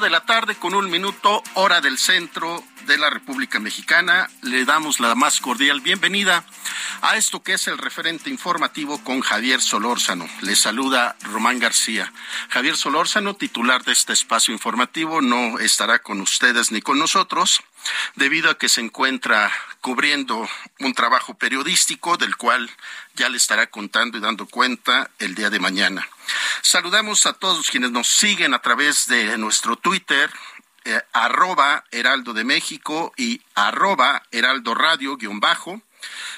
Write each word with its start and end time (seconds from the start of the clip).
De 0.00 0.10
la 0.10 0.26
tarde 0.26 0.56
con 0.56 0.74
un 0.74 0.90
minuto, 0.90 1.40
hora 1.54 1.80
del 1.80 1.98
centro 1.98 2.64
de 2.84 2.98
la 2.98 3.10
República 3.10 3.60
Mexicana. 3.60 4.28
Le 4.42 4.64
damos 4.64 4.98
la 4.98 5.14
más 5.14 5.40
cordial 5.40 5.82
bienvenida 5.82 6.44
a 7.00 7.16
esto 7.16 7.44
que 7.44 7.52
es 7.52 7.68
el 7.68 7.78
referente 7.78 8.28
informativo 8.28 9.02
con 9.04 9.20
Javier 9.20 9.62
Solórzano. 9.62 10.28
Le 10.40 10.56
saluda 10.56 11.14
Román 11.22 11.60
García. 11.60 12.12
Javier 12.48 12.76
Solórzano, 12.76 13.34
titular 13.34 13.84
de 13.84 13.92
este 13.92 14.12
espacio 14.12 14.52
informativo, 14.52 15.22
no 15.22 15.60
estará 15.60 16.00
con 16.00 16.20
ustedes 16.20 16.72
ni 16.72 16.82
con 16.82 16.98
nosotros 16.98 17.62
debido 18.16 18.50
a 18.50 18.58
que 18.58 18.68
se 18.68 18.80
encuentra 18.80 19.52
cubriendo 19.84 20.48
un 20.80 20.94
trabajo 20.94 21.34
periodístico 21.34 22.16
del 22.16 22.38
cual 22.38 22.70
ya 23.16 23.28
le 23.28 23.36
estará 23.36 23.66
contando 23.66 24.16
y 24.16 24.20
dando 24.22 24.46
cuenta 24.46 25.10
el 25.18 25.34
día 25.34 25.50
de 25.50 25.60
mañana. 25.60 26.08
Saludamos 26.62 27.26
a 27.26 27.34
todos 27.34 27.68
quienes 27.68 27.90
nos 27.90 28.08
siguen 28.08 28.54
a 28.54 28.62
través 28.62 29.08
de 29.08 29.36
nuestro 29.36 29.76
Twitter, 29.76 30.30
eh, 30.86 31.02
arroba 31.12 31.84
Heraldo 31.90 32.32
de 32.32 32.44
México 32.44 33.12
y 33.18 33.42
arroba 33.54 34.22
Heraldo 34.30 34.74
Radio 34.74 35.18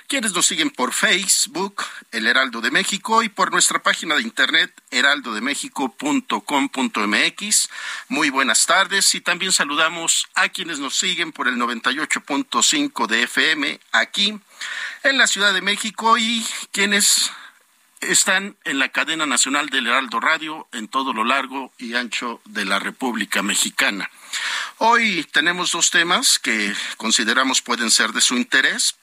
quienes 0.06 0.32
nos 0.32 0.46
siguen 0.46 0.70
por 0.70 0.92
Facebook, 0.92 1.82
El 2.12 2.26
Heraldo 2.26 2.60
de 2.60 2.70
México, 2.70 3.22
y 3.22 3.28
por 3.28 3.52
nuestra 3.52 3.82
página 3.82 4.14
de 4.14 4.22
internet, 4.22 4.72
heraldodemexico.com.mx. 4.90 7.68
Muy 8.08 8.30
buenas 8.30 8.66
tardes 8.66 9.14
y 9.14 9.20
también 9.20 9.52
saludamos 9.52 10.28
a 10.34 10.48
quienes 10.48 10.78
nos 10.78 10.96
siguen 10.96 11.32
por 11.32 11.48
el 11.48 11.56
98.5 11.56 13.06
de 13.06 13.24
FM 13.24 13.80
aquí 13.92 14.38
en 15.02 15.18
la 15.18 15.26
Ciudad 15.26 15.52
de 15.52 15.60
México 15.60 16.16
y 16.18 16.46
quienes 16.72 17.30
están 18.00 18.56
en 18.64 18.78
la 18.78 18.90
cadena 18.90 19.26
nacional 19.26 19.68
del 19.68 19.86
Heraldo 19.86 20.20
Radio 20.20 20.68
en 20.72 20.88
todo 20.88 21.12
lo 21.12 21.24
largo 21.24 21.72
y 21.78 21.94
ancho 21.94 22.40
de 22.44 22.64
la 22.64 22.78
República 22.78 23.42
Mexicana. 23.42 24.10
Hoy 24.78 25.26
tenemos 25.32 25.72
dos 25.72 25.90
temas 25.90 26.38
que 26.38 26.74
consideramos 26.96 27.62
pueden 27.62 27.90
ser 27.90 28.12
de 28.12 28.20
su 28.20 28.36
interés 28.36 28.96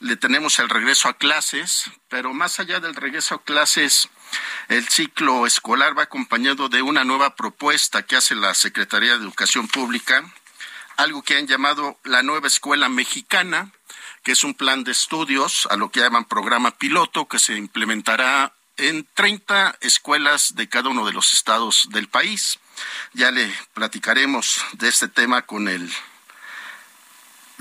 le 0.00 0.16
tenemos 0.16 0.58
el 0.58 0.68
regreso 0.68 1.08
a 1.08 1.16
clases, 1.16 1.90
pero 2.08 2.32
más 2.32 2.60
allá 2.60 2.80
del 2.80 2.94
regreso 2.94 3.34
a 3.36 3.44
clases, 3.44 4.08
el 4.68 4.88
ciclo 4.88 5.46
escolar 5.46 5.96
va 5.98 6.04
acompañado 6.04 6.68
de 6.68 6.82
una 6.82 7.04
nueva 7.04 7.36
propuesta 7.36 8.02
que 8.02 8.16
hace 8.16 8.34
la 8.34 8.54
Secretaría 8.54 9.16
de 9.16 9.24
Educación 9.24 9.68
Pública, 9.68 10.24
algo 10.96 11.22
que 11.22 11.36
han 11.36 11.46
llamado 11.46 11.98
la 12.04 12.22
nueva 12.22 12.46
escuela 12.46 12.88
mexicana, 12.88 13.72
que 14.22 14.32
es 14.32 14.44
un 14.44 14.54
plan 14.54 14.84
de 14.84 14.92
estudios 14.92 15.66
a 15.70 15.76
lo 15.76 15.90
que 15.90 16.00
llaman 16.00 16.26
programa 16.26 16.76
piloto 16.76 17.26
que 17.26 17.38
se 17.38 17.56
implementará 17.56 18.54
en 18.76 19.06
30 19.14 19.78
escuelas 19.80 20.54
de 20.54 20.68
cada 20.68 20.88
uno 20.88 21.06
de 21.06 21.12
los 21.12 21.32
estados 21.32 21.88
del 21.90 22.08
país. 22.08 22.58
Ya 23.12 23.30
le 23.30 23.52
platicaremos 23.74 24.60
de 24.72 24.88
este 24.88 25.08
tema 25.08 25.42
con 25.42 25.68
el 25.68 25.90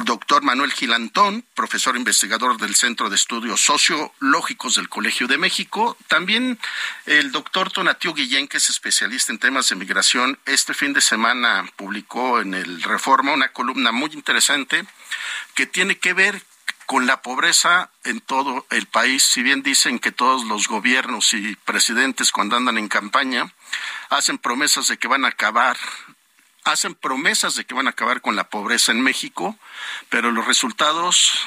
doctor 0.05 0.43
Manuel 0.43 0.71
Gilantón, 0.71 1.45
profesor 1.53 1.95
investigador 1.95 2.57
del 2.57 2.75
Centro 2.75 3.09
de 3.09 3.15
Estudios 3.15 3.61
Sociológicos 3.61 4.75
del 4.75 4.89
Colegio 4.89 5.27
de 5.27 5.37
México. 5.37 5.97
También 6.07 6.59
el 7.05 7.31
doctor 7.31 7.71
Tonatiu 7.71 8.13
Guillén, 8.13 8.47
que 8.47 8.57
es 8.57 8.69
especialista 8.69 9.31
en 9.31 9.39
temas 9.39 9.69
de 9.69 9.75
migración. 9.75 10.39
Este 10.45 10.73
fin 10.73 10.93
de 10.93 11.01
semana 11.01 11.65
publicó 11.75 12.39
en 12.39 12.53
el 12.53 12.81
Reforma 12.83 13.33
una 13.33 13.49
columna 13.49 13.91
muy 13.91 14.11
interesante 14.13 14.85
que 15.55 15.65
tiene 15.65 15.97
que 15.97 16.13
ver 16.13 16.41
con 16.85 17.05
la 17.05 17.21
pobreza 17.21 17.91
en 18.03 18.19
todo 18.19 18.65
el 18.71 18.88
país. 18.88 19.23
Si 19.23 19.43
bien 19.43 19.61
dicen 19.61 19.99
que 19.99 20.11
todos 20.11 20.45
los 20.45 20.67
gobiernos 20.67 21.33
y 21.33 21.55
presidentes 21.57 22.31
cuando 22.31 22.55
andan 22.55 22.79
en 22.79 22.88
campaña 22.88 23.53
hacen 24.09 24.39
promesas 24.39 24.88
de 24.88 24.97
que 24.97 25.07
van 25.07 25.23
a 25.23 25.29
acabar 25.29 25.77
hacen 26.72 26.96
promesas 26.96 27.56
de 27.56 27.66
que 27.66 27.74
van 27.74 27.88
a 27.88 27.91
acabar 27.91 28.22
con 28.22 28.35
la 28.35 28.50
pobreza 28.50 28.91
en 28.91 29.02
México, 29.02 29.57
pero 30.09 30.31
los 30.31 30.46
resultados 30.46 31.40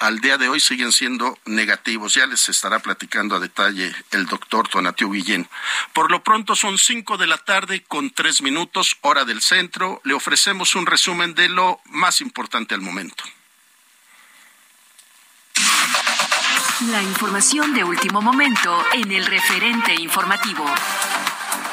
al 0.00 0.20
día 0.20 0.38
de 0.38 0.48
hoy 0.48 0.60
siguen 0.60 0.92
siendo 0.92 1.38
negativos. 1.44 2.14
Ya 2.14 2.26
les 2.26 2.48
estará 2.48 2.78
platicando 2.80 3.36
a 3.36 3.40
detalle 3.40 3.94
el 4.10 4.26
doctor 4.26 4.66
Tonatiu 4.66 5.12
Guillén. 5.12 5.48
Por 5.92 6.10
lo 6.10 6.24
pronto 6.24 6.56
son 6.56 6.78
cinco 6.78 7.16
de 7.18 7.26
la 7.26 7.38
tarde 7.38 7.84
con 7.84 8.10
tres 8.10 8.42
minutos, 8.42 8.96
hora 9.02 9.24
del 9.24 9.42
centro. 9.42 10.00
Le 10.04 10.14
ofrecemos 10.14 10.74
un 10.74 10.86
resumen 10.86 11.34
de 11.34 11.48
lo 11.48 11.80
más 11.84 12.20
importante 12.20 12.74
al 12.74 12.80
momento. 12.80 13.22
La 16.90 17.02
información 17.02 17.74
de 17.74 17.84
último 17.84 18.22
momento 18.22 18.82
en 18.94 19.12
el 19.12 19.26
referente 19.26 19.94
informativo. 19.94 20.64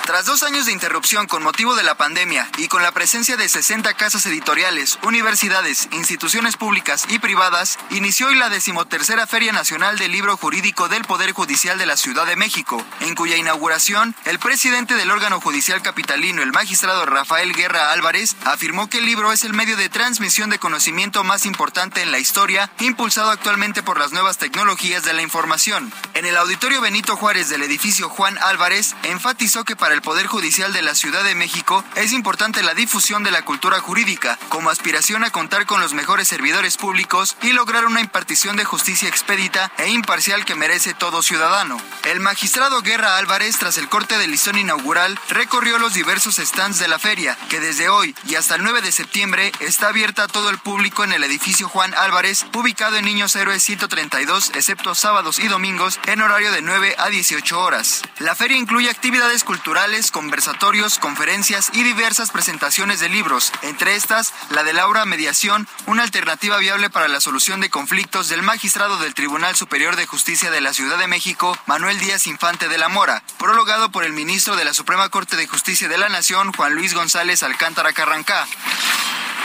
Tras 0.08 0.26
dos 0.26 0.42
años 0.44 0.66
de 0.66 0.72
interrupción 0.72 1.28
con 1.28 1.44
motivo 1.44 1.76
de 1.76 1.84
la 1.84 1.96
pandemia 1.96 2.50
y 2.58 2.70
con 2.70 2.82
la 2.82 2.94
presencia 2.94 3.36
de 3.36 3.50
60 3.50 3.94
casas 3.96 4.26
editoriales, 4.26 4.98
universidades, 5.04 5.90
instituciones 5.92 6.56
públicas 6.56 7.04
y 7.10 7.20
privadas, 7.20 7.78
inició 7.90 8.28
hoy 8.28 8.36
la 8.36 8.50
decimotercera 8.50 9.28
Feria 9.28 9.52
Nacional 9.52 10.00
del 10.00 10.14
Libro 10.14 10.38
Jurídico 10.38 10.88
del 10.88 11.04
Poder 11.04 11.34
Judicial 11.34 11.78
de 11.78 11.86
la 11.86 11.98
Ciudad 11.98 12.26
de 12.26 12.38
México, 12.38 12.82
en 13.02 13.16
cuya 13.16 13.36
inauguración 13.36 14.16
el 14.24 14.40
presidente 14.40 14.96
del 14.96 15.12
órgano 15.12 15.42
judicial 15.42 15.82
capitalino, 15.82 16.42
el 16.42 16.54
magistrado 16.54 17.06
Rafael 17.06 17.52
Guerra 17.52 17.92
Álvarez, 17.92 18.38
afirmó 18.46 18.90
que 18.90 19.00
el 19.00 19.06
libro 19.06 19.34
es 19.34 19.44
el 19.44 19.52
medio 19.52 19.76
de 19.76 19.90
transmisión 19.90 20.50
de 20.50 20.58
conocimiento 20.58 21.26
más 21.26 21.46
importante 21.46 22.02
en 22.02 22.14
la 22.14 22.20
historia, 22.20 22.72
impulsado 22.80 23.30
actualmente 23.30 23.84
por 23.84 24.00
las 24.00 24.14
nuevas 24.14 24.38
tecnologías 24.38 25.04
de 25.04 25.12
la 25.12 25.22
información. 25.22 25.92
En 26.14 26.26
el 26.26 26.38
auditorio 26.38 26.80
Benito 26.80 27.18
Juárez 27.18 27.50
del 27.50 27.64
edificio 27.64 28.08
Juan 28.08 28.38
Álvarez, 28.38 28.96
enfatizó 29.04 29.66
que 29.66 29.76
para 29.76 29.97
el 29.98 30.04
Poder 30.04 30.28
Judicial 30.28 30.74
de 30.74 30.84
la 30.84 30.94
Ciudad 30.94 31.24
de 31.24 31.34
México 31.34 31.84
es 31.96 32.12
importante 32.12 32.62
la 32.62 32.76
difusión 32.76 33.24
de 33.24 33.32
la 33.32 33.44
cultura 33.44 33.80
jurídica, 33.80 34.38
como 34.48 34.70
aspiración 34.70 35.24
a 35.24 35.32
contar 35.32 35.66
con 35.66 35.82
los 35.82 35.96
mejores 35.96 36.28
servidores 36.28 36.78
públicos 36.78 37.36
y 37.42 37.52
lograr 37.52 37.84
una 37.88 38.00
impartición 38.00 38.58
de 38.58 38.64
justicia 38.64 39.10
expedita 39.10 39.72
e 39.80 39.90
imparcial 39.90 40.46
que 40.46 40.54
merece 40.54 40.94
todo 40.94 41.24
ciudadano. 41.24 41.82
El 42.04 42.20
magistrado 42.20 42.84
Guerra 42.84 43.18
Álvarez, 43.18 43.58
tras 43.58 43.80
el 43.80 43.90
corte 43.90 44.20
del 44.20 44.30
listón 44.30 44.60
inaugural, 44.60 45.20
recorrió 45.30 45.80
los 45.80 45.96
diversos 45.96 46.36
stands 46.36 46.78
de 46.78 46.88
la 46.88 47.00
feria, 47.00 47.36
que 47.50 47.60
desde 47.60 47.90
hoy 47.90 48.16
y 48.28 48.36
hasta 48.36 48.54
el 48.54 48.64
9 48.64 48.84
de 48.84 48.92
septiembre 48.92 49.52
está 49.62 49.88
abierta 49.88 50.26
a 50.26 50.28
todo 50.28 50.52
el 50.52 50.60
público 50.60 51.06
en 51.06 51.14
el 51.14 51.24
edificio 51.24 51.70
Juan 51.70 51.96
Álvarez, 51.96 52.46
ubicado 52.54 52.98
en 52.98 53.06
Niños 53.06 53.36
Héroes 53.36 53.64
132, 53.64 54.52
excepto 54.54 54.94
sábados 54.94 55.40
y 55.40 55.48
domingos, 55.48 56.00
en 56.06 56.22
horario 56.22 56.52
de 56.52 56.62
9 56.62 56.94
a 57.00 57.10
18 57.10 57.60
horas. 57.60 58.04
La 58.20 58.36
feria 58.36 58.58
incluye 58.58 58.92
actividades 58.92 59.44
culturales 59.44 59.87
conversatorios, 60.12 61.00
conferencias 61.00 61.70
y 61.74 61.82
diversas 61.82 62.32
presentaciones 62.32 63.00
de 63.00 63.08
libros, 63.08 63.54
entre 63.62 63.96
estas 63.96 64.34
la 64.50 64.64
de 64.64 64.74
Laura 64.74 65.06
Mediación, 65.06 65.66
una 65.86 66.04
alternativa 66.04 66.58
viable 66.58 66.90
para 66.90 67.08
la 67.08 67.22
solución 67.22 67.62
de 67.62 67.70
conflictos 67.70 68.28
del 68.28 68.42
magistrado 68.42 68.98
del 68.98 69.14
Tribunal 69.14 69.56
Superior 69.56 69.96
de 69.96 70.06
Justicia 70.06 70.52
de 70.52 70.60
la 70.60 70.74
Ciudad 70.74 70.98
de 70.98 71.08
México, 71.08 71.58
Manuel 71.68 72.00
Díaz 72.00 72.28
Infante 72.28 72.68
de 72.68 72.78
la 72.78 72.90
Mora, 72.90 73.24
prologado 73.40 73.90
por 73.90 74.04
el 74.04 74.12
ministro 74.12 74.58
de 74.58 74.66
la 74.66 74.74
Suprema 74.74 75.08
Corte 75.08 75.38
de 75.38 75.48
Justicia 75.48 75.88
de 75.88 75.98
la 75.98 76.10
Nación, 76.10 76.52
Juan 76.52 76.76
Luis 76.76 76.94
González 76.94 77.42
Alcántara 77.42 77.94
Carrancá. 77.94 78.46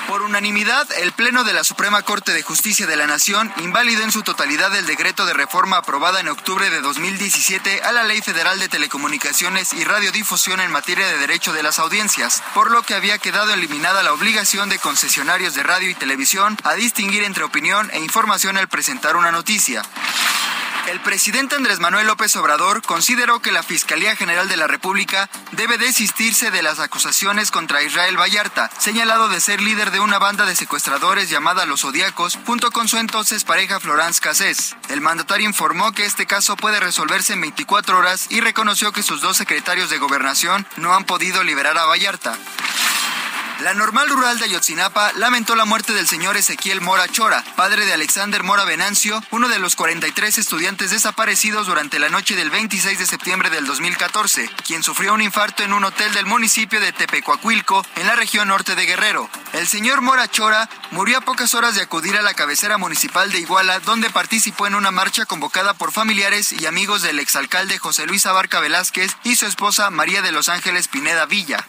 Por 0.08 0.22
unanimidad, 0.22 0.87
el 0.99 1.12
Pleno 1.12 1.44
de 1.44 1.52
la 1.52 1.64
Suprema 1.64 2.02
Corte 2.02 2.32
de 2.32 2.43
Justicia 2.43 2.87
de 2.87 2.96
la 2.96 3.06
Nación 3.06 3.52
invalidó 3.58 4.02
en 4.02 4.12
su 4.12 4.22
totalidad 4.22 4.75
el 4.76 4.87
decreto 4.87 5.25
de 5.26 5.32
reforma 5.32 5.78
aprobada 5.78 6.20
en 6.20 6.28
octubre 6.28 6.69
de 6.70 6.81
2017 6.81 7.82
a 7.82 7.93
la 7.93 8.04
Ley 8.04 8.20
Federal 8.20 8.58
de 8.58 8.69
Telecomunicaciones 8.69 9.72
y 9.72 9.84
Radiodifusión 9.84 10.60
en 10.60 10.70
materia 10.70 11.06
de 11.06 11.19
derecho 11.19 11.52
de 11.52 11.62
las 11.62 11.78
audiencias, 11.78 12.43
por 12.54 12.70
lo 12.70 12.82
que 12.82 12.94
había 12.94 13.19
quedado 13.19 13.52
eliminada 13.54 14.02
la 14.02 14.12
obligación 14.12 14.69
de 14.69 14.78
concesionarios 14.78 15.54
de 15.54 15.62
radio 15.62 15.88
y 15.88 15.94
televisión 15.94 16.56
a 16.64 16.75
distinguir 16.75 17.22
entre 17.22 17.44
opinión 17.44 17.90
e 17.93 18.00
información 18.00 18.56
al 18.56 18.69
presentar 18.69 19.16
una 19.16 19.32
noticia. 19.32 19.82
El 20.88 21.00
presidente 21.00 21.55
Andrés 21.55 21.79
Manuel 21.79 22.08
López 22.08 22.34
Obrador 22.34 22.82
consideró 22.82 23.40
que 23.40 23.52
la 23.52 23.62
Fiscalía 23.62 24.17
General 24.17 24.49
de 24.49 24.56
la 24.56 24.67
República 24.67 25.31
debe 25.52 25.79
desistirse 25.79 26.50
de 26.50 26.62
las 26.62 26.81
acusaciones 26.81 27.52
contra 27.52 27.82
Israel 27.82 28.19
Vallarta, 28.19 28.69
señalado 28.79 29.29
de 29.29 29.40
ser 29.40 29.61
líder 29.61 29.93
de 29.93 30.00
una 30.00 30.19
banda 30.19 30.44
de 30.44 30.56
secuestradores 30.56 31.31
llamada 31.31 31.67
Los 31.67 31.82
Zodíacos, 31.82 32.38
junto 32.46 32.73
con 32.73 32.88
su 32.88 32.99
entonces 32.99 33.44
pareja 33.44 33.79
Florence 33.79 34.20
Cassés. 34.20 34.76
El 34.88 35.00
mandatario 35.00 35.49
informó 35.49 35.93
que 35.93 36.05
este 36.05 36.26
caso 36.26 36.56
puede 36.56 36.81
resolverse 36.81 37.32
en 37.34 37.43
24 37.43 37.96
horas 37.96 38.26
y 38.31 38.40
reconoció 38.40 38.93
que 38.93 39.05
sus 39.05 39.20
dos 39.20 39.37
secretarios 39.37 39.88
de 39.88 39.99
gobernación 39.99 40.67
no 40.76 40.94
han 40.94 41.05
podido 41.05 41.44
liberar 41.44 41.79
a 41.79 41.87
Vallarta. 41.87 42.37
La 43.62 43.74
normal 43.74 44.08
rural 44.08 44.40
de 44.40 44.46
Ayotzinapa 44.46 45.12
lamentó 45.12 45.54
la 45.54 45.64
muerte 45.64 45.92
del 45.92 46.08
señor 46.08 46.36
Ezequiel 46.36 46.80
Mora 46.80 47.06
Chora, 47.06 47.44
padre 47.54 47.86
de 47.86 47.92
Alexander 47.92 48.42
Mora 48.42 48.64
Venancio, 48.64 49.22
uno 49.30 49.48
de 49.48 49.60
los 49.60 49.76
43 49.76 50.36
estudiantes 50.38 50.90
desaparecidos 50.90 51.68
durante 51.68 52.00
la 52.00 52.08
noche 52.08 52.34
del 52.34 52.50
26 52.50 52.98
de 52.98 53.06
septiembre 53.06 53.50
del 53.50 53.64
2014, 53.64 54.50
quien 54.66 54.82
sufrió 54.82 55.14
un 55.14 55.22
infarto 55.22 55.62
en 55.62 55.72
un 55.72 55.84
hotel 55.84 56.12
del 56.12 56.26
municipio 56.26 56.80
de 56.80 56.92
Tepecuacuilco, 56.92 57.86
en 57.94 58.08
la 58.08 58.16
región 58.16 58.48
norte 58.48 58.74
de 58.74 58.84
Guerrero. 58.84 59.30
El 59.52 59.68
señor 59.68 60.00
Mora 60.00 60.26
Chora 60.26 60.68
murió 60.90 61.18
a 61.18 61.20
pocas 61.20 61.54
horas 61.54 61.76
de 61.76 61.82
acudir 61.82 62.16
a 62.16 62.22
la 62.22 62.34
cabecera 62.34 62.78
municipal 62.78 63.30
de 63.30 63.38
Iguala, 63.38 63.78
donde 63.78 64.10
participó 64.10 64.66
en 64.66 64.74
una 64.74 64.90
marcha 64.90 65.24
convocada 65.24 65.72
por 65.72 65.92
familiares 65.92 66.52
y 66.52 66.66
amigos 66.66 67.02
del 67.02 67.20
exalcalde 67.20 67.78
José 67.78 68.06
Luis 68.06 68.26
Abarca 68.26 68.58
Velázquez 68.58 69.16
y 69.22 69.36
su 69.36 69.46
esposa 69.46 69.88
María 69.90 70.20
de 70.20 70.32
los 70.32 70.48
Ángeles 70.48 70.88
Pineda 70.88 71.26
Villa. 71.26 71.64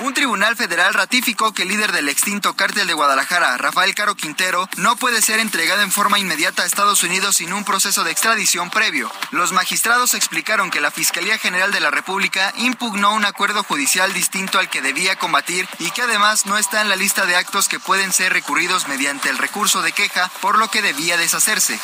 Un 0.00 0.12
tribunal 0.12 0.56
federal 0.56 0.92
ratificó 0.92 1.54
que 1.54 1.62
el 1.62 1.68
líder 1.68 1.90
del 1.90 2.10
extinto 2.10 2.54
cártel 2.54 2.86
de 2.86 2.92
Guadalajara, 2.92 3.56
Rafael 3.56 3.94
Caro 3.94 4.14
Quintero, 4.14 4.68
no 4.76 4.96
puede 4.96 5.22
ser 5.22 5.40
entregado 5.40 5.80
en 5.80 5.90
forma 5.90 6.18
inmediata 6.18 6.62
a 6.62 6.66
Estados 6.66 7.02
Unidos 7.02 7.36
sin 7.36 7.54
un 7.54 7.64
proceso 7.64 8.04
de 8.04 8.10
extradición 8.10 8.68
previo. 8.68 9.10
Los 9.30 9.52
magistrados 9.52 10.12
explicaron 10.12 10.70
que 10.70 10.82
la 10.82 10.90
Fiscalía 10.90 11.38
General 11.38 11.72
de 11.72 11.80
la 11.80 11.90
República 11.90 12.52
impugnó 12.58 13.14
un 13.14 13.24
acuerdo 13.24 13.62
judicial 13.62 14.12
distinto 14.12 14.58
al 14.58 14.68
que 14.68 14.82
debía 14.82 15.16
combatir 15.16 15.66
y 15.78 15.90
que 15.92 16.02
además 16.02 16.44
no 16.44 16.58
está 16.58 16.82
en 16.82 16.90
la 16.90 16.96
lista 16.96 17.24
de 17.24 17.36
actos 17.36 17.68
que 17.68 17.80
pueden 17.80 18.12
ser 18.12 18.34
recurridos 18.34 18.88
mediante 18.88 19.30
el 19.30 19.38
recurso 19.38 19.80
de 19.80 19.92
queja, 19.92 20.30
por 20.42 20.58
lo 20.58 20.68
que 20.68 20.82
debía 20.82 21.16
deshacerse. 21.16 21.80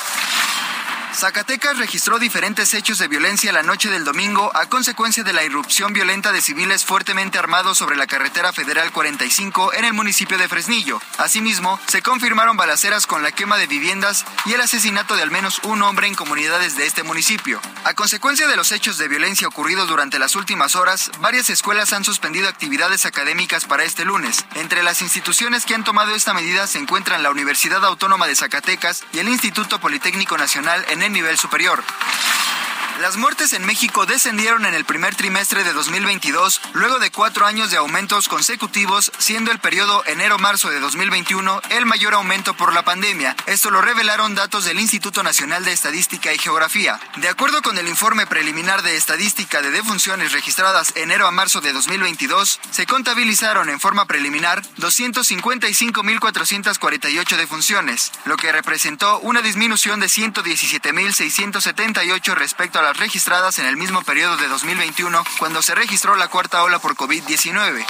Zacatecas 1.15 1.77
registró 1.77 2.19
diferentes 2.19 2.73
hechos 2.73 2.99
de 2.99 3.07
violencia 3.07 3.53
la 3.53 3.63
noche 3.63 3.91
del 3.91 4.05
domingo 4.05 4.51
a 4.55 4.67
consecuencia 4.67 5.23
de 5.23 5.33
la 5.33 5.45
irrupción 5.45 5.93
violenta 5.93 6.33
de 6.33 6.41
civiles 6.41 6.85
fuertemente 6.85 7.39
armados 7.39 7.79
sobre 7.79 7.97
la 7.97 8.07
carretera 8.07 8.53
federal 8.53 8.91
45 8.93 9.75
en 9.75 9.85
el 9.85 9.93
municipio 9.93 10.39
de 10.39 10.49
Fresnillo. 10.49 11.01
Asimismo, 11.19 11.79
se 11.87 12.03
confirmaron 12.03 12.57
balaceras 12.57 13.07
con 13.07 13.23
la 13.23 13.31
quema 13.31 13.59
de 13.59 13.67
viviendas 13.67 14.25
y 14.47 14.55
el 14.55 14.63
asesinato 14.63 15.15
de 15.15 15.23
al 15.23 15.31
menos 15.31 15.61
un 15.65 15.83
hombre 15.83 16.07
en 16.07 16.15
comunidades 16.15 16.77
de 16.77 16.87
este 16.87 17.03
municipio. 17.03 17.61
A 17.85 17.95
consecuencia 17.95 18.49
de 18.49 18.57
los 18.57 18.73
hechos 18.73 18.97
de 18.97 19.09
violencia 19.09 19.49
ocurridos 19.49 19.89
durante 19.89 20.19
las 20.19 20.35
últimas 20.35 20.77
horas, 20.77 21.11
varias 21.21 21.51
escuelas 21.51 21.93
han 21.93 22.05
suspendido 22.05 22.49
actividades 22.49 23.05
académicas 23.05 23.67
para 23.67 23.85
este 23.85 24.05
lunes. 24.05 24.45
Entre 24.55 24.83
las 24.83 25.03
instituciones 25.03 25.67
que 25.67 25.75
han 25.75 25.85
tomado 25.85 26.15
esta 26.15 26.33
medida 26.33 26.67
se 26.67 26.79
encuentran 26.79 27.23
la 27.23 27.31
Universidad 27.31 27.85
Autónoma 27.85 28.27
de 28.27 28.37
Zacatecas 28.37 29.05
y 29.13 29.19
el 29.19 29.29
Instituto 29.29 29.79
Politécnico 29.79 30.39
Nacional 30.39 30.85
en 30.89 31.02
el 31.03 31.13
nivel 31.13 31.37
superior. 31.37 31.83
Las 33.03 33.17
muertes 33.17 33.53
en 33.53 33.67
México 33.67 34.07
descendieron 34.07 34.65
en 34.65 34.75
el 34.75 34.85
primer 34.85 35.17
trimestre 35.17 35.65
de 35.65 35.73
2022, 35.73 36.61
luego 36.73 37.01
de 37.01 37.11
cuatro 37.11 37.47
años 37.47 37.73
de 37.73 37.77
aumentos 37.77 38.29
consecutivos, 38.29 39.11
siendo 39.19 39.51
el 39.51 39.59
periodo 39.59 40.05
enero-marzo 40.07 40.71
de 40.71 40.79
2021 40.79 41.61
el 41.71 41.85
mayor 41.85 42.15
aumento 42.15 42.55
por 42.55 42.73
la 42.73 42.85
pandemia. 42.85 43.35
Esto 43.47 43.73
lo 43.73 43.83
revelaron 43.83 44.37
datos 44.37 44.67
del 44.67 44.79
Instituto 44.79 45.25
Nacional 45.25 45.65
de 45.65 45.73
Estadística 45.73 46.33
y 46.33 46.39
Geografía. 46.39 47.01
De 47.17 47.29
acuerdo 47.29 47.61
con 47.61 47.77
el 47.77 47.89
informe 47.89 48.29
preliminar 48.29 48.83
de 48.83 48.97
estadística 48.97 49.63
de 49.63 49.73
defunciones 49.73 50.31
registradas 50.31 50.93
enero 50.95 51.27
a 51.27 51.33
marzo 51.33 51.61
de 51.61 51.73
2022, 51.73 52.61
se 52.71 52.87
contabilizaron 52.87 53.69
en 53.69 53.81
forma 53.81 54.07
preliminar 54.07 54.63
255.448 54.79 57.37
defunciones, 57.37 58.13
lo 58.27 58.37
que 58.37 58.53
representó 58.53 59.19
una 59.19 59.43
disminución 59.43 59.99
de 59.99 60.07
117.678 60.07 62.35
respecto 62.37 62.79
a 62.79 62.92
registradas 62.97 63.59
en 63.59 63.67
el 63.67 63.77
mismo 63.77 64.03
periodo 64.03 64.37
de 64.37 64.49
2021, 64.49 65.25
cuando 65.39 65.63
se 65.63 65.75
registró 65.75 66.17
la 66.17 66.29
cuarta 66.29 66.63
ola 66.63 66.79
por 66.79 66.97
COVID-19. 66.97 67.85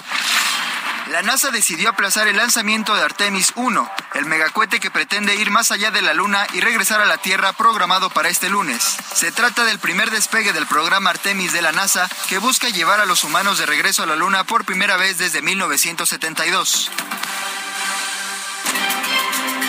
La 1.08 1.22
NASA 1.22 1.50
decidió 1.50 1.90
aplazar 1.90 2.28
el 2.28 2.37
lanzamiento 2.37 2.94
de 2.94 3.02
Artemis 3.02 3.52
1, 3.56 3.90
el 4.14 4.25
megacohete 4.25 4.81
que 4.81 4.90
pretende 4.90 5.34
ir 5.34 5.50
más 5.50 5.70
allá 5.70 5.90
de 5.90 6.00
la 6.00 6.14
Luna 6.14 6.46
y 6.54 6.60
regresar 6.60 7.00
a 7.00 7.06
la 7.06 7.19
Tierra 7.19 7.52
programado 7.52 8.08
para 8.08 8.28
este 8.28 8.49
lunes. 8.49 8.96
Se 9.14 9.32
trata 9.32 9.64
del 9.64 9.78
primer 9.78 10.10
despegue 10.10 10.52
del 10.52 10.66
programa 10.66 11.10
Artemis 11.10 11.52
de 11.52 11.60
la 11.60 11.72
NASA 11.72 12.08
que 12.28 12.38
busca 12.38 12.69
llevar 12.69 13.00
a 13.00 13.06
los 13.06 13.25
humanos 13.25 13.58
de 13.58 13.66
regreso 13.66 14.04
a 14.04 14.06
la 14.06 14.16
Luna 14.16 14.44
por 14.44 14.64
primera 14.64 14.96
vez 14.96 15.19
desde 15.19 15.43
1972. 15.43 16.90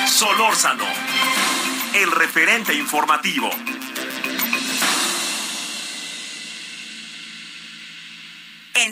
Solórzano, 0.08 0.86
el 1.96 2.12
referente 2.12 2.74
informativo. 2.76 3.50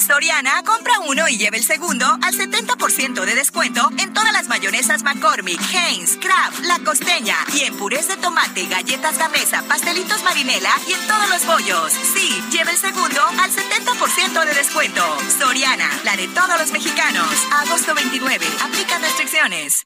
Soriana, 0.02 0.64
compra 0.64 1.00
uno 1.06 1.28
y 1.28 1.38
lleve 1.38 1.58
el 1.58 1.64
segundo 1.64 2.06
al 2.06 2.34
70% 2.34 3.24
de 3.24 3.36
descuento 3.36 3.88
en 4.00 4.14
todas 4.14 4.34
las 4.34 4.48
mayonesas 4.48 5.04
McCormick, 5.04 5.62
Heinz, 5.74 6.18
Kraft, 6.18 6.66
La 6.66 6.80
Costeña 6.80 7.36
y 7.54 7.62
en 7.66 7.78
purés 7.78 8.08
de 8.08 8.18
tomate, 8.18 8.66
galletas 8.66 9.20
Gamesa, 9.20 9.62
pastelitos 9.68 10.24
marinela 10.24 10.72
y 10.88 10.94
en 10.94 11.08
todos 11.08 11.30
los 11.30 11.46
bollos. 11.46 11.94
Sí, 11.94 12.42
lleve 12.52 12.72
el 12.72 12.78
segundo 12.78 13.22
al 13.24 13.52
70% 13.52 14.46
de 14.46 14.54
descuento. 14.56 15.04
Soriana, 15.38 15.90
la 16.04 16.16
de 16.16 16.28
todos 16.30 16.60
los 16.60 16.72
mexicanos. 16.72 17.28
Agosto 17.52 17.94
29. 17.94 18.46
Aplica 18.64 18.98
restricciones. 18.98 19.86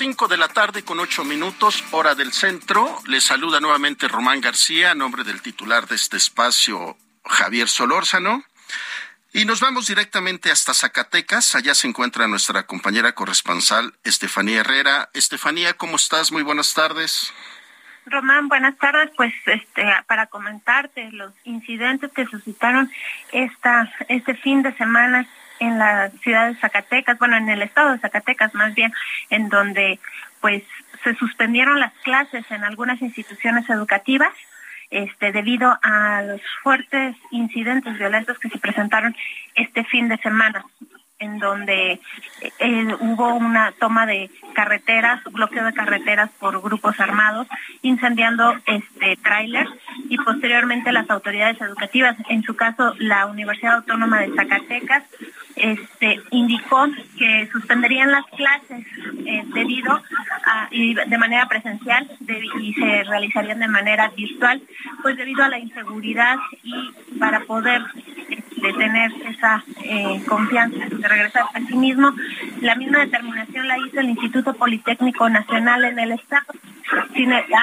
5 0.00 0.28
de 0.28 0.38
la 0.38 0.48
tarde 0.48 0.82
con 0.82 0.98
8 0.98 1.24
minutos, 1.24 1.84
hora 1.90 2.14
del 2.14 2.32
centro. 2.32 3.02
Les 3.06 3.22
saluda 3.22 3.60
nuevamente 3.60 4.08
Román 4.08 4.40
García, 4.40 4.92
a 4.92 4.94
nombre 4.94 5.24
del 5.24 5.42
titular 5.42 5.86
de 5.86 5.96
este 5.96 6.16
espacio, 6.16 6.96
Javier 7.22 7.68
Solórzano. 7.68 8.42
Y 9.34 9.44
nos 9.44 9.60
vamos 9.60 9.88
directamente 9.88 10.50
hasta 10.50 10.72
Zacatecas. 10.72 11.54
Allá 11.54 11.74
se 11.74 11.86
encuentra 11.86 12.26
nuestra 12.28 12.62
compañera 12.62 13.12
corresponsal, 13.12 13.92
Estefanía 14.02 14.60
Herrera. 14.60 15.10
Estefanía, 15.12 15.74
¿cómo 15.74 15.96
estás? 15.96 16.32
Muy 16.32 16.44
buenas 16.44 16.72
tardes. 16.72 17.34
Román, 18.06 18.48
buenas 18.48 18.78
tardes. 18.78 19.10
Pues 19.18 19.34
este, 19.44 19.84
para 20.06 20.28
comentarte 20.28 21.12
los 21.12 21.34
incidentes 21.44 22.10
que 22.12 22.24
suscitaron 22.24 22.90
esta, 23.32 23.92
este 24.08 24.34
fin 24.34 24.62
de 24.62 24.74
semana 24.78 25.28
en 25.60 25.78
la 25.78 26.10
ciudad 26.22 26.48
de 26.48 26.56
Zacatecas, 26.56 27.18
bueno, 27.18 27.36
en 27.36 27.48
el 27.48 27.62
estado 27.62 27.92
de 27.92 27.98
Zacatecas 27.98 28.54
más 28.54 28.74
bien, 28.74 28.92
en 29.28 29.48
donde 29.48 30.00
pues 30.40 30.62
se 31.04 31.14
suspendieron 31.14 31.78
las 31.78 31.92
clases 32.02 32.44
en 32.50 32.64
algunas 32.64 33.00
instituciones 33.00 33.68
educativas 33.70 34.32
este, 34.90 35.32
debido 35.32 35.78
a 35.82 36.22
los 36.22 36.40
fuertes 36.62 37.14
incidentes 37.30 37.96
violentos 37.96 38.38
que 38.38 38.48
se 38.48 38.58
presentaron 38.58 39.14
este 39.54 39.84
fin 39.84 40.08
de 40.08 40.16
semana 40.18 40.64
en 41.20 41.38
donde 41.38 42.00
eh, 42.58 42.96
hubo 43.00 43.34
una 43.34 43.72
toma 43.72 44.06
de 44.06 44.30
carreteras, 44.54 45.22
bloqueo 45.24 45.64
de 45.64 45.74
carreteras 45.74 46.30
por 46.40 46.60
grupos 46.60 46.98
armados, 46.98 47.46
incendiando 47.82 48.54
este 48.66 49.16
trailers 49.16 49.70
y 50.08 50.16
posteriormente 50.16 50.92
las 50.92 51.08
autoridades 51.10 51.60
educativas, 51.60 52.16
en 52.28 52.42
su 52.42 52.56
caso 52.56 52.94
la 52.98 53.26
Universidad 53.26 53.76
Autónoma 53.76 54.20
de 54.20 54.34
Zacatecas, 54.34 55.04
este, 55.56 56.20
indicó 56.30 56.86
que 57.18 57.48
suspenderían 57.52 58.10
las 58.10 58.24
clases 58.26 58.86
eh, 59.26 59.44
debido 59.52 59.92
a, 60.46 60.68
y 60.70 60.94
de 60.94 61.18
manera 61.18 61.46
presencial 61.48 62.10
y 62.60 62.72
se 62.74 63.04
realizarían 63.04 63.58
de 63.58 63.68
manera 63.68 64.10
virtual, 64.16 64.62
pues 65.02 65.16
debido 65.16 65.44
a 65.44 65.48
la 65.48 65.58
inseguridad 65.58 66.36
y 66.62 66.92
para 67.18 67.40
poder 67.40 67.82
de 68.60 68.72
tener 68.72 69.12
esa 69.28 69.64
eh, 69.84 70.22
confianza 70.26 70.86
de 70.86 71.08
regresar 71.08 71.44
a 71.54 71.60
sí 71.60 71.76
mismo. 71.76 72.12
La 72.60 72.74
misma 72.74 73.00
determinación 73.00 73.68
la 73.68 73.78
hizo 73.78 74.00
el 74.00 74.10
Instituto 74.10 74.54
Politécnico 74.54 75.28
Nacional 75.28 75.84
en 75.84 75.98
el 75.98 76.12
Estado, 76.12 76.46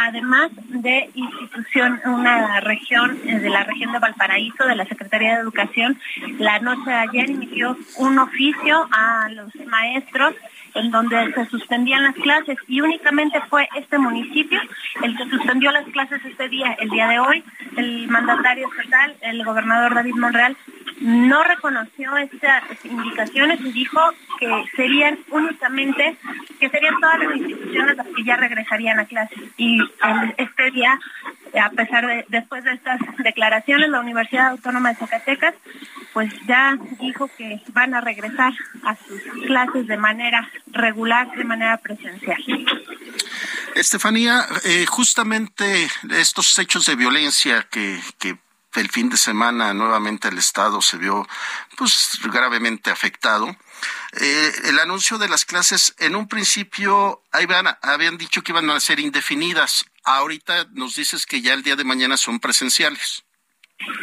además 0.08 0.52
de 0.70 1.10
institución, 1.14 2.00
una 2.06 2.60
región 2.62 3.18
eh, 3.26 3.40
de 3.40 3.50
la 3.50 3.64
región 3.64 3.92
de 3.92 4.00
Valparaíso, 4.00 4.66
de 4.66 4.76
la 4.76 4.86
Secretaría 4.86 5.36
de 5.36 5.42
Educación, 5.42 6.00
la 6.40 6.60
noche 6.60 6.90
de 6.90 6.96
ayer 6.96 7.30
emitió 7.32 7.78
un 7.98 8.20
oficio 8.20 8.88
a 8.92 9.30
los 9.30 9.54
maestros 9.68 10.36
en 10.76 10.92
donde 10.92 11.34
se 11.34 11.46
suspendían 11.46 12.04
las 12.04 12.16
clases 12.16 12.58
y 12.68 12.82
únicamente 12.82 13.42
fue 13.50 13.68
este 13.76 13.98
municipio 13.98 14.60
el 15.04 15.18
que 15.18 15.30
suspendió 15.30 15.72
las 15.72 15.86
clases 15.88 16.24
este 16.24 16.50
día, 16.50 16.76
el 16.80 16.90
día 16.90 17.08
de 17.08 17.20
hoy. 17.20 17.44
El 17.76 18.08
mandatario 18.08 18.68
estatal, 18.68 19.16
el 19.22 19.44
gobernador 19.44 19.96
David 19.96 20.16
Monreal, 20.16 20.56
no 21.02 21.44
reconoció 21.44 22.18
estas 22.18 22.64
indicaciones 22.84 23.60
y 23.62 23.72
dijo 23.72 24.00
que 24.40 24.66
serían 24.76 25.20
únicamente, 25.30 26.18
que 26.60 26.70
serían 26.70 27.00
todas 27.00 27.20
las 27.20 27.36
instituciones 27.38 27.98
las 27.98 28.08
que 28.08 28.24
ya 28.24 28.36
regresarían 28.36 29.00
a 29.00 29.06
clases. 29.06 29.38
Y 29.58 29.80
este 30.38 30.72
día, 30.72 31.00
a 31.62 31.70
pesar 31.70 32.08
de, 32.08 32.26
después 32.30 32.64
de 32.64 32.74
estas 32.74 33.00
declaraciones, 33.20 33.90
la 33.90 34.00
Universidad 34.00 34.50
Autónoma 34.50 34.90
de 34.90 34.96
Zacatecas, 34.96 35.56
pues 36.14 36.34
ya 36.48 36.78
dijo 37.00 37.30
que 37.38 37.62
van 37.74 37.94
a 37.94 38.02
regresar 38.02 38.54
a 38.84 38.96
sus 38.96 39.22
clases 39.46 39.88
de 39.88 39.98
manera 39.98 40.50
regular, 40.68 41.30
de 41.36 41.44
manera 41.44 41.78
presencial. 41.78 42.44
Estefanía, 43.76 44.46
eh, 44.66 44.86
justamente 44.88 45.88
estos 46.12 46.58
hechos 46.58 46.86
de 46.88 46.96
violencia 46.96 47.68
que, 47.70 48.00
que 48.18 48.38
el 48.82 48.90
fin 48.90 49.10
de 49.10 49.18
semana 49.18 49.74
nuevamente 49.74 50.28
el 50.28 50.38
Estado 50.38 50.82
se 50.82 50.98
vio 50.98 51.28
pues 51.76 52.20
gravemente 52.24 52.92
afectado. 52.92 53.56
Eh, 54.20 54.52
el 54.66 54.80
anuncio 54.80 55.18
de 55.18 55.30
las 55.30 55.46
clases 55.46 55.96
en 56.00 56.16
un 56.16 56.28
principio 56.28 57.22
habían 57.32 58.18
dicho 58.18 58.42
que 58.42 58.52
iban 58.52 58.70
a 58.70 58.80
ser 58.80 59.00
indefinidas. 59.00 59.86
Ahorita 60.04 60.68
nos 60.74 60.96
dices 60.96 61.26
que 61.26 61.42
ya 61.42 61.54
el 61.54 61.64
día 61.64 61.76
de 61.76 61.84
mañana 61.84 62.18
son 62.18 62.40
presenciales. 62.40 63.24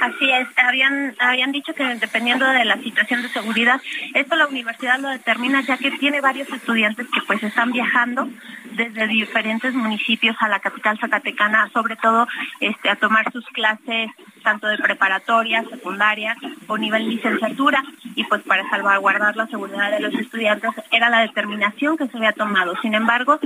Así 0.01 0.31
es, 0.31 0.47
habían, 0.57 1.17
habían 1.19 1.51
dicho 1.51 1.75
que 1.75 1.83
dependiendo 1.83 2.47
de 2.47 2.65
la 2.65 2.81
situación 2.81 3.23
de 3.23 3.29
seguridad, 3.29 3.81
esto 4.15 4.37
la 4.37 4.47
universidad 4.47 5.01
lo 5.01 5.09
determina 5.09 5.63
ya 5.63 5.77
que 5.77 5.91
tiene 5.93 6.21
varios 6.21 6.49
estudiantes 6.49 7.09
que 7.13 7.21
pues 7.27 7.43
están 7.43 7.73
viajando 7.73 8.29
desde 8.75 9.07
diferentes 9.07 9.75
municipios 9.75 10.37
a 10.41 10.49
la 10.49 10.61
capital 10.61 10.99
zacatecana, 10.99 11.69
sobre 11.73 11.97
todo 11.97 12.27
este, 12.61 12.91
a 12.91 12.97
tomar 12.97 13.31
sus 13.33 13.47
clases 13.47 14.11
tanto 14.43 14.67
de 14.67 14.79
preparatoria, 14.79 15.65
secundaria 15.65 16.37
o 16.67 16.77
nivel 16.77 17.09
licenciatura 17.09 17.83
y 18.15 18.25
pues 18.25 18.43
para 18.43 18.69
salvaguardar 18.69 19.37
la 19.37 19.47
seguridad 19.47 19.91
de 19.91 20.01
los 20.01 20.15
estudiantes 20.15 20.71
era 20.93 21.09
la 21.09 21.21
determinación 21.21 21.97
que 21.97 22.07
se 22.09 22.17
había 22.17 22.33
tomado. 22.33 22.75
Sin 22.83 22.95
embargo, 22.95 23.39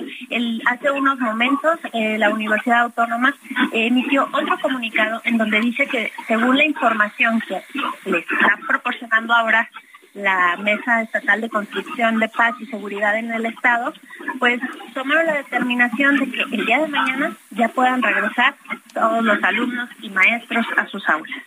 hace 0.66 0.90
unos 0.90 1.18
momentos 1.20 1.78
eh, 1.92 2.18
la 2.18 2.30
Universidad 2.30 2.80
Autónoma 2.80 3.34
emitió 3.72 4.28
otro 4.32 4.58
comunicado 4.60 5.20
en 5.24 5.38
donde 5.38 5.60
dice 5.60 5.86
que 5.86 6.12
según 6.26 6.56
la 6.56 6.64
información 6.64 7.40
que 7.40 7.62
les 8.10 8.22
está 8.22 8.58
proporcionando 8.66 9.34
ahora 9.34 9.70
la 10.14 10.56
Mesa 10.56 11.02
Estatal 11.02 11.40
de 11.40 11.48
Construcción 11.48 12.18
de 12.18 12.28
Paz 12.28 12.54
y 12.60 12.66
Seguridad 12.66 13.16
en 13.16 13.30
el 13.32 13.46
Estado, 13.46 13.92
pues 14.38 14.60
tomaron 14.94 15.26
la 15.26 15.34
determinación 15.34 16.18
de 16.18 16.30
que 16.30 16.42
el 16.42 16.66
día 16.66 16.78
de 16.80 16.88
mañana 16.88 17.36
ya 17.50 17.68
puedan 17.68 18.02
regresar 18.02 18.54
todos 18.92 19.24
los 19.24 19.42
alumnos 19.42 19.88
y 20.00 20.10
maestros 20.10 20.66
a 20.76 20.86
sus 20.86 21.08
aulas. 21.08 21.42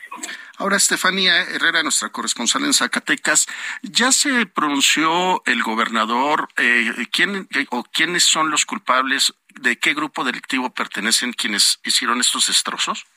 Ahora, 0.57 0.77
Estefanía 0.77 1.41
Herrera, 1.41 1.81
nuestra 1.81 2.09
corresponsal 2.09 2.63
en 2.65 2.73
Zacatecas, 2.73 3.47
¿ya 3.81 4.11
se 4.11 4.45
pronunció 4.45 5.41
el 5.45 5.63
gobernador 5.63 6.49
eh, 6.57 7.07
quién 7.11 7.47
o 7.69 7.83
quiénes 7.83 8.25
son 8.25 8.51
los 8.51 8.65
culpables, 8.65 9.33
de 9.59 9.79
qué 9.79 9.93
grupo 9.93 10.23
delictivo 10.23 10.69
pertenecen 10.69 11.33
quienes 11.33 11.79
hicieron 11.83 12.19
estos 12.19 12.47
destrozos? 12.47 13.07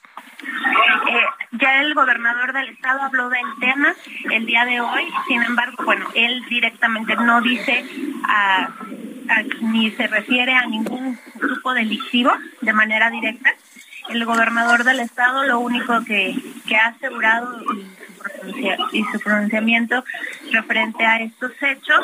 Eh, 0.42 1.24
ya 1.52 1.82
el 1.82 1.94
gobernador 1.94 2.52
del 2.52 2.70
estado 2.70 3.02
habló 3.02 3.28
del 3.28 3.46
tema 3.60 3.94
el 4.30 4.46
día 4.46 4.64
de 4.64 4.80
hoy, 4.80 5.12
sin 5.28 5.42
embargo, 5.42 5.84
bueno, 5.84 6.08
él 6.14 6.44
directamente 6.48 7.14
no 7.16 7.40
dice 7.42 7.84
ni 9.60 9.90
se 9.92 10.06
refiere 10.06 10.54
a 10.54 10.66
ningún 10.66 11.18
grupo 11.34 11.74
delictivo 11.74 12.32
de 12.60 12.72
manera 12.72 13.10
directa. 13.10 13.50
El 14.08 14.24
gobernador 14.24 14.84
del 14.84 15.00
estado 15.00 15.44
lo 15.44 15.60
único 15.60 16.04
que, 16.04 16.34
ha 16.74 16.88
asegurado 16.88 17.60
y 18.92 19.04
su 19.12 19.20
pronunciamiento 19.20 20.04
referente 20.50 21.04
a 21.04 21.20
estos 21.20 21.52
hechos 21.60 22.00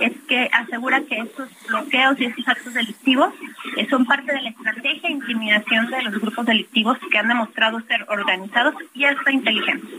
es 0.00 0.12
que 0.28 0.48
asegura 0.52 1.00
que 1.02 1.18
estos 1.18 1.48
bloqueos 1.66 2.18
y 2.20 2.26
estos 2.26 2.48
actos 2.48 2.74
delictivos 2.74 3.32
eh, 3.76 3.86
son 3.88 4.04
parte 4.04 4.32
de 4.32 4.42
la 4.42 4.50
estrategia 4.50 5.08
de 5.08 5.14
intimidación 5.14 5.90
de 5.90 6.02
los 6.02 6.20
grupos 6.20 6.46
delictivos 6.46 6.98
que 7.10 7.18
han 7.18 7.28
demostrado 7.28 7.80
ser 7.82 8.04
organizados 8.08 8.74
y 8.92 9.04
hasta 9.04 9.32
inteligentes. 9.32 9.90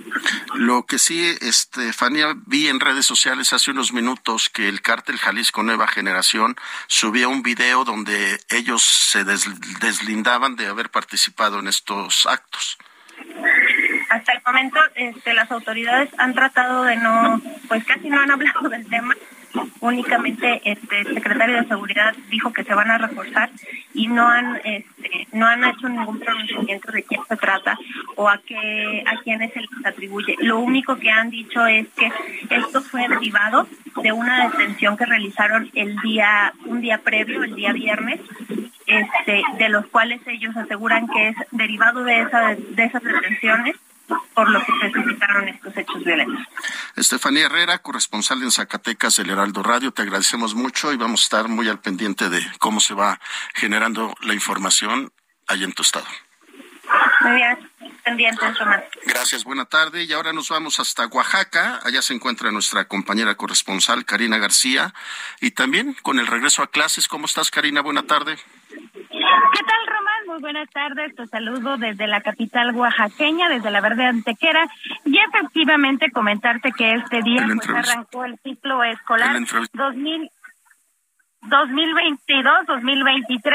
Lo 0.55 0.85
que 0.85 0.97
sí, 0.97 1.35
Estefanía, 1.41 2.35
vi 2.45 2.67
en 2.67 2.79
redes 2.79 3.05
sociales 3.05 3.53
hace 3.53 3.71
unos 3.71 3.93
minutos 3.93 4.49
que 4.49 4.69
el 4.69 4.81
cártel 4.81 5.17
Jalisco 5.17 5.63
Nueva 5.63 5.87
Generación 5.87 6.55
subía 6.87 7.27
un 7.27 7.43
video 7.43 7.83
donde 7.83 8.39
ellos 8.49 8.83
se 8.83 9.23
deslindaban 9.23 10.55
de 10.55 10.67
haber 10.67 10.89
participado 10.89 11.44
en 11.53 11.67
estos 11.67 12.25
actos 12.25 12.77
hasta 14.09 14.33
el 14.33 14.41
momento 14.45 14.79
este, 14.95 15.33
las 15.33 15.51
autoridades 15.51 16.09
han 16.17 16.33
tratado 16.33 16.83
de 16.83 16.95
no, 16.97 17.41
pues 17.67 17.83
casi 17.85 18.09
no 18.09 18.19
han 18.19 18.31
hablado 18.31 18.69
del 18.69 18.87
tema. 18.87 19.15
Únicamente 19.79 20.61
este, 20.65 20.99
el 20.99 21.13
secretario 21.13 21.61
de 21.61 21.67
Seguridad 21.67 22.13
dijo 22.29 22.51
que 22.51 22.63
se 22.63 22.73
van 22.73 22.91
a 22.91 22.97
reforzar 22.97 23.49
y 23.93 24.07
no 24.07 24.27
han, 24.27 24.57
este, 24.63 25.27
no 25.31 25.45
han 25.45 25.63
hecho 25.63 25.87
ningún 25.87 26.19
pronunciamiento 26.19 26.91
de 26.91 27.03
quién 27.03 27.21
se 27.27 27.37
trata 27.37 27.77
o 28.15 28.27
a 28.27 28.37
qué, 28.39 29.03
a 29.05 29.21
quién 29.21 29.41
es 29.41 29.55
el 29.55 29.69
que 29.69 29.75
se 29.81 29.87
atribuye. 29.87 30.35
Lo 30.39 30.59
único 30.59 30.97
que 30.97 31.09
han 31.09 31.29
dicho 31.29 31.65
es 31.67 31.87
que 31.89 32.11
esto 32.49 32.81
fue 32.81 33.07
derivado 33.07 33.67
de 34.01 34.11
una 34.11 34.49
detención 34.49 34.97
que 34.97 35.05
realizaron 35.05 35.69
el 35.73 35.95
día, 35.99 36.53
un 36.65 36.81
día 36.81 36.97
previo, 36.97 37.43
el 37.43 37.55
día 37.55 37.71
viernes, 37.71 38.19
este, 38.99 39.43
de 39.57 39.69
los 39.69 39.85
cuales 39.87 40.21
ellos 40.27 40.55
aseguran 40.55 41.07
que 41.07 41.29
es 41.29 41.35
derivado 41.51 42.03
de, 42.03 42.21
esa, 42.21 42.55
de 42.55 42.83
esas 42.83 43.03
detenciones 43.03 43.75
por 44.33 44.49
lo 44.49 44.59
que 44.63 44.71
se 44.81 44.91
suscitaron 44.91 45.47
estos 45.47 45.75
hechos 45.77 46.03
violentos. 46.03 46.45
Estefanía 46.95 47.45
Herrera, 47.45 47.79
corresponsal 47.79 48.41
en 48.43 48.51
Zacatecas 48.51 49.15
del 49.15 49.31
Heraldo 49.31 49.63
Radio, 49.63 49.91
te 49.91 50.03
agradecemos 50.03 50.53
mucho 50.53 50.93
y 50.93 50.97
vamos 50.97 51.21
a 51.21 51.23
estar 51.23 51.47
muy 51.47 51.67
al 51.69 51.79
pendiente 51.79 52.29
de 52.29 52.45
cómo 52.59 52.79
se 52.79 52.93
va 52.93 53.19
generando 53.53 54.13
la 54.21 54.33
información 54.33 55.11
ahí 55.47 55.63
en 55.63 55.73
tu 55.73 55.81
estado. 55.81 56.05
Muy 57.21 57.35
bien, 57.35 57.71
pendiente, 58.03 58.53
Román. 58.53 58.83
Gracias, 59.05 59.43
buena 59.43 59.65
tarde. 59.65 60.03
Y 60.03 60.13
ahora 60.13 60.33
nos 60.33 60.49
vamos 60.49 60.79
hasta 60.79 61.07
Oaxaca. 61.07 61.79
Allá 61.83 62.01
se 62.01 62.13
encuentra 62.13 62.51
nuestra 62.51 62.87
compañera 62.87 63.35
corresponsal, 63.35 64.05
Karina 64.05 64.37
García. 64.37 64.93
Y 65.41 65.51
también 65.51 65.95
con 66.03 66.19
el 66.19 66.27
regreso 66.27 66.61
a 66.61 66.67
clases. 66.67 67.07
¿Cómo 67.07 67.25
estás, 67.25 67.49
Karina? 67.49 67.81
Buena 67.81 68.03
tarde. 68.03 68.37
¿Qué 69.53 69.63
tal, 69.63 69.87
Román? 69.87 70.27
Muy 70.27 70.39
buenas 70.39 70.69
tardes. 70.69 71.15
Te 71.15 71.25
saludo 71.27 71.77
desde 71.77 72.07
la 72.07 72.21
capital 72.21 72.73
oaxaqueña, 72.75 73.49
desde 73.49 73.71
la 73.71 73.81
Verde 73.81 74.05
Antequera. 74.05 74.67
Y 75.03 75.17
efectivamente 75.17 76.11
comentarte 76.11 76.71
que 76.71 76.93
este 76.93 77.21
día 77.21 77.45
pues, 77.45 77.69
arrancó 77.69 78.23
el 78.25 78.37
ciclo 78.39 78.83
escolar 78.83 79.37
2000, 79.73 80.31
2022-2023 81.43 83.53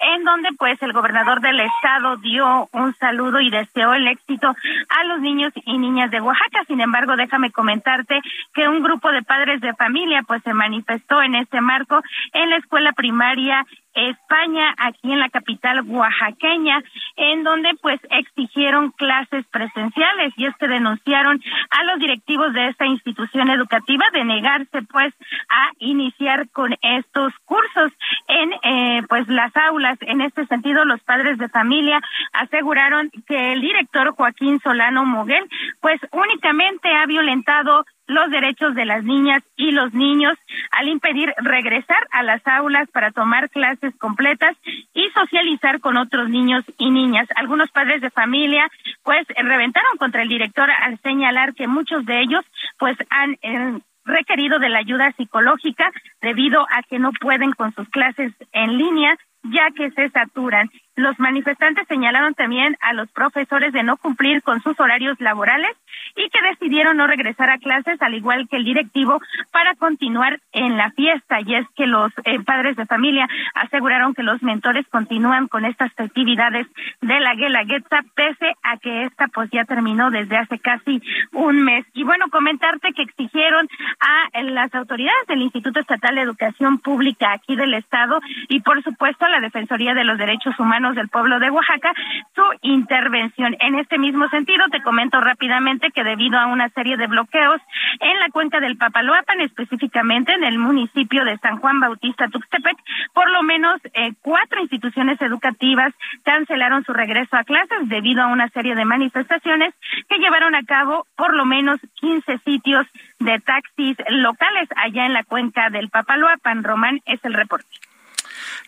en 0.00 0.24
donde 0.24 0.48
pues 0.58 0.80
el 0.82 0.92
gobernador 0.92 1.40
del 1.40 1.60
estado 1.60 2.16
dio 2.16 2.68
un 2.72 2.94
saludo 2.94 3.40
y 3.40 3.50
deseó 3.50 3.92
el 3.92 4.08
éxito 4.08 4.48
a 4.48 5.04
los 5.04 5.20
niños 5.20 5.52
y 5.66 5.78
niñas 5.78 6.10
de 6.10 6.20
Oaxaca. 6.20 6.64
Sin 6.66 6.80
embargo, 6.80 7.16
déjame 7.16 7.50
comentarte 7.50 8.20
que 8.54 8.66
un 8.66 8.82
grupo 8.82 9.12
de 9.12 9.22
padres 9.22 9.60
de 9.60 9.74
familia 9.74 10.22
pues 10.26 10.42
se 10.42 10.54
manifestó 10.54 11.22
en 11.22 11.34
este 11.34 11.60
marco 11.60 12.02
en 12.32 12.50
la 12.50 12.56
escuela 12.56 12.92
primaria 12.92 13.66
España, 13.94 14.74
aquí 14.78 15.12
en 15.12 15.18
la 15.18 15.28
capital 15.28 15.82
oaxaqueña, 15.86 16.82
en 17.16 17.42
donde 17.42 17.70
pues 17.80 18.00
exigieron 18.10 18.90
clases 18.92 19.44
presenciales 19.48 20.32
y 20.36 20.46
es 20.46 20.56
que 20.56 20.68
denunciaron 20.68 21.42
a 21.70 21.84
los 21.84 21.98
directivos 21.98 22.52
de 22.52 22.68
esta 22.68 22.86
institución 22.86 23.50
educativa 23.50 24.04
de 24.12 24.24
negarse 24.24 24.82
pues 24.90 25.12
a 25.48 25.70
iniciar 25.78 26.48
con 26.50 26.76
estos 26.82 27.32
cursos 27.44 27.92
en 28.28 28.52
eh, 28.62 29.02
pues 29.08 29.28
las 29.28 29.54
aulas. 29.56 29.98
En 30.02 30.20
este 30.20 30.46
sentido, 30.46 30.84
los 30.84 31.00
padres 31.02 31.38
de 31.38 31.48
familia 31.48 32.00
aseguraron 32.32 33.10
que 33.26 33.52
el 33.52 33.60
director 33.60 34.14
Joaquín 34.14 34.60
Solano 34.62 35.04
Moguel 35.04 35.48
pues 35.80 36.00
únicamente 36.12 36.88
ha 36.94 37.06
violentado 37.06 37.84
los 38.10 38.28
derechos 38.28 38.74
de 38.74 38.84
las 38.84 39.04
niñas 39.04 39.40
y 39.56 39.70
los 39.70 39.94
niños 39.94 40.36
al 40.72 40.88
impedir 40.88 41.32
regresar 41.38 42.08
a 42.10 42.24
las 42.24 42.44
aulas 42.44 42.88
para 42.90 43.12
tomar 43.12 43.50
clases 43.50 43.94
completas 43.98 44.56
y 44.92 45.08
socializar 45.10 45.78
con 45.78 45.96
otros 45.96 46.28
niños 46.28 46.64
y 46.76 46.90
niñas. 46.90 47.28
Algunos 47.36 47.70
padres 47.70 48.00
de 48.00 48.10
familia 48.10 48.68
pues 49.04 49.24
reventaron 49.36 49.96
contra 49.96 50.22
el 50.22 50.28
director 50.28 50.68
al 50.68 50.98
señalar 51.02 51.54
que 51.54 51.68
muchos 51.68 52.04
de 52.04 52.20
ellos 52.20 52.44
pues 52.80 52.96
han 53.10 53.38
eh, 53.42 53.78
requerido 54.04 54.58
de 54.58 54.70
la 54.70 54.80
ayuda 54.80 55.12
psicológica 55.12 55.92
debido 56.20 56.62
a 56.62 56.82
que 56.82 56.98
no 56.98 57.12
pueden 57.12 57.52
con 57.52 57.72
sus 57.74 57.88
clases 57.90 58.32
en 58.50 58.76
línea 58.76 59.16
ya 59.44 59.70
que 59.74 59.90
se 59.92 60.10
saturan. 60.10 60.68
Los 60.96 61.18
manifestantes 61.18 61.86
señalaron 61.88 62.34
también 62.34 62.76
a 62.80 62.92
los 62.92 63.10
profesores 63.10 63.72
de 63.72 63.82
no 63.82 63.96
cumplir 63.96 64.42
con 64.42 64.60
sus 64.62 64.78
horarios 64.80 65.18
laborales 65.20 65.70
y 66.16 66.28
que 66.28 66.42
decidieron 66.50 66.96
no 66.96 67.06
regresar 67.06 67.50
a 67.50 67.58
clases, 67.58 68.00
al 68.02 68.14
igual 68.14 68.48
que 68.48 68.56
el 68.56 68.64
directivo, 68.64 69.20
para 69.52 69.74
continuar 69.74 70.40
en 70.52 70.76
la 70.76 70.90
fiesta. 70.92 71.40
Y 71.40 71.54
es 71.54 71.66
que 71.76 71.86
los 71.86 72.12
eh, 72.24 72.40
padres 72.40 72.76
de 72.76 72.86
familia 72.86 73.28
aseguraron 73.54 74.14
que 74.14 74.22
los 74.22 74.42
mentores 74.42 74.86
continúan 74.88 75.48
con 75.48 75.64
estas 75.64 75.92
festividades 75.94 76.66
de 77.00 77.20
la 77.20 77.34
Guelaguetza, 77.34 78.00
pese 78.14 78.54
a 78.62 78.76
que 78.78 79.04
esta 79.04 79.28
pues 79.28 79.50
ya 79.50 79.64
terminó 79.64 80.10
desde 80.10 80.36
hace 80.36 80.58
casi 80.58 81.02
un 81.32 81.62
mes. 81.62 81.86
Y 81.94 82.04
bueno, 82.04 82.26
comentarte 82.30 82.92
que 82.92 83.02
exigieron 83.02 83.68
a 84.00 84.42
las 84.42 84.74
autoridades 84.74 85.26
del 85.28 85.42
Instituto 85.42 85.80
Estatal 85.80 86.14
de 86.14 86.22
Educación 86.22 86.78
Pública 86.78 87.32
aquí 87.32 87.56
del 87.56 87.74
Estado 87.74 88.20
y 88.48 88.60
por 88.60 88.82
supuesto 88.82 89.24
a 89.24 89.28
la 89.28 89.40
Defensoría 89.40 89.94
de 89.94 90.04
los 90.04 90.18
Derechos 90.18 90.58
Humanos 90.58 90.94
del 90.94 91.08
pueblo 91.08 91.38
de 91.38 91.50
Oaxaca 91.50 91.92
su 92.34 92.42
intervención. 92.62 93.56
En 93.60 93.78
este 93.78 93.98
mismo 93.98 94.28
sentido, 94.28 94.64
te 94.70 94.82
comento 94.82 95.20
rápidamente 95.20 95.90
que 95.90 95.99
debido 96.04 96.38
a 96.38 96.46
una 96.46 96.68
serie 96.70 96.96
de 96.96 97.06
bloqueos 97.06 97.60
en 98.00 98.20
la 98.20 98.28
cuenca 98.30 98.60
del 98.60 98.76
Papaloapan, 98.76 99.40
específicamente 99.40 100.32
en 100.32 100.44
el 100.44 100.58
municipio 100.58 101.24
de 101.24 101.38
San 101.38 101.58
Juan 101.58 101.80
Bautista 101.80 102.28
Tuxtepec, 102.28 102.76
por 103.12 103.30
lo 103.30 103.42
menos 103.42 103.80
eh, 103.94 104.12
cuatro 104.22 104.60
instituciones 104.60 105.20
educativas 105.20 105.92
cancelaron 106.24 106.84
su 106.84 106.92
regreso 106.92 107.36
a 107.36 107.44
clases 107.44 107.88
debido 107.88 108.22
a 108.22 108.28
una 108.28 108.48
serie 108.48 108.74
de 108.74 108.84
manifestaciones 108.84 109.74
que 110.08 110.18
llevaron 110.18 110.54
a 110.54 110.62
cabo 110.62 111.06
por 111.16 111.34
lo 111.34 111.44
menos 111.44 111.80
15 111.94 112.38
sitios 112.44 112.86
de 113.18 113.38
taxis 113.40 113.96
locales 114.08 114.68
allá 114.76 115.06
en 115.06 115.12
la 115.12 115.24
cuenca 115.24 115.70
del 115.70 115.90
Papaloapan. 115.90 116.64
Román 116.64 117.00
es 117.06 117.24
el 117.24 117.34
reporte. 117.34 117.89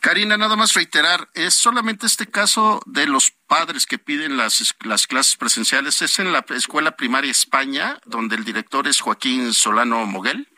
Karina, 0.03 0.37
nada 0.37 0.57
más 0.57 0.75
reiterar, 0.75 1.29
es 1.33 1.55
solamente 1.55 2.07
este 2.07 2.27
caso 2.27 2.83
de 2.87 3.07
los 3.07 3.31
padres 3.47 3.87
que 3.87 3.99
piden 3.99 4.37
las, 4.37 4.75
las 4.85 5.07
clases 5.07 5.37
presenciales, 5.37 6.03
es 6.03 6.19
en 6.19 6.33
la 6.33 6.45
escuela 6.51 6.97
primaria 6.97 7.31
España, 7.31 7.99
donde 8.05 8.35
el 8.35 8.45
director 8.45 8.89
es 8.89 9.01
Joaquín 9.01 9.53
Solano 9.53 10.05
Moguel. 10.05 10.49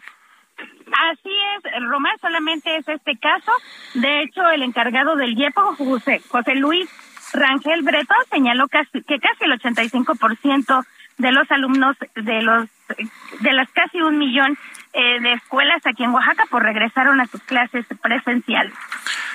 Así 1.11 1.29
es, 1.29 1.83
Román, 1.83 2.17
solamente 2.23 2.75
es 2.75 2.89
este 2.89 3.19
caso. 3.19 3.53
De 3.93 4.23
hecho, 4.23 4.49
el 4.49 4.63
encargado 4.63 5.15
del 5.15 5.39
IEPO, 5.39 5.77
José, 5.77 6.23
José 6.27 6.55
Luis 6.55 6.89
Rangel 7.35 7.83
Bretón, 7.83 8.17
señaló 8.31 8.67
casi, 8.69 9.03
que 9.03 9.21
casi 9.21 9.45
el 9.45 9.61
85% 9.61 10.87
de 11.19 11.33
los 11.33 11.51
alumnos 11.51 11.97
de 12.15 12.43
los 12.43 12.69
de 13.41 13.53
las 13.53 13.71
casi 13.71 14.01
un 14.01 14.19
millón 14.19 14.59
eh, 14.93 15.21
de 15.21 15.33
escuelas 15.35 15.85
aquí 15.87 16.05
en 16.05 16.11
Oaxaca 16.11 16.45
pues 16.51 16.63
regresaron 16.63 17.21
a 17.21 17.27
sus 17.27 17.43
clases 17.43 17.87
presenciales. 18.03 18.75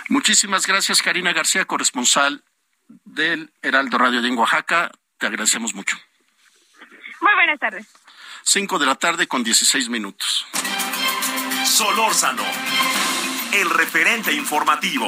Muchísimas 0.09 0.65
gracias, 0.65 1.03
Karina 1.03 1.33
García, 1.33 1.65
corresponsal 1.65 2.43
del 3.05 3.53
Heraldo 3.61 3.99
Radio 3.99 4.21
de 4.21 4.31
Oaxaca. 4.31 4.91
Te 5.19 5.27
agradecemos 5.27 5.75
mucho. 5.75 5.97
Muy 7.21 7.33
buenas 7.35 7.59
tardes. 7.59 7.87
Cinco 8.43 8.79
de 8.79 8.87
la 8.87 8.95
tarde 8.95 9.27
con 9.27 9.43
dieciséis 9.43 9.87
minutos. 9.87 10.47
Solórzano, 11.63 12.43
el 13.53 13.69
referente 13.69 14.33
informativo. 14.33 15.07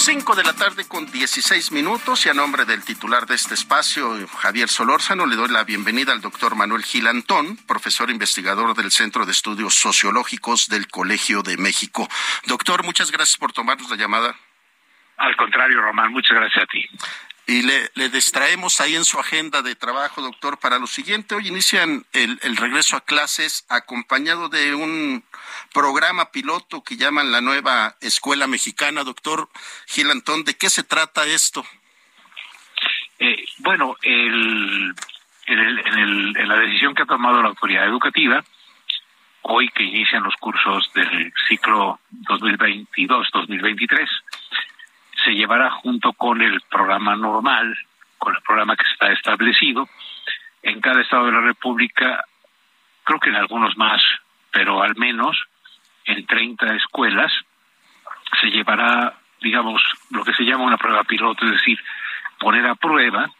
Cinco 0.00 0.34
de 0.34 0.42
la 0.42 0.54
tarde 0.54 0.88
con 0.88 1.04
16 1.12 1.72
minutos 1.72 2.24
y 2.24 2.30
a 2.30 2.34
nombre 2.34 2.64
del 2.64 2.82
titular 2.82 3.26
de 3.26 3.34
este 3.34 3.52
espacio, 3.52 4.26
Javier 4.28 4.70
Solórzano, 4.70 5.26
le 5.26 5.36
doy 5.36 5.50
la 5.50 5.62
bienvenida 5.64 6.12
al 6.12 6.22
doctor 6.22 6.54
Manuel 6.54 6.82
Gilantón, 6.82 7.58
profesor 7.68 8.08
investigador 8.08 8.74
del 8.74 8.90
Centro 8.92 9.26
de 9.26 9.32
Estudios 9.32 9.74
Sociológicos 9.74 10.68
del 10.68 10.88
Colegio 10.88 11.42
de 11.42 11.58
México. 11.58 12.08
Doctor, 12.46 12.82
muchas 12.82 13.10
gracias 13.12 13.36
por 13.36 13.52
tomarnos 13.52 13.90
la 13.90 13.96
llamada. 13.96 14.34
Al 15.18 15.36
contrario, 15.36 15.82
Román, 15.82 16.10
muchas 16.12 16.34
gracias 16.34 16.64
a 16.64 16.66
ti. 16.66 16.82
Y 17.46 17.62
le, 17.62 17.90
le, 17.94 18.08
distraemos 18.10 18.80
ahí 18.80 18.94
en 18.94 19.04
su 19.04 19.18
agenda 19.18 19.62
de 19.62 19.74
trabajo, 19.74 20.22
doctor, 20.22 20.58
para 20.58 20.78
lo 20.78 20.86
siguiente. 20.86 21.34
Hoy 21.34 21.48
inician 21.48 22.04
el, 22.12 22.38
el, 22.42 22.56
regreso 22.56 22.96
a 22.96 23.04
clases 23.04 23.66
acompañado 23.68 24.48
de 24.48 24.74
un 24.74 25.24
programa 25.72 26.30
piloto 26.30 26.84
que 26.84 26.96
llaman 26.96 27.32
la 27.32 27.40
nueva 27.40 27.96
Escuela 28.00 28.46
Mexicana. 28.46 29.02
Doctor 29.02 29.48
Gil 29.86 30.10
Antón, 30.10 30.44
¿de 30.44 30.56
qué 30.56 30.70
se 30.70 30.84
trata 30.84 31.26
esto? 31.26 31.64
Eh, 33.18 33.44
bueno, 33.58 33.96
el, 34.02 34.94
el, 35.46 36.36
en 36.36 36.48
la 36.48 36.56
decisión 36.58 36.94
que 36.94 37.02
ha 37.02 37.06
tomado 37.06 37.42
la 37.42 37.48
autoridad 37.48 37.86
educativa, 37.86 38.44
hoy 39.42 39.68
que 39.70 39.82
inician 39.82 40.22
los 40.22 40.34
cursos 40.36 40.90
del 40.94 41.32
ciclo 41.48 42.00
2022-2023, 42.22 44.08
se 45.24 45.32
llevará 45.32 45.70
junto 45.70 46.12
con 46.12 46.40
el 46.42 46.60
programa 46.70 47.16
normal, 47.16 47.76
con 48.18 48.34
el 48.34 48.42
programa 48.42 48.76
que 48.76 48.86
está 48.92 49.12
establecido, 49.12 49.88
en 50.62 50.80
cada 50.80 51.00
estado 51.00 51.26
de 51.26 51.32
la 51.32 51.40
República, 51.40 52.24
creo 53.04 53.18
que 53.18 53.30
en 53.30 53.36
algunos 53.36 53.76
más, 53.76 54.02
pero 54.50 54.82
al 54.82 54.96
menos 54.96 55.42
en 56.04 56.26
30 56.26 56.74
escuelas, 56.74 57.32
se 58.40 58.48
llevará, 58.50 59.14
digamos, 59.40 59.82
lo 60.10 60.24
que 60.24 60.34
se 60.34 60.44
llama 60.44 60.64
una 60.64 60.76
prueba 60.76 61.04
piloto, 61.04 61.44
es 61.46 61.52
decir, 61.52 61.78
poner 62.38 62.66
a 62.66 62.74
prueba 62.74 63.30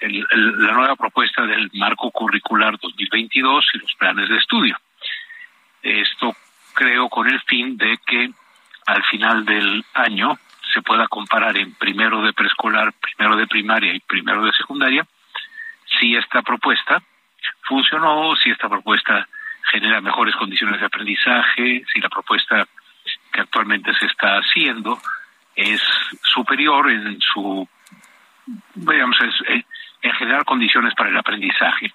la 0.00 0.72
nueva 0.72 0.96
propuesta 0.96 1.46
del 1.46 1.70
marco 1.74 2.10
curricular 2.10 2.76
2022 2.80 3.64
y 3.74 3.78
los 3.78 3.94
planes 3.94 4.28
de 4.28 4.36
estudio. 4.36 4.76
Esto 5.82 6.34
creo 6.74 7.08
con 7.08 7.28
el 7.28 7.40
fin 7.42 7.76
de 7.76 7.96
que 8.04 8.30
al 8.86 9.04
final 9.04 9.44
del 9.44 9.84
año 9.94 10.38
se 10.72 10.82
pueda 10.82 11.08
comparar 11.08 11.56
en 11.56 11.74
primero 11.74 12.22
de 12.22 12.32
preescolar, 12.32 12.92
primero 12.92 13.36
de 13.36 13.46
primaria 13.46 13.94
y 13.94 14.00
primero 14.00 14.44
de 14.44 14.52
secundaria 14.52 15.06
si 15.98 16.16
esta 16.16 16.42
propuesta 16.42 17.02
funcionó, 17.62 18.34
si 18.36 18.50
esta 18.50 18.68
propuesta 18.68 19.28
genera 19.70 20.00
mejores 20.00 20.34
condiciones 20.36 20.80
de 20.80 20.86
aprendizaje, 20.86 21.84
si 21.92 22.00
la 22.00 22.08
propuesta 22.08 22.66
que 23.32 23.40
actualmente 23.40 23.94
se 23.94 24.06
está 24.06 24.38
haciendo 24.38 24.98
es 25.54 25.82
superior 26.22 26.90
en 26.90 27.20
su, 27.20 27.68
digamos, 28.74 29.16
en 29.48 30.12
generar 30.12 30.44
condiciones 30.44 30.94
para 30.94 31.10
el 31.10 31.16
aprendizaje. 31.16 31.92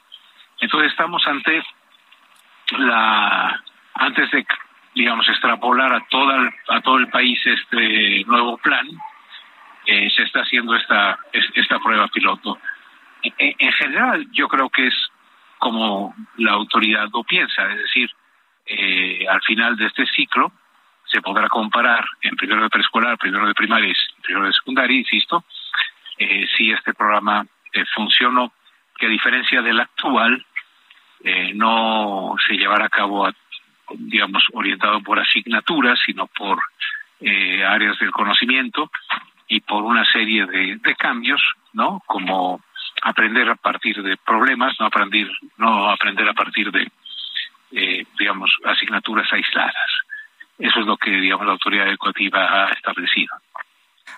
Entonces 0.59 0.91
estamos 0.91 1.25
ante 1.27 1.63
la, 2.77 3.63
antes 3.93 4.31
de 4.31 4.45
digamos, 4.93 5.27
extrapolar 5.29 5.93
a, 5.93 6.05
toda, 6.09 6.53
a 6.69 6.81
todo 6.81 6.97
el 6.97 7.09
país 7.09 7.39
este 7.45 8.23
nuevo 8.25 8.57
plan, 8.57 8.87
eh, 9.85 10.09
se 10.15 10.23
está 10.23 10.41
haciendo 10.41 10.75
esta, 10.75 11.17
esta 11.31 11.79
prueba 11.79 12.07
piloto. 12.07 12.59
En, 13.23 13.55
en, 13.57 13.71
general, 13.73 14.27
yo 14.31 14.47
creo 14.47 14.69
que 14.69 14.87
es 14.87 14.95
como 15.59 16.15
la 16.37 16.53
autoridad 16.53 17.07
lo 17.13 17.23
piensa, 17.23 17.71
es 17.71 17.77
decir, 17.77 18.09
eh, 18.65 19.25
al 19.29 19.41
final 19.41 19.75
de 19.75 19.87
este 19.87 20.05
ciclo 20.07 20.51
se 21.05 21.21
podrá 21.21 21.47
comparar 21.49 22.05
en 22.21 22.35
primero 22.35 22.63
de 22.63 22.69
preescolar, 22.69 23.17
primero 23.17 23.45
de 23.47 23.53
primaria 23.53 23.89
y 23.89 24.21
primero 24.21 24.47
de 24.47 24.53
secundaria, 24.53 24.97
insisto, 24.97 25.43
eh, 26.17 26.47
si 26.55 26.71
este 26.71 26.93
programa 26.93 27.45
eh, 27.73 27.83
funcionó, 27.93 28.53
que 28.97 29.07
a 29.07 29.09
diferencia 29.09 29.61
del 29.61 29.79
actual, 29.79 30.45
eh, 31.23 31.51
no 31.53 32.35
se 32.47 32.53
llevará 32.55 32.85
a 32.85 32.89
cabo 32.89 33.25
a 33.25 33.33
digamos, 33.97 34.43
orientado 34.53 35.01
por 35.01 35.19
asignaturas, 35.19 35.99
sino 36.05 36.27
por 36.27 36.59
eh, 37.19 37.63
áreas 37.63 37.97
del 37.99 38.11
conocimiento 38.11 38.91
y 39.47 39.61
por 39.61 39.83
una 39.83 40.05
serie 40.11 40.45
de, 40.45 40.95
cambios, 40.97 41.41
¿no? 41.73 42.01
Como 42.05 42.61
aprender 43.03 43.49
a 43.49 43.55
partir 43.55 44.01
de 44.01 44.17
problemas, 44.17 44.73
no 44.79 44.85
aprender, 44.85 45.29
no 45.57 45.89
aprender 45.89 46.27
a 46.29 46.33
partir 46.33 46.71
de, 46.71 46.91
eh, 47.71 48.05
digamos, 48.17 48.51
asignaturas 48.65 49.31
aisladas. 49.31 49.91
Eso 50.57 50.79
es 50.79 50.85
lo 50.85 50.95
que, 50.97 51.11
digamos, 51.11 51.45
la 51.45 51.53
autoridad 51.53 51.87
educativa 51.87 52.67
ha 52.67 52.69
establecido. 52.69 53.35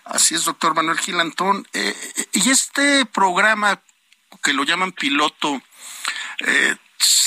Así 0.06 0.36
es, 0.36 0.46
doctor 0.46 0.76
Manuel 0.76 0.98
Gilantón. 0.98 1.66
Eh, 1.74 1.94
y 2.34 2.50
este 2.50 3.06
programa 3.06 3.80
que 4.44 4.54
lo 4.54 4.64
llaman 4.64 4.92
piloto, 4.92 5.62
eh, 6.46 6.76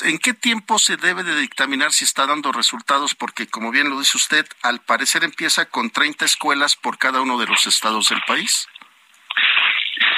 ¿En 0.05 0.19
qué 0.19 0.35
tiempo 0.35 0.79
se 0.79 0.97
debe 0.97 1.23
de 1.23 1.37
dictaminar 1.37 1.93
si 1.93 2.05
está 2.05 2.27
dando 2.27 2.53
resultados? 2.53 3.15
Porque, 3.15 3.49
como 3.49 3.71
bien 3.71 3.91
lo 3.91 3.99
dice 3.99 4.17
usted, 4.17 4.47
al 4.63 4.81
parecer 4.81 5.25
empieza 5.25 5.67
con 5.67 5.91
30 5.91 6.25
escuelas 6.25 6.77
por 6.77 6.99
cada 6.99 7.21
uno 7.21 7.39
de 7.39 7.47
los 7.47 7.67
estados 7.67 8.09
del 8.09 8.21
país. 8.27 8.69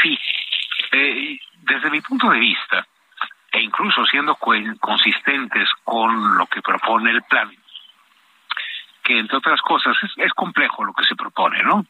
Sí. 0.03 0.19
Eh, 0.93 1.39
desde 1.63 1.91
mi 1.91 2.01
punto 2.01 2.31
de 2.31 2.39
vista, 2.39 2.87
e 3.53 3.61
incluso 3.61 4.05
siendo 4.07 4.37
consistentes 4.37 5.69
con 5.85 6.37
lo 6.37 6.47
que 6.47 6.63
propone 6.63 7.11
el 7.11 7.23
plan, 7.23 7.51
que 9.03 9.19
entre 9.19 9.39
otras 9.39 9.61
cosas 9.63 9.97
es, 10.17 10.33
complejo 10.35 10.85
lo 10.85 10.93
que 10.93 11.05
se 11.05 11.17
propone, 11.17 11.63
¿no? 11.63 11.87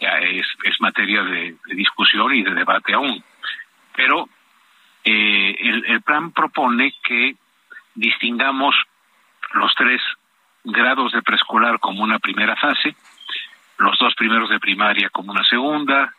Ya 0.00 0.18
es, 0.18 0.46
es 0.64 0.80
materia 0.80 1.22
de, 1.22 1.56
discusión 1.66 2.34
y 2.34 2.42
de 2.42 2.54
debate 2.54 2.94
aún. 2.94 3.22
Pero 3.94 4.28
eh, 5.08 5.56
el, 5.86 6.02
plan 6.02 6.32
propone 6.32 6.92
que 7.02 7.36
distingamos 7.94 8.74
los 9.54 9.72
tres 9.76 10.02
grados 10.64 11.12
de 11.12 11.22
preescolar 11.22 11.78
como 11.78 12.02
una 12.02 12.18
primera 12.18 12.56
fase, 12.56 12.96
los 13.78 13.96
dos 13.98 14.14
primeros 14.16 14.50
de 14.50 14.58
primaria 14.58 15.08
como 15.10 15.30
una 15.30 15.44
segunda, 15.44 16.12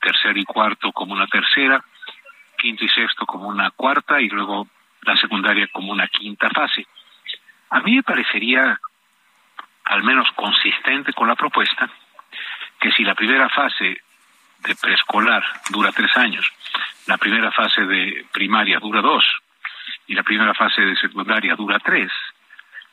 tercero 0.00 0.38
y 0.38 0.44
cuarto 0.44 0.92
como 0.92 1.12
una 1.12 1.26
tercera, 1.26 1.84
quinto 2.56 2.84
y 2.84 2.88
sexto 2.88 3.26
como 3.26 3.48
una 3.48 3.72
cuarta 3.72 4.20
y 4.20 4.28
luego 4.28 4.68
la 5.02 5.16
secundaria 5.16 5.66
como 5.72 5.90
una 5.90 6.06
quinta 6.06 6.48
fase. 6.50 6.86
A 7.70 7.80
mí 7.80 7.96
me 7.96 8.02
parecería 8.04 8.78
al 9.86 10.04
menos 10.04 10.30
consistente 10.36 11.12
con 11.12 11.26
la 11.26 11.34
propuesta 11.34 11.90
que 12.78 12.92
si 12.92 13.02
la 13.02 13.16
primera 13.16 13.48
fase 13.48 14.02
preescolar 14.76 15.44
dura 15.70 15.92
tres 15.92 16.16
años, 16.16 16.50
la 17.06 17.18
primera 17.18 17.50
fase 17.52 17.84
de 17.84 18.26
primaria 18.32 18.78
dura 18.78 19.00
dos 19.00 19.24
y 20.06 20.14
la 20.14 20.22
primera 20.22 20.54
fase 20.54 20.82
de 20.82 20.96
secundaria 20.96 21.54
dura 21.54 21.78
tres, 21.78 22.10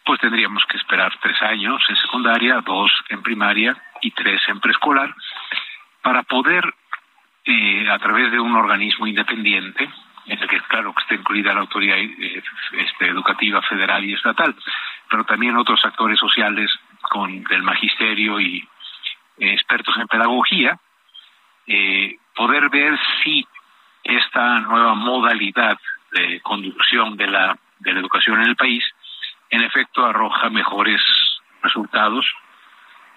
pues 0.06 0.20
tendríamos 0.20 0.64
que 0.66 0.78
esperar 0.78 1.12
tres 1.22 1.42
años 1.42 1.82
en 1.90 1.96
secundaria, 1.96 2.62
dos 2.62 2.92
en 3.10 3.24
primaria 3.24 3.76
y 4.02 4.12
tres 4.12 4.42
en 4.48 4.60
preescolar 4.60 5.14
para 6.02 6.24
poder, 6.24 6.64
eh, 7.46 7.90
a 7.90 7.98
través 7.98 8.32
de 8.32 8.40
un 8.40 8.56
organismo 8.56 9.08
independiente, 9.08 9.90
en 10.28 10.40
el 10.40 10.48
que 10.48 10.60
claro 10.62 10.94
que 10.94 11.02
está 11.02 11.16
incluida 11.16 11.54
la 11.54 11.62
autoridad 11.62 11.98
eh, 11.98 12.44
este, 12.74 13.08
educativa 13.08 13.62
federal 13.64 14.04
y 14.06 14.14
estatal, 14.14 14.56
pero 15.10 15.24
también 15.24 15.58
otros 15.58 15.84
actores 15.84 16.20
sociales 16.20 16.72
con 17.02 17.44
del 17.44 17.64
magisterio 17.64 18.40
y 18.40 18.68
eh, 19.38 19.54
expertos 19.54 19.96
en 19.98 20.08
pedagogía, 20.08 20.80
eh, 21.68 22.18
poder 22.36 22.70
ver 22.70 22.98
si 23.24 23.46
esta 24.04 24.60
nueva 24.60 24.94
modalidad 24.94 25.78
de 26.12 26.40
conducción 26.42 27.18
de 27.18 27.28
la, 27.28 27.58
de 27.80 27.94
la 27.94 28.00
educación 28.00 28.42
en 28.42 28.50
el 28.50 28.56
país 28.56 28.84
en 29.50 29.62
efecto 29.62 30.06
arroja 30.06 30.50
mejores 30.50 31.02
resultados 31.62 32.26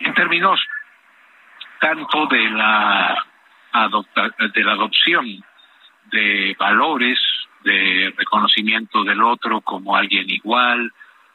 en 0.01 0.15
términos 0.15 0.61
tanto 1.81 2.27
de 2.27 2.51
la 2.51 3.25
de 4.55 4.65
la 4.65 4.73
adopción 4.73 5.27
de 6.11 6.57
valores 6.59 7.21
de 7.63 8.13
reconocimiento 8.17 9.05
del 9.05 9.23
otro 9.23 9.61
como 9.61 9.95
alguien 9.95 10.29
igual 10.31 10.93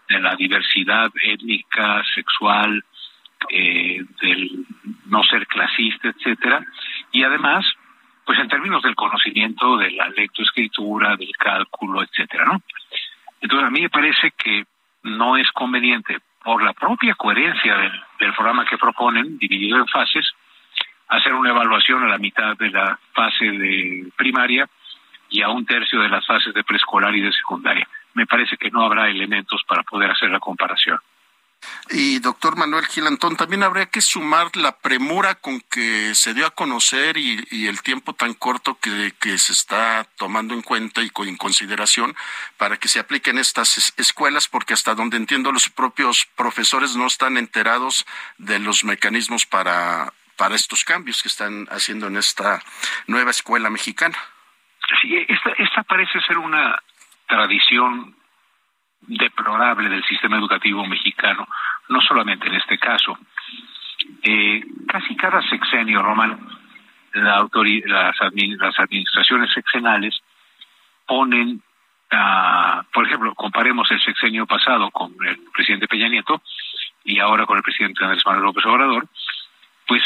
de 0.10 0.19
la 0.19 0.36
diversidad 0.36 1.12
étnica 1.21 2.04
sexual 2.15 2.84
eh, 3.49 4.04
del 4.21 4.65
no 5.06 5.23
ser 5.23 5.45
clasista 5.47 6.10
etcétera 6.10 6.65
y 7.13 7.23
además 7.23 7.65
pues 8.26 8.39
en 8.39 8.49
términos 8.49 8.84
del 8.84 8.95
conocimiento 8.95 9.78
de 9.78 9.91
la 9.91 10.10
lectoescritura 10.10 11.15
del 11.15 11.32
cálculo 11.38 12.04
etcétera 12.04 12.45
no 12.45 12.62
entonces 13.39 13.67
a 13.67 13.71
mí 13.71 13.82
me 13.82 13.89
parece 13.89 14.32
que 14.32 14.65
no 15.04 15.38
es 15.38 15.49
conveniente 15.52 16.19
por 16.43 16.62
la 16.62 16.73
propia 16.73 17.15
coherencia 17.15 17.78
del, 17.78 17.91
del 18.19 18.34
programa 18.34 18.65
que 18.65 18.78
proponen 18.78 19.38
dividido 19.38 19.78
en 19.78 19.88
fases 19.88 20.34
hacer 21.08 21.34
una 21.34 21.52
evaluación 21.52 22.04
a 22.04 22.08
la 22.08 22.17
mitad 22.17 22.58
de 22.58 22.69
la 22.69 22.99
fase 23.13 23.45
de 23.45 24.12
primaria 24.17 24.67
y 25.30 25.41
a 25.41 25.49
un 25.49 25.65
tercio 25.65 26.02
de 26.02 26.10
las 26.10 26.26
fases 26.26 26.54
de 26.54 26.63
preescolar 26.63 27.15
y 27.15 27.21
de 27.21 27.32
secundaria. 27.32 27.88
Me 28.13 28.26
parece 28.26 28.58
que 28.58 28.69
no 28.69 28.84
habrá 28.84 29.10
elementos 29.10 29.62
para 29.67 29.84
poder 29.84 30.12
hacer 30.12 30.30
la 30.30 30.39
comparación. 30.39 30.97
Y 31.89 32.19
doctor 32.19 32.56
Manuel 32.56 32.86
Gilantón, 32.86 33.36
también 33.36 33.63
habría 33.63 33.88
que 33.88 34.02
sumar 34.02 34.56
la 34.56 34.78
premura 34.78 35.36
con 35.36 35.62
que 35.62 36.15
se 36.15 36.34
dio 36.34 36.45
a 36.45 36.52
conocer 36.52 37.17
y, 37.17 37.67
el 37.67 37.82
tiempo 37.82 38.13
tan 38.13 38.34
corto 38.34 38.78
que, 38.80 39.13
que, 39.19 39.38
se 39.38 39.54
está 39.54 40.08
tomando 40.17 40.54
en 40.54 40.62
cuenta 40.62 41.02
y 41.02 41.12
en 41.28 41.38
consideración 41.38 42.15
para 42.58 42.78
que 42.78 42.88
se 42.88 42.99
apliquen 42.99 43.38
estas 43.38 43.93
escuelas, 43.97 44.47
porque 44.47 44.73
hasta 44.73 44.95
donde 44.95 45.17
entiendo 45.17 45.52
los 45.52 45.69
propios 45.69 46.28
profesores 46.36 46.95
no 46.95 47.08
están 47.08 47.38
enterados 47.38 48.06
de 48.38 48.60
los 48.60 48.84
mecanismos 48.84 49.45
para 49.45 50.13
para 50.38 50.56
estos 50.56 50.84
cambios 50.84 51.21
que 51.21 51.28
están 51.28 51.67
haciendo 51.69 52.08
en 52.08 52.17
esta 52.17 52.62
nueva 53.08 53.32
escuela 53.32 53.69
mexicana. 53.69 54.17
Sí, 55.02 55.15
esta 55.58 55.84
parece 55.84 56.19
ser 56.21 56.38
una 56.38 56.82
tradición 57.28 58.15
deplorable 59.07 59.89
del 59.89 60.03
sistema 60.03 60.37
educativo 60.37 60.85
mexicano, 60.85 61.47
no 61.89 62.01
solamente 62.01 62.47
en 62.47 62.55
este 62.55 62.77
caso. 62.77 63.17
Eh, 64.21 64.63
casi 64.87 65.15
cada 65.15 65.41
sexenio, 65.49 66.01
Román, 66.01 66.39
la 67.13 67.47
las, 67.85 68.19
las 68.19 68.79
administraciones 68.79 69.51
sexenales 69.53 70.19
ponen, 71.05 71.61
por 72.93 73.05
ejemplo, 73.05 73.33
comparemos 73.35 73.89
el 73.91 74.01
sexenio 74.01 74.45
pasado 74.45 74.89
con 74.91 75.13
el 75.25 75.39
presidente 75.53 75.87
Peña 75.87 76.09
Nieto 76.09 76.41
y 77.03 77.19
ahora 77.19 77.45
con 77.45 77.57
el 77.57 77.63
presidente 77.63 78.03
Andrés 78.03 78.25
Manuel 78.25 78.45
López 78.45 78.65
Obrador, 78.65 79.07
pues 79.87 80.01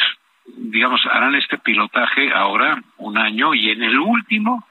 digamos, 0.55 1.05
harán 1.05 1.35
este 1.35 1.57
pilotaje 1.57 2.31
ahora 2.33 2.81
un 2.97 3.17
año 3.17 3.53
y 3.53 3.69
en 3.69 3.83
el 3.83 3.99
último 3.99 4.65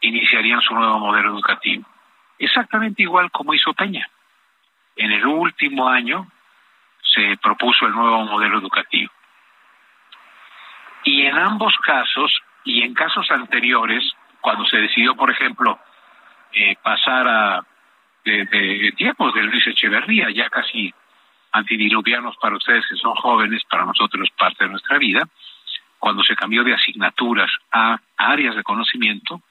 iniciarían 0.00 0.60
su 0.62 0.74
nuevo 0.74 0.98
modelo 0.98 1.30
educativo. 1.30 1.84
Exactamente 2.42 3.02
igual 3.02 3.30
como 3.30 3.54
hizo 3.54 3.72
Peña. 3.72 4.10
En 4.96 5.12
el 5.12 5.24
último 5.24 5.88
año 5.88 6.26
se 7.00 7.36
propuso 7.40 7.86
el 7.86 7.92
nuevo 7.92 8.24
modelo 8.24 8.58
educativo. 8.58 9.12
Y 11.04 11.22
en 11.22 11.38
ambos 11.38 11.72
casos, 11.78 12.42
y 12.64 12.82
en 12.82 12.94
casos 12.94 13.30
anteriores, 13.30 14.02
cuando 14.40 14.66
se 14.66 14.78
decidió, 14.78 15.14
por 15.14 15.30
ejemplo, 15.30 15.78
eh, 16.52 16.74
pasar 16.82 17.28
a 17.28 17.66
de, 18.24 18.92
tiempos 18.96 19.32
de 19.34 19.44
Luis 19.44 19.64
Echeverría, 19.68 20.28
ya 20.30 20.50
casi 20.50 20.92
antidiluvianos 21.52 22.36
para 22.38 22.56
ustedes 22.56 22.84
que 22.88 22.96
son 22.96 23.14
jóvenes, 23.14 23.62
para 23.70 23.84
nosotros 23.84 24.28
parte 24.36 24.64
de 24.64 24.70
nuestra 24.70 24.98
vida, 24.98 25.28
cuando 26.00 26.24
se 26.24 26.34
cambió 26.34 26.64
de 26.64 26.74
asignaturas 26.74 27.52
a 27.70 28.00
áreas 28.16 28.56
de 28.56 28.64
conocimiento, 28.64 29.42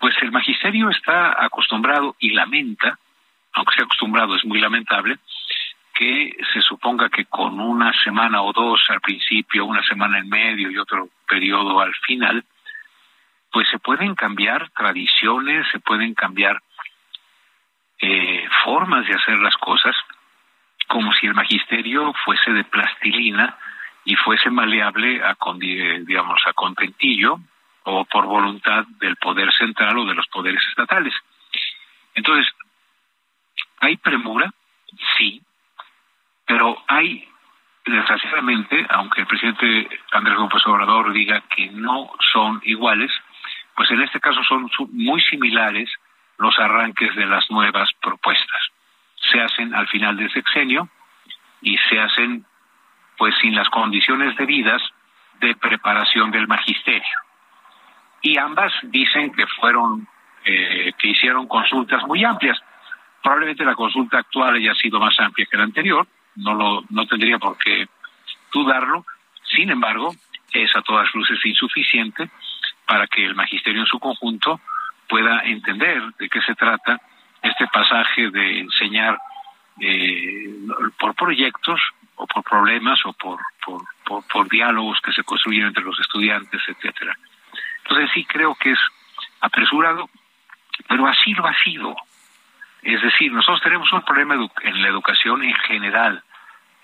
pues 0.00 0.14
el 0.22 0.32
magisterio 0.32 0.90
está 0.90 1.44
acostumbrado 1.44 2.16
y 2.18 2.30
lamenta, 2.30 2.98
aunque 3.52 3.74
sea 3.74 3.84
acostumbrado 3.84 4.36
es 4.36 4.44
muy 4.44 4.60
lamentable, 4.60 5.18
que 5.94 6.36
se 6.52 6.62
suponga 6.62 7.08
que 7.08 7.24
con 7.24 7.58
una 7.58 7.92
semana 8.04 8.42
o 8.42 8.52
dos 8.52 8.80
al 8.88 9.00
principio, 9.00 9.64
una 9.64 9.82
semana 9.82 10.18
en 10.18 10.28
medio 10.28 10.70
y 10.70 10.78
otro 10.78 11.08
periodo 11.28 11.80
al 11.80 11.94
final, 12.06 12.44
pues 13.50 13.68
se 13.68 13.78
pueden 13.78 14.14
cambiar 14.14 14.70
tradiciones, 14.70 15.66
se 15.72 15.80
pueden 15.80 16.14
cambiar 16.14 16.60
eh, 18.00 18.46
formas 18.64 19.06
de 19.06 19.14
hacer 19.14 19.38
las 19.40 19.56
cosas 19.56 19.96
como 20.86 21.12
si 21.14 21.26
el 21.26 21.34
magisterio 21.34 22.14
fuese 22.24 22.52
de 22.52 22.64
plastilina 22.64 23.58
y 24.04 24.14
fuese 24.14 24.50
maleable 24.50 25.20
a, 25.22 25.36
digamos, 26.06 26.40
a 26.46 26.52
contentillo 26.52 27.40
o 27.88 28.04
por 28.04 28.26
voluntad 28.26 28.84
del 29.00 29.16
poder 29.16 29.52
central 29.52 29.98
o 29.98 30.04
de 30.04 30.14
los 30.14 30.26
poderes 30.28 30.62
estatales. 30.68 31.14
Entonces, 32.14 32.52
¿hay 33.80 33.96
premura? 33.96 34.52
Sí, 35.16 35.42
pero 36.46 36.82
hay, 36.86 37.28
desgraciadamente, 37.84 38.86
aunque 38.90 39.22
el 39.22 39.26
presidente 39.26 39.88
Andrés 40.12 40.36
López 40.36 40.66
Obrador 40.66 41.12
diga 41.12 41.42
que 41.54 41.70
no 41.70 42.10
son 42.32 42.60
iguales, 42.64 43.12
pues 43.74 43.90
en 43.90 44.02
este 44.02 44.20
caso 44.20 44.42
son 44.44 44.70
muy 44.92 45.20
similares 45.22 45.90
los 46.38 46.58
arranques 46.58 47.14
de 47.16 47.26
las 47.26 47.50
nuevas 47.50 47.90
propuestas 48.00 48.62
se 49.30 49.40
hacen 49.40 49.74
al 49.74 49.86
final 49.88 50.16
del 50.16 50.30
sexenio 50.32 50.88
y 51.60 51.76
se 51.88 52.00
hacen 52.00 52.44
pues 53.16 53.34
sin 53.40 53.54
las 53.54 53.68
condiciones 53.68 54.36
debidas 54.36 54.82
de 55.40 55.54
preparación 55.56 56.30
del 56.30 56.46
magisterio. 56.46 57.16
Y 58.22 58.38
ambas 58.38 58.72
dicen 58.82 59.32
que 59.32 59.46
fueron, 59.46 60.06
eh, 60.44 60.92
que 60.98 61.08
hicieron 61.08 61.46
consultas 61.46 62.02
muy 62.06 62.24
amplias. 62.24 62.58
Probablemente 63.22 63.64
la 63.64 63.74
consulta 63.74 64.18
actual 64.18 64.56
haya 64.56 64.74
sido 64.74 65.00
más 65.00 65.18
amplia 65.20 65.46
que 65.50 65.56
la 65.56 65.64
anterior, 65.64 66.06
no, 66.36 66.54
lo, 66.54 66.84
no 66.90 67.06
tendría 67.06 67.38
por 67.38 67.56
qué 67.58 67.88
dudarlo. 68.52 69.04
Sin 69.56 69.70
embargo, 69.70 70.14
es 70.52 70.74
a 70.76 70.82
todas 70.82 71.12
luces 71.14 71.38
insuficiente 71.44 72.30
para 72.86 73.06
que 73.06 73.24
el 73.24 73.34
magisterio 73.34 73.80
en 73.80 73.86
su 73.86 73.98
conjunto 73.98 74.60
pueda 75.08 75.42
entender 75.44 76.02
de 76.18 76.28
qué 76.28 76.40
se 76.42 76.54
trata 76.54 77.00
pasaje 77.78 78.30
de 78.30 78.60
enseñar 78.60 79.18
eh, 79.80 80.54
por 80.98 81.14
proyectos 81.14 81.80
o 82.16 82.26
por 82.26 82.42
problemas 82.42 82.98
o 83.04 83.12
por, 83.12 83.38
por, 83.64 84.26
por, 84.26 84.48
diálogos 84.48 85.00
que 85.00 85.12
se 85.12 85.22
construyen 85.22 85.66
entre 85.66 85.84
los 85.84 85.98
estudiantes, 86.00 86.60
etcétera. 86.66 87.16
Entonces 87.88 88.10
sí 88.12 88.24
creo 88.26 88.54
que 88.54 88.72
es 88.72 88.78
apresurado, 89.40 90.10
pero 90.88 91.06
así 91.06 91.32
lo 91.32 91.46
ha 91.46 91.54
sido. 91.64 91.96
Es 92.82 93.00
decir, 93.00 93.32
nosotros 93.32 93.62
tenemos 93.62 93.90
un 93.92 94.02
problema 94.02 94.34
en 94.34 94.82
la 94.82 94.88
educación 94.88 95.42
en 95.42 95.54
general 95.54 96.22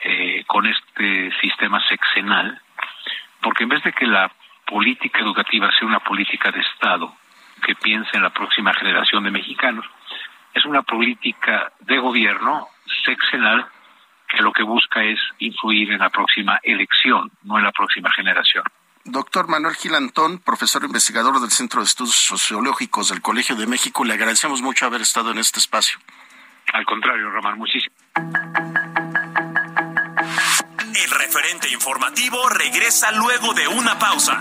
eh, 0.03 0.45
con 0.47 0.67
este 0.67 1.31
sistema 1.40 1.81
sexenal, 1.88 2.59
porque 3.43 3.64
en 3.64 3.69
vez 3.69 3.83
de 3.85 3.93
que 3.93 4.07
la 4.07 4.33
política 4.67 5.21
educativa 5.21 5.71
sea 5.73 5.87
una 5.87 6.01
política 6.01 6.51
de 6.51 6.61
Estado 6.61 7.14
que 7.62 7.75
piense 7.75 8.11
en 8.14 8.23
la 8.23 8.31
próxima 8.31 8.73
generación 8.73 9.25
de 9.25 9.31
mexicanos, 9.31 9.85
es 10.55 10.64
una 10.64 10.83
política 10.83 11.71
de 11.81 11.99
gobierno 11.99 12.69
sexenal 13.05 13.67
que 14.27 14.43
lo 14.43 14.53
que 14.53 14.62
busca 14.62 15.03
es 15.03 15.21
influir 15.38 15.93
en 15.93 15.99
la 15.99 16.09
próxima 16.09 16.59
elección, 16.62 17.31
no 17.43 17.59
en 17.59 17.64
la 17.64 17.73
próxima 17.73 18.11
generación. 18.11 18.64
Doctor 19.05 19.49
Manuel 19.49 19.77
Gilantón, 19.77 20.38
profesor 20.38 20.83
investigador 20.83 21.38
del 21.40 21.51
Centro 21.51 21.81
de 21.81 21.87
Estudios 21.87 22.17
Sociológicos 22.17 23.11
del 23.11 23.21
Colegio 23.21 23.55
de 23.55 23.67
México, 23.67 24.03
le 24.03 24.14
agradecemos 24.14 24.62
mucho 24.62 24.87
haber 24.87 25.03
estado 25.03 25.31
en 25.31 25.38
este 25.38 25.61
espacio. 25.61 25.99
Al 26.73 26.87
contrario, 26.87 27.31
Román, 27.31 27.59
muchísimo. 27.59 27.95
El 30.95 31.11
referente 31.11 31.69
informativo 31.71 32.49
regresa 32.49 33.12
luego 33.12 33.53
de 33.53 33.69
una 33.69 33.99
pausa. 33.99 34.40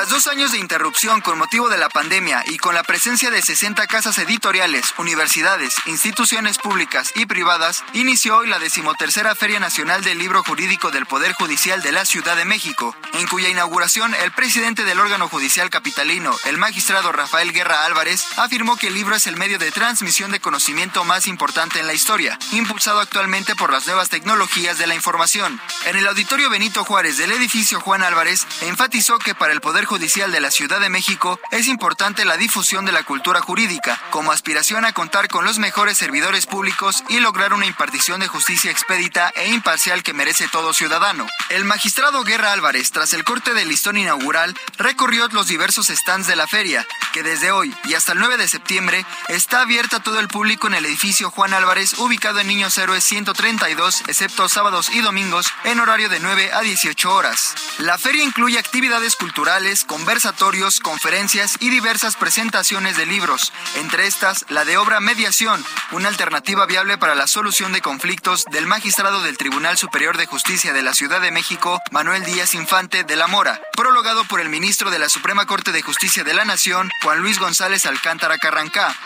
Tras 0.00 0.08
dos 0.08 0.28
años 0.28 0.52
de 0.52 0.58
interrupción 0.58 1.20
con 1.20 1.36
motivo 1.36 1.68
de 1.68 1.76
la 1.76 1.90
pandemia 1.90 2.42
y 2.46 2.56
con 2.56 2.74
la 2.74 2.82
presencia 2.82 3.30
de 3.30 3.42
60 3.42 3.86
casas 3.86 4.16
editoriales, 4.16 4.94
universidades, 4.96 5.74
instituciones 5.84 6.56
públicas 6.56 7.12
y 7.16 7.26
privadas, 7.26 7.84
inició 7.92 8.38
hoy 8.38 8.48
la 8.48 8.58
decimotercera 8.58 9.34
Feria 9.34 9.60
Nacional 9.60 10.02
del 10.02 10.16
Libro 10.16 10.42
Jurídico 10.42 10.90
del 10.90 11.04
Poder 11.04 11.34
Judicial 11.34 11.82
de 11.82 11.92
la 11.92 12.06
Ciudad 12.06 12.34
de 12.34 12.46
México, 12.46 12.96
en 13.12 13.26
cuya 13.26 13.50
inauguración 13.50 14.14
el 14.14 14.32
presidente 14.32 14.84
del 14.84 15.00
órgano 15.00 15.28
judicial 15.28 15.68
capitalino, 15.68 16.34
el 16.46 16.56
magistrado 16.56 17.12
Rafael 17.12 17.52
Guerra 17.52 17.84
Álvarez, 17.84 18.24
afirmó 18.38 18.78
que 18.78 18.86
el 18.86 18.94
libro 18.94 19.16
es 19.16 19.26
el 19.26 19.36
medio 19.36 19.58
de 19.58 19.70
transmisión 19.70 20.32
de 20.32 20.40
conocimiento 20.40 21.04
más 21.04 21.26
importante 21.26 21.78
en 21.78 21.86
la 21.86 21.92
historia, 21.92 22.38
impulsado 22.52 23.00
actualmente 23.00 23.54
por 23.54 23.70
las 23.70 23.86
nuevas 23.86 24.08
tecnologías 24.08 24.78
de 24.78 24.86
la 24.86 24.94
información. 24.94 25.60
En 25.84 25.96
el 25.96 26.06
auditorio 26.06 26.48
Benito 26.48 26.86
Juárez 26.86 27.18
del 27.18 27.32
edificio 27.32 27.82
Juan 27.82 28.02
Álvarez, 28.02 28.46
enfatizó 28.62 29.18
que 29.18 29.34
para 29.34 29.52
el 29.52 29.60
Poder 29.60 29.89
Judicial 29.90 30.30
de 30.30 30.38
la 30.38 30.52
Ciudad 30.52 30.78
de 30.78 30.88
México 30.88 31.40
es 31.50 31.66
importante 31.66 32.24
la 32.24 32.36
difusión 32.36 32.84
de 32.84 32.92
la 32.92 33.02
cultura 33.02 33.40
jurídica, 33.40 34.00
como 34.10 34.30
aspiración 34.30 34.84
a 34.84 34.92
contar 34.92 35.26
con 35.26 35.44
los 35.44 35.58
mejores 35.58 35.98
servidores 35.98 36.46
públicos 36.46 37.02
y 37.08 37.18
lograr 37.18 37.52
una 37.52 37.66
impartición 37.66 38.20
de 38.20 38.28
justicia 38.28 38.70
expedita 38.70 39.30
e 39.34 39.48
imparcial 39.48 40.04
que 40.04 40.12
merece 40.12 40.46
todo 40.46 40.72
ciudadano. 40.72 41.26
El 41.48 41.64
magistrado 41.64 42.22
Guerra 42.22 42.52
Álvarez, 42.52 42.92
tras 42.92 43.14
el 43.14 43.24
corte 43.24 43.52
del 43.52 43.68
listón 43.68 43.96
inaugural, 43.96 44.56
recorrió 44.78 45.26
los 45.32 45.48
diversos 45.48 45.88
stands 45.88 46.28
de 46.28 46.36
la 46.36 46.46
feria, 46.46 46.86
que 47.12 47.24
desde 47.24 47.50
hoy 47.50 47.74
y 47.82 47.94
hasta 47.94 48.12
el 48.12 48.20
9 48.20 48.36
de 48.36 48.46
septiembre 48.46 49.04
está 49.26 49.62
abierta 49.62 49.96
a 49.96 50.02
todo 50.04 50.20
el 50.20 50.28
público 50.28 50.68
en 50.68 50.74
el 50.74 50.86
edificio 50.86 51.32
Juan 51.32 51.52
Álvarez, 51.52 51.98
ubicado 51.98 52.38
en 52.38 52.46
Niños 52.46 52.78
Héroes 52.78 53.02
132, 53.02 54.02
excepto 54.06 54.48
sábados 54.48 54.88
y 54.90 55.00
domingos, 55.00 55.52
en 55.64 55.80
horario 55.80 56.08
de 56.08 56.20
9 56.20 56.52
a 56.52 56.60
18 56.60 57.12
horas. 57.12 57.56
La 57.78 57.98
feria 57.98 58.22
incluye 58.22 58.56
actividades 58.56 59.16
culturales, 59.16 59.79
conversatorios, 59.84 60.80
conferencias 60.80 61.56
y 61.60 61.70
diversas 61.70 62.16
presentaciones 62.16 62.96
de 62.96 63.06
libros, 63.06 63.52
entre 63.76 64.06
estas 64.06 64.44
la 64.48 64.64
de 64.64 64.76
obra 64.76 65.00
Mediación, 65.00 65.64
una 65.92 66.08
alternativa 66.08 66.66
viable 66.66 66.98
para 66.98 67.14
la 67.14 67.26
solución 67.26 67.72
de 67.72 67.80
conflictos 67.80 68.44
del 68.50 68.66
magistrado 68.66 69.22
del 69.22 69.36
Tribunal 69.36 69.76
Superior 69.76 70.16
de 70.16 70.26
Justicia 70.26 70.72
de 70.72 70.82
la 70.82 70.94
Ciudad 70.94 71.20
de 71.20 71.30
México, 71.30 71.80
Manuel 71.90 72.24
Díaz 72.24 72.54
Infante 72.54 73.04
de 73.04 73.16
la 73.16 73.26
Mora, 73.26 73.60
prologado 73.72 74.24
por 74.24 74.40
el 74.40 74.48
ministro 74.48 74.90
de 74.90 74.98
la 74.98 75.08
Suprema 75.08 75.46
Corte 75.46 75.72
de 75.72 75.82
Justicia 75.82 76.24
de 76.24 76.34
la 76.34 76.44
Nación, 76.44 76.90
Juan 77.02 77.20
Luis 77.20 77.38
González 77.38 77.86
Alcántara 77.86 78.38
Carrancá. 78.38 78.96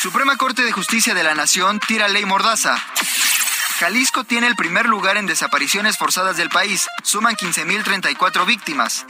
Suprema 0.00 0.36
Corte 0.36 0.62
de 0.62 0.72
Justicia 0.72 1.14
de 1.14 1.22
la 1.22 1.34
Nación 1.34 1.80
tira 1.80 2.08
ley 2.08 2.24
mordaza. 2.24 2.76
Jalisco 3.78 4.22
tiene 4.22 4.46
el 4.46 4.54
primer 4.54 4.86
lugar 4.86 5.16
en 5.16 5.26
desapariciones 5.26 5.98
forzadas 5.98 6.36
del 6.36 6.50
país. 6.50 6.86
Suman 7.02 7.34
15.034 7.34 8.46
víctimas. 8.46 9.04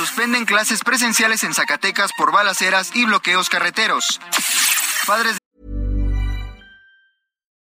Suspenden 0.00 0.46
clases 0.46 0.80
presenciales 0.82 1.44
en 1.44 1.52
Zacatecas 1.52 2.12
por 2.16 2.32
balaceras 2.32 2.90
y 2.94 3.04
bloqueos 3.04 3.50
carreteros. 3.50 4.18
Padres 5.06 5.36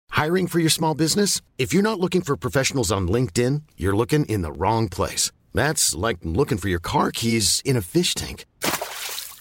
Hiring 0.09 0.47
for 0.47 0.59
your 0.59 0.71
small 0.71 0.95
business? 0.95 1.41
If 1.59 1.75
you're 1.75 1.83
not 1.83 1.99
looking 1.99 2.21
for 2.21 2.35
professionals 2.35 2.91
on 2.91 3.07
LinkedIn, 3.07 3.61
you're 3.77 3.95
looking 3.95 4.25
in 4.25 4.41
the 4.41 4.51
wrong 4.51 4.89
place. 4.89 5.31
That's 5.53 5.93
like 5.93 6.17
looking 6.23 6.57
for 6.57 6.69
your 6.69 6.79
car 6.79 7.11
keys 7.11 7.61
in 7.63 7.77
a 7.77 7.81
fish 7.81 8.15
tank. 8.15 8.45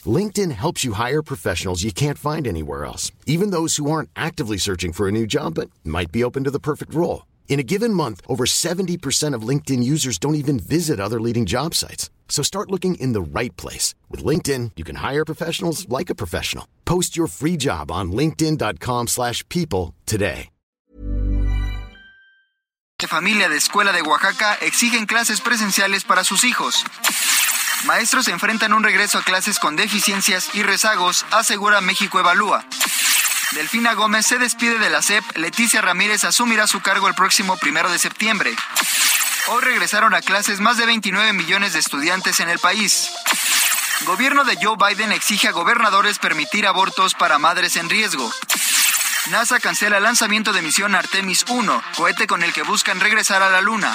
LinkedIn 0.05 0.52
helps 0.52 0.85
you 0.85 0.92
hire 0.92 1.22
professionals 1.22 1.83
you 1.83 1.92
can't 1.92 2.18
find 2.18 2.46
anywhere 2.46 2.85
else, 2.85 3.11
even 3.24 3.52
those 3.52 3.76
who 3.76 3.90
aren't 3.90 4.11
actively 4.16 4.59
searching 4.59 4.92
for 4.92 5.09
a 5.09 5.12
new 5.12 5.26
job 5.26 5.55
but 5.55 5.70
might 5.83 6.12
be 6.12 6.22
open 6.22 6.44
to 6.44 6.50
the 6.50 6.61
perfect 6.61 6.92
role. 6.92 7.22
In 7.48 7.61
a 7.61 7.62
given 7.62 7.92
month, 7.92 8.22
over 8.26 8.44
70% 8.46 9.37
of 9.37 9.46
LinkedIn 9.46 9.85
users 9.85 10.18
don't 10.18 10.37
even 10.37 10.59
visit 10.59 10.98
other 10.98 11.20
leading 11.20 11.44
job 11.44 11.74
sites. 11.74 12.11
So 12.28 12.42
start 12.42 12.70
looking 12.70 12.94
in 12.94 13.12
the 13.12 13.20
right 13.20 13.55
place. 13.59 13.94
With 14.11 14.24
LinkedIn, 14.24 14.72
you 14.76 14.85
can 14.85 14.96
hire 14.96 15.24
professionals 15.26 15.87
like 15.88 16.09
a 16.11 16.14
professional. 16.14 16.66
Post 16.87 17.14
your 17.14 17.28
free 17.28 17.59
job 17.59 17.90
on 17.90 18.11
linkedin.com 18.11 19.09
slash 19.09 19.46
people 19.50 19.94
today. 20.07 20.48
Familia 23.09 23.48
de 23.48 23.57
Escuela 23.57 23.92
de 23.92 24.00
Oaxaca 24.02 24.55
exigen 24.61 25.07
clases 25.07 25.40
presenciales 25.40 26.05
para 26.05 26.24
sus 26.24 26.44
hijos. 26.44 26.85
Maestros 27.85 28.28
enfrentan 28.28 28.72
un 28.72 28.85
regreso 28.85 29.18
a 29.18 29.22
clases 29.22 29.59
con 29.59 29.76
deficiencias 29.76 30.55
y 30.55 30.62
rezagos, 30.62 31.26
asegura 31.33 31.81
México 31.81 32.20
Evalúa. 32.20 32.64
Delfina 33.55 33.93
Gómez 33.93 34.27
se 34.27 34.38
despide 34.38 34.79
de 34.79 34.88
la 34.88 35.03
SEP, 35.03 35.25
Leticia 35.37 35.83
Ramírez 35.83 36.25
asumirá 36.25 36.67
su 36.67 36.81
cargo 36.81 37.07
el 37.07 37.15
próximo 37.15 37.59
primero 37.59 37.91
de 37.91 37.99
septiembre. 37.99 38.55
Hoy 39.49 39.62
regresaron 39.62 40.15
a 40.15 40.23
clases 40.23 40.61
más 40.61 40.79
de 40.79 40.87
29 40.87 41.35
millones 41.35 41.75
de 41.75 41.79
estudiantes 41.79 42.41
en 42.41 42.49
el 42.49 42.59
país. 42.59 43.11
Gobierno 44.07 44.45
de 44.45 44.57
Joe 44.61 44.77
Biden 44.79 45.12
exige 45.12 45.49
a 45.49 45.53
gobernadores 45.53 46.19
permitir 46.19 46.67
abortos 46.67 47.12
para 47.15 47.38
madres 47.38 47.77
en 47.77 47.91
riesgo. 47.91 48.33
NASA 49.31 49.61
cancela 49.61 49.99
el 49.99 50.03
lanzamiento 50.05 50.55
de 50.55 50.62
misión 50.62 50.95
Artemis 50.95 51.45
1, 51.49 51.83
cohete 51.97 52.27
con 52.27 52.43
el 52.43 52.55
que 52.55 52.62
buscan 52.62 53.01
regresar 53.01 53.43
a 53.43 53.51
la 53.51 53.61
Luna. 53.61 53.95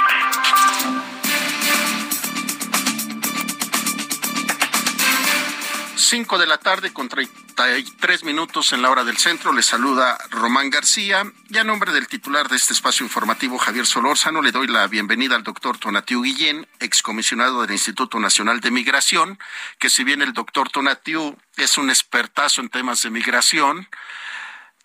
5 6.01 6.39
de 6.39 6.47
la 6.47 6.57
tarde 6.57 6.91
con 6.91 7.07
33 7.07 8.23
minutos 8.23 8.73
en 8.73 8.81
la 8.81 8.89
hora 8.89 9.03
del 9.03 9.17
centro. 9.17 9.53
Le 9.53 9.61
saluda 9.61 10.17
Román 10.31 10.69
García 10.69 11.23
y 11.49 11.57
a 11.57 11.63
nombre 11.63 11.93
del 11.93 12.07
titular 12.07 12.49
de 12.49 12.55
este 12.55 12.73
espacio 12.73 13.05
informativo, 13.05 13.57
Javier 13.57 13.85
Solórzano, 13.85 14.41
le 14.41 14.51
doy 14.51 14.67
la 14.67 14.87
bienvenida 14.87 15.35
al 15.35 15.43
doctor 15.43 15.77
Tonatiu 15.77 16.23
Guillén, 16.23 16.67
excomisionado 16.79 17.61
del 17.61 17.71
Instituto 17.71 18.19
Nacional 18.19 18.61
de 18.61 18.71
Migración, 18.71 19.37
que 19.77 19.89
si 19.89 20.03
bien 20.03 20.21
el 20.21 20.33
doctor 20.33 20.69
Tonatiu 20.69 21.37
es 21.55 21.77
un 21.77 21.89
expertazo 21.89 22.61
en 22.61 22.69
temas 22.69 23.03
de 23.03 23.09
migración, 23.11 23.87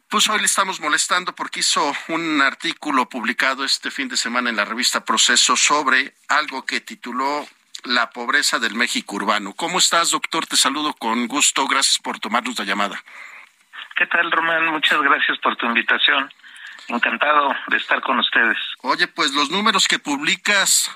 Pues 0.09 0.29
hoy 0.29 0.39
le 0.39 0.47
estamos 0.47 0.79
molestando 0.81 1.35
porque 1.35 1.61
hizo 1.61 1.93
un 2.09 2.41
artículo 2.41 3.09
publicado 3.09 3.65
este 3.65 3.91
fin 3.91 4.09
de 4.09 4.17
semana 4.17 4.51
en 4.51 4.57
la 4.57 4.65
revista 4.65 5.05
Proceso 5.05 5.57
sobre 5.57 6.15
algo 6.29 6.65
que 6.65 6.81
tituló 6.81 7.49
La 7.87 8.11
pobreza 8.11 8.59
del 8.59 8.75
México 8.75 9.15
urbano. 9.15 9.55
¿Cómo 9.55 9.79
estás, 9.79 10.11
doctor? 10.11 10.45
Te 10.47 10.57
saludo 10.57 10.93
con 10.95 11.29
gusto. 11.29 11.69
Gracias 11.69 11.99
por 12.01 12.19
tomarnos 12.19 12.59
la 12.59 12.65
llamada. 12.65 13.01
¿Qué 13.97 14.07
tal, 14.07 14.31
Román? 14.33 14.67
Muchas 14.67 15.01
gracias 15.01 15.39
por 15.39 15.55
tu 15.57 15.67
invitación. 15.67 16.29
Encantado 16.89 17.55
de 17.69 17.77
estar 17.77 18.01
con 18.01 18.19
ustedes. 18.19 18.59
Oye, 18.83 19.07
pues 19.07 19.33
los 19.33 19.51
números 19.51 19.87
que 19.87 20.01
publicas 20.01 20.91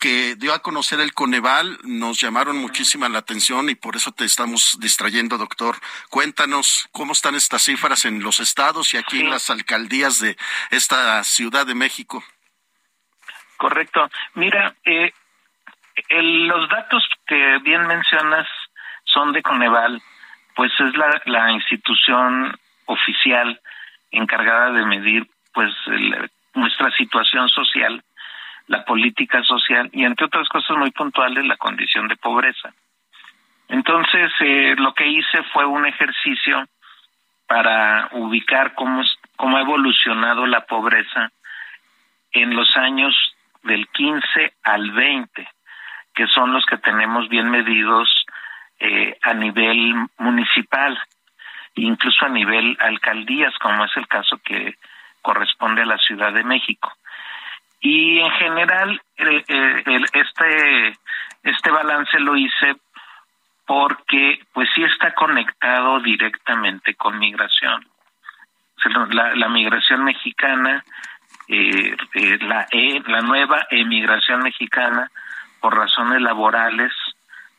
que 0.00 0.36
dio 0.36 0.54
a 0.54 0.60
conocer 0.60 1.00
el 1.00 1.12
Coneval 1.12 1.78
nos 1.84 2.18
llamaron 2.18 2.56
muchísima 2.56 3.08
la 3.08 3.18
atención 3.18 3.68
y 3.68 3.74
por 3.74 3.96
eso 3.96 4.12
te 4.12 4.24
estamos 4.24 4.78
distrayendo, 4.80 5.36
doctor. 5.36 5.76
Cuéntanos 6.08 6.88
cómo 6.92 7.12
están 7.12 7.34
estas 7.34 7.62
cifras 7.62 8.06
en 8.06 8.22
los 8.22 8.40
estados 8.40 8.94
y 8.94 8.96
aquí 8.96 9.20
en 9.20 9.30
las 9.30 9.50
alcaldías 9.50 10.18
de 10.18 10.36
esta 10.70 11.22
Ciudad 11.24 11.66
de 11.66 11.74
México. 11.74 12.24
Correcto. 13.56 14.10
Mira, 14.34 14.74
eh, 14.84 15.12
los 16.10 16.68
datos 16.68 17.08
que 17.26 17.58
bien 17.62 17.86
mencionas 17.86 18.46
son 19.04 19.32
de 19.32 19.42
Coneval, 19.42 20.00
pues 20.54 20.72
es 20.78 20.94
la, 21.26 21.52
institución 21.52 22.56
oficial 22.86 23.60
encargada 24.10 24.72
de 24.72 24.84
medir 24.84 25.26
pues 25.52 25.72
nuestra 26.54 26.90
situación 26.92 27.48
social 27.48 28.02
la 28.68 28.84
política 28.84 29.42
social 29.44 29.88
y 29.92 30.04
entre 30.04 30.26
otras 30.26 30.48
cosas 30.48 30.76
muy 30.76 30.90
puntuales 30.90 31.44
la 31.44 31.56
condición 31.56 32.08
de 32.08 32.16
pobreza. 32.16 32.72
Entonces, 33.68 34.32
eh, 34.40 34.74
lo 34.76 34.94
que 34.94 35.06
hice 35.06 35.42
fue 35.52 35.64
un 35.64 35.86
ejercicio 35.86 36.66
para 37.46 38.08
ubicar 38.12 38.74
cómo, 38.74 39.02
cómo 39.36 39.56
ha 39.56 39.60
evolucionado 39.60 40.46
la 40.46 40.66
pobreza 40.66 41.30
en 42.32 42.54
los 42.54 42.76
años 42.76 43.14
del 43.62 43.86
15 43.88 44.54
al 44.62 44.90
20, 44.90 45.48
que 46.16 46.26
son 46.28 46.52
los 46.52 46.64
que 46.64 46.78
tenemos 46.78 47.28
bien 47.28 47.50
medidos 47.50 48.08
eh, 48.80 49.16
a 49.22 49.34
nivel 49.34 49.94
municipal, 50.16 50.98
incluso 51.74 52.24
a 52.24 52.30
nivel 52.30 52.76
alcaldías, 52.80 53.54
como 53.58 53.84
es 53.84 53.94
el 53.96 54.08
caso 54.08 54.38
que 54.42 54.76
corresponde 55.20 55.82
a 55.82 55.86
la 55.86 55.98
Ciudad 55.98 56.32
de 56.32 56.42
México. 56.42 56.90
Y 57.80 58.18
en 58.18 58.30
general, 58.32 59.00
este, 59.16 60.98
este 61.42 61.70
balance 61.70 62.18
lo 62.18 62.34
hice 62.34 62.76
porque 63.66 64.40
pues 64.54 64.68
sí 64.74 64.84
está 64.84 65.12
conectado 65.12 66.00
directamente 66.00 66.94
con 66.94 67.18
migración. 67.18 67.86
La, 69.10 69.34
la 69.34 69.48
migración 69.48 70.04
mexicana, 70.04 70.82
eh, 71.48 71.96
eh, 72.14 72.38
la, 72.40 72.66
e, 72.70 73.02
la 73.06 73.20
nueva 73.20 73.66
emigración 73.70 74.42
mexicana 74.42 75.10
por 75.66 75.76
razones 75.76 76.22
laborales, 76.22 76.92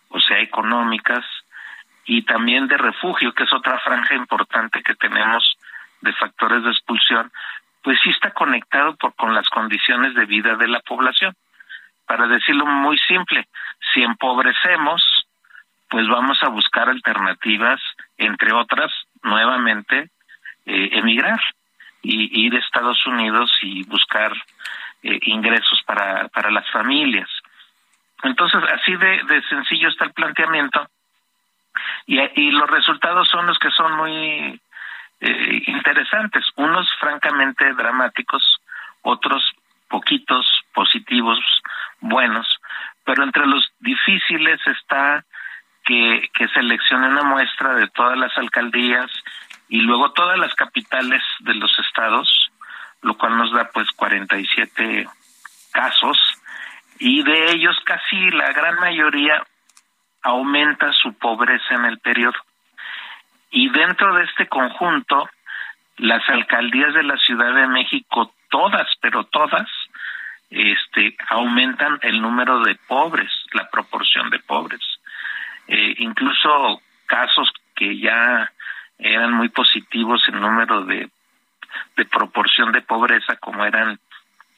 o 0.07 0.17
sea, 0.21 0.39
económicas, 0.39 1.25
y 2.05 2.21
también 2.21 2.69
de 2.69 2.77
refugio, 2.77 3.33
que 3.33 3.43
es 3.43 3.51
otra 3.51 3.79
franja 3.79 4.15
importante 4.15 4.81
que 4.81 4.95
tenemos 4.95 5.57
de 5.99 6.13
factores 6.13 6.63
de 6.63 6.69
expulsión, 6.69 7.29
pues 7.83 7.99
sí 8.01 8.11
está 8.11 8.31
conectado 8.31 8.95
por, 8.95 9.13
con 9.15 9.35
las 9.35 9.49
condiciones 9.49 10.15
de 10.15 10.25
vida 10.25 10.55
de 10.55 10.69
la 10.69 10.79
población. 10.79 11.35
Para 12.05 12.27
decirlo 12.27 12.65
muy 12.65 12.97
simple, 12.97 13.45
si 13.93 14.03
empobrecemos, 14.03 15.03
pues 15.89 16.07
vamos 16.07 16.41
a 16.43 16.47
buscar 16.47 16.87
alternativas, 16.87 17.81
entre 18.17 18.53
otras, 18.53 18.89
nuevamente, 19.21 20.11
eh, 20.65 20.89
emigrar 20.93 21.41
y 22.01 22.45
ir 22.45 22.55
a 22.55 22.59
Estados 22.59 23.05
Unidos 23.05 23.51
y 23.61 23.83
buscar 23.83 24.31
eh, 25.03 25.19
ingresos 25.23 25.83
para, 25.85 26.29
para 26.29 26.51
las 26.51 26.71
familias. 26.71 27.27
Entonces, 28.23 28.61
así 28.73 28.95
de, 28.95 29.41
sencillo 29.49 29.89
está 29.89 30.05
el 30.05 30.13
planteamiento. 30.13 30.87
Y, 32.05 32.19
y 32.19 32.51
los 32.51 32.69
resultados 32.69 33.27
son 33.29 33.45
los 33.45 33.59
que 33.59 33.69
son 33.71 33.95
muy 33.95 34.59
eh, 35.19 35.63
interesantes, 35.67 36.45
unos 36.55 36.87
francamente 36.99 37.73
dramáticos, 37.73 38.43
otros 39.01 39.51
poquitos 39.87 40.45
positivos, 40.73 41.39
buenos, 41.99 42.47
pero 43.03 43.23
entre 43.23 43.45
los 43.45 43.71
difíciles 43.79 44.59
está 44.67 45.23
que, 45.85 46.29
que 46.33 46.47
seleccione 46.49 47.07
una 47.07 47.23
muestra 47.23 47.75
de 47.75 47.87
todas 47.87 48.17
las 48.17 48.37
alcaldías 48.37 49.09
y 49.69 49.81
luego 49.81 50.11
todas 50.11 50.37
las 50.37 50.53
capitales 50.55 51.23
de 51.39 51.53
los 51.55 51.71
estados, 51.79 52.51
lo 53.01 53.17
cual 53.17 53.37
nos 53.37 53.51
da 53.53 53.69
pues 53.73 53.89
47 53.91 55.07
casos 55.71 56.17
y 56.99 57.23
de 57.23 57.51
ellos 57.51 57.77
casi 57.85 58.29
la 58.31 58.51
gran 58.53 58.75
mayoría 58.79 59.43
aumenta 60.21 60.91
su 60.93 61.13
pobreza 61.13 61.75
en 61.75 61.85
el 61.85 61.99
periodo. 61.99 62.37
Y 63.51 63.69
dentro 63.69 64.13
de 64.15 64.23
este 64.25 64.47
conjunto, 64.47 65.29
las 65.97 66.27
alcaldías 66.29 66.93
de 66.93 67.03
la 67.03 67.17
Ciudad 67.17 67.53
de 67.53 67.67
México, 67.67 68.33
todas, 68.49 68.87
pero 69.01 69.23
todas, 69.25 69.67
este, 70.49 71.15
aumentan 71.29 71.99
el 72.01 72.21
número 72.21 72.59
de 72.61 72.75
pobres, 72.87 73.31
la 73.53 73.69
proporción 73.69 74.29
de 74.29 74.39
pobres. 74.39 74.81
Eh, 75.67 75.95
incluso 75.99 76.81
casos 77.05 77.51
que 77.75 77.97
ya 77.99 78.51
eran 78.97 79.33
muy 79.33 79.49
positivos 79.49 80.23
en 80.27 80.39
número 80.39 80.83
de, 80.85 81.09
de 81.95 82.05
proporción 82.05 82.71
de 82.71 82.81
pobreza, 82.81 83.35
como 83.37 83.65
eran 83.65 83.99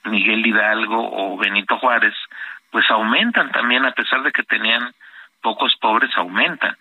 Miguel 0.10 0.46
Hidalgo 0.46 1.10
o 1.12 1.38
Benito 1.38 1.78
Juárez, 1.78 2.16
pues 2.72 2.90
aumentan 2.92 3.52
también, 3.52 3.86
a 3.86 3.92
pesar 3.92 4.22
de 4.24 4.32
que 4.32 4.44
tenían 4.44 4.94
pocos 5.42 5.76
pobres, 5.80 6.12
aumentan. 6.18 6.76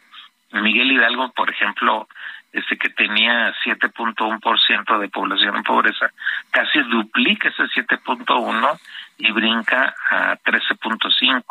Miguel 0.52 0.92
Hidalgo, 0.92 1.30
por 1.32 1.50
ejemplo, 1.50 2.08
este 2.52 2.78
que 2.78 2.88
tenía 2.90 3.54
7.1% 3.64 4.98
de 4.98 5.08
población 5.08 5.56
en 5.56 5.62
pobreza, 5.62 6.10
casi 6.50 6.80
duplica 6.80 7.48
ese 7.48 7.64
7.1 7.64 8.78
y 9.18 9.30
brinca 9.32 9.94
a 10.10 10.36
13.5. 10.38 11.44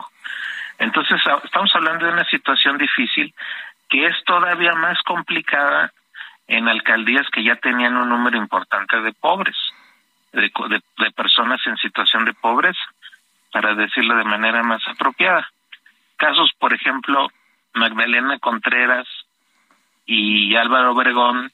Entonces, 0.79 1.21
estamos 1.43 1.75
hablando 1.75 2.05
de 2.05 2.13
una 2.13 2.25
situación 2.25 2.77
difícil 2.77 3.33
que 3.89 4.07
es 4.07 4.15
todavía 4.25 4.73
más 4.73 5.01
complicada 5.03 5.91
en 6.47 6.67
alcaldías 6.67 7.27
que 7.31 7.43
ya 7.43 7.55
tenían 7.55 7.95
un 7.97 8.09
número 8.09 8.37
importante 8.37 8.99
de 9.01 9.13
pobres, 9.13 9.55
de, 10.41 10.81
de 10.97 11.11
personas 11.11 11.61
en 11.65 11.77
situación 11.77 12.25
de 12.25 12.33
pobreza, 12.33 12.83
para 13.51 13.75
decirlo 13.75 14.15
de 14.15 14.23
manera 14.23 14.63
más 14.63 14.81
apropiada. 14.87 15.47
Casos, 16.15 16.51
por 16.59 16.73
ejemplo, 16.73 17.29
Magdalena 17.73 18.39
Contreras 18.39 19.07
y 20.05 20.55
Álvaro 20.55 20.91
Obregón 20.91 21.51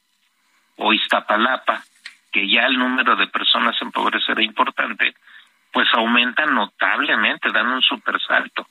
o 0.76 0.92
Iztapalapa, 0.92 1.82
que 2.32 2.48
ya 2.48 2.66
el 2.66 2.78
número 2.78 3.16
de 3.16 3.26
personas 3.28 3.76
en 3.80 3.90
pobreza 3.92 4.32
era 4.32 4.42
importante, 4.42 5.14
pues 5.72 5.88
aumentan 5.92 6.54
notablemente, 6.54 7.50
dan 7.50 7.68
un 7.68 7.80
super 7.82 8.20
salto. 8.20 8.66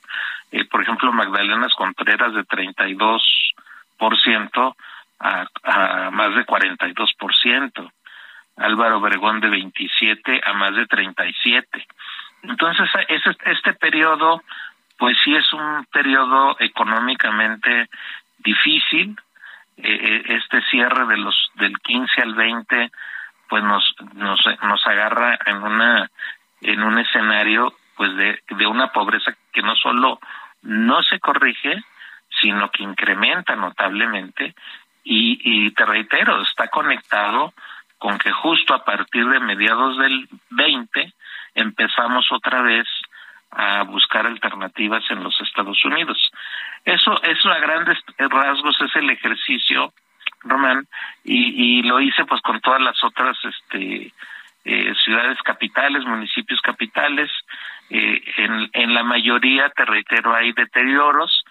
Eh, 0.50 0.64
por 0.64 0.82
ejemplo, 0.82 1.12
Magdalena 1.12 1.68
Contreras 1.76 2.34
de 2.34 2.44
32% 2.44 4.74
a, 5.20 5.46
a 5.62 6.10
más 6.10 6.34
de 6.34 6.44
42%, 6.46 7.92
Álvaro 8.56 8.98
Obregón 8.98 9.40
de 9.40 9.48
27 9.48 10.40
a 10.44 10.52
más 10.54 10.74
de 10.74 10.86
37. 10.86 11.86
Entonces, 12.42 12.88
este, 13.08 13.50
este 13.50 13.74
periodo 13.74 14.42
pues 14.98 15.16
sí 15.24 15.34
es 15.34 15.52
un 15.52 15.84
periodo 15.86 16.56
económicamente 16.60 17.88
difícil. 18.38 19.16
Eh, 19.76 19.82
eh, 19.92 20.22
este 20.28 20.62
cierre 20.70 21.06
de 21.06 21.16
los 21.16 21.50
del 21.54 21.76
15 21.80 22.22
al 22.22 22.34
20 22.34 22.92
pues 23.48 23.64
nos 23.64 23.94
nos 24.14 24.40
nos 24.62 24.86
agarra 24.86 25.36
en 25.46 25.62
una 25.62 26.08
en 26.60 26.82
un 26.82 26.98
escenario 26.98 27.74
pues 27.96 28.14
de, 28.16 28.40
de 28.50 28.66
una 28.68 28.92
pobreza 28.92 29.36
que 29.52 29.62
no 29.62 29.74
solo 29.74 30.20
no 30.62 31.02
se 31.02 31.18
corrige 31.18 31.82
sino 32.40 32.70
que 32.70 32.84
incrementa 32.84 33.56
notablemente 33.56 34.54
y, 35.02 35.40
y 35.42 35.70
te 35.72 35.84
reitero 35.84 36.40
está 36.42 36.68
conectado 36.68 37.52
con 38.04 38.18
que 38.18 38.32
justo 38.32 38.74
a 38.74 38.84
partir 38.84 39.26
de 39.26 39.40
mediados 39.40 39.96
del 39.96 40.28
20 40.50 41.14
empezamos 41.54 42.30
otra 42.32 42.60
vez 42.60 42.86
a 43.50 43.82
buscar 43.84 44.26
alternativas 44.26 45.02
en 45.08 45.24
los 45.24 45.34
Estados 45.40 45.82
Unidos. 45.86 46.30
Eso, 46.84 47.22
eso 47.22 47.50
a 47.50 47.58
grandes 47.60 47.96
rasgos 48.18 48.78
es 48.82 48.94
el 48.96 49.08
ejercicio, 49.08 49.94
Román, 50.42 50.86
y, 51.24 51.78
y 51.78 51.82
lo 51.84 51.98
hice 51.98 52.26
pues 52.26 52.42
con 52.42 52.60
todas 52.60 52.82
las 52.82 53.02
otras 53.02 53.38
este, 53.42 54.12
eh, 54.66 54.94
ciudades 55.02 55.38
capitales, 55.42 56.04
municipios 56.04 56.60
capitales. 56.60 57.30
Eh, 57.88 58.22
en, 58.36 58.68
en 58.74 58.92
la 58.92 59.02
mayoría, 59.02 59.70
te 59.70 59.86
reitero, 59.86 60.34
hay 60.34 60.52
deterioros, 60.52 61.42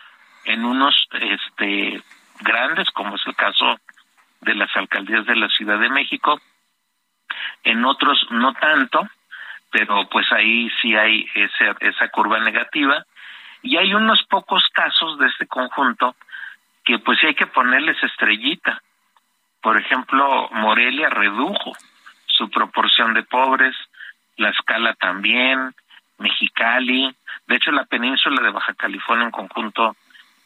en 0.46 0.66
unos 0.66 0.96
este, 1.14 2.00
grandes, 2.42 2.92
como 2.92 3.16
es 3.16 3.26
el 3.26 3.36
caso 3.36 3.80
de 4.42 4.54
las 4.54 4.70
alcaldías 4.76 5.26
de 5.26 5.36
la 5.36 5.50
Ciudad 5.50 5.80
de 5.80 5.90
México. 5.90 6.40
En 7.64 7.86
otros 7.86 8.26
no 8.30 8.54
tanto, 8.54 9.08
pero 9.72 10.08
pues 10.10 10.32
ahí 10.32 10.70
sí 10.82 10.96
hay 10.96 11.26
esa, 11.34 11.76
esa 11.80 12.10
curva 12.10 12.40
negativa. 12.40 13.06
Y 13.62 13.78
hay 13.78 13.94
unos 13.94 14.22
pocos 14.24 14.64
casos 14.74 15.18
de 15.20 15.28
este 15.28 15.48
conjunto 15.48 16.16
que 16.84 17.00
pues 17.00 17.20
sí 17.20 17.28
hay 17.28 17.36
que 17.36 17.48
ponerles 17.48 18.02
estrellita. 18.04 18.82
Por 19.62 19.80
ejemplo, 19.80 20.50
Morelia 20.52 21.10
redujo 21.10 21.72
su 22.26 22.50
proporción 22.50 23.14
de 23.14 23.24
pobres, 23.24 23.76
la 24.36 24.50
escala 24.50 24.94
también, 24.96 25.74
Mexicali, 26.18 27.16
de 27.48 27.56
hecho 27.56 27.72
la 27.72 27.86
península 27.86 28.42
de 28.42 28.52
Baja 28.52 28.74
California 28.74 29.26
en 29.26 29.32
conjunto 29.32 29.96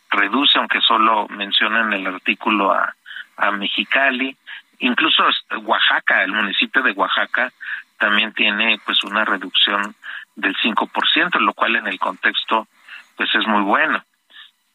reduce, 0.09 0.57
aunque 0.57 0.81
solo 0.81 1.27
menciona 1.29 1.81
en 1.81 1.93
el 1.93 2.07
artículo 2.07 2.71
a, 2.71 2.95
a 3.37 3.51
Mexicali, 3.51 4.37
incluso 4.79 5.23
Oaxaca, 5.63 6.23
el 6.23 6.31
municipio 6.31 6.81
de 6.81 6.91
Oaxaca 6.91 7.51
también 7.97 8.33
tiene 8.33 8.79
pues 8.85 9.03
una 9.03 9.25
reducción 9.25 9.95
del 10.35 10.55
5%, 10.55 11.39
lo 11.39 11.53
cual 11.53 11.75
en 11.75 11.87
el 11.87 11.99
contexto 11.99 12.67
pues 13.15 13.33
es 13.33 13.47
muy 13.47 13.63
bueno. 13.63 14.03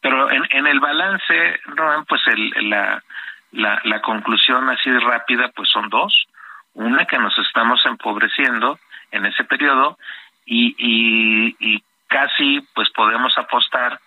Pero 0.01 0.29
en, 0.29 0.45
en 0.49 0.67
el 0.67 0.79
balance, 0.81 1.59
pues 2.07 2.21
el, 2.27 2.69
la, 2.69 3.01
la, 3.51 3.81
la 3.85 4.01
conclusión 4.01 4.69
así 4.69 4.91
rápida 4.99 5.49
pues 5.55 5.69
son 5.69 5.89
dos. 5.89 6.25
Una 6.73 7.05
que 7.05 7.17
nos 7.17 7.37
estamos 7.39 7.85
empobreciendo 7.85 8.79
en 9.11 9.25
ese 9.25 9.43
periodo 9.45 9.97
y 10.45 11.81
casi 12.07 12.61
pues 12.75 12.89
podemos 12.91 13.37
apostar 13.37 13.99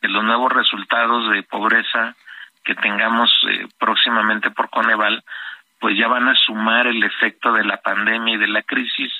que 0.00 0.08
los 0.08 0.24
nuevos 0.24 0.52
resultados 0.52 1.30
de 1.30 1.42
pobreza 1.42 2.14
que 2.64 2.74
tengamos 2.74 3.30
eh, 3.48 3.66
próximamente 3.78 4.50
por 4.50 4.70
Coneval 4.70 5.22
pues 5.80 5.96
ya 5.96 6.08
van 6.08 6.28
a 6.28 6.34
sumar 6.34 6.86
el 6.86 7.02
efecto 7.02 7.52
de 7.52 7.64
la 7.64 7.78
pandemia 7.78 8.34
y 8.34 8.38
de 8.38 8.48
la 8.48 8.62
crisis 8.62 9.12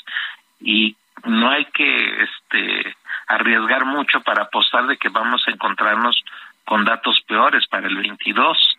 y 0.60 0.94
no 1.24 1.50
hay 1.50 1.64
que 1.66 2.22
este 2.22 2.96
arriesgar 3.26 3.84
mucho 3.84 4.20
para 4.20 4.42
apostar 4.42 4.86
de 4.86 4.96
que 4.96 5.08
vamos 5.08 5.42
a 5.46 5.50
encontrarnos 5.50 6.22
con 6.64 6.84
datos 6.84 7.20
peores 7.26 7.66
para 7.68 7.86
el 7.86 7.96
22. 7.96 8.78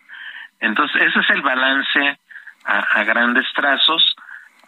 Entonces, 0.60 1.02
ese 1.02 1.20
es 1.20 1.30
el 1.30 1.42
balance 1.42 2.18
a, 2.64 2.78
a 2.78 3.04
grandes 3.04 3.46
trazos. 3.54 4.14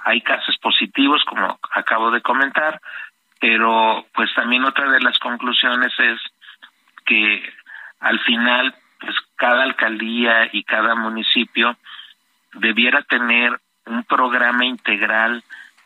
Hay 0.05 0.21
casos 0.23 0.57
positivos, 0.59 1.23
como 1.25 1.59
acabo 1.73 2.11
de 2.11 2.23
comentar, 2.23 2.81
pero 3.41 4.07
pues 4.15 4.33
también 4.35 4.65
otra 4.65 4.89
de 4.91 5.01
las 5.01 5.19
conclusiones 5.19 5.93
es 5.99 6.21
que 7.05 7.53
al 8.01 8.19
final, 8.21 8.75
cada 9.37 9.63
alcaldía 9.63 10.49
y 10.53 10.65
cada 10.65 10.95
municipio 10.95 11.77
debiera 12.55 13.03
tener 13.03 13.59
un 13.87 14.05
programa 14.05 14.65
integral, 14.65 15.43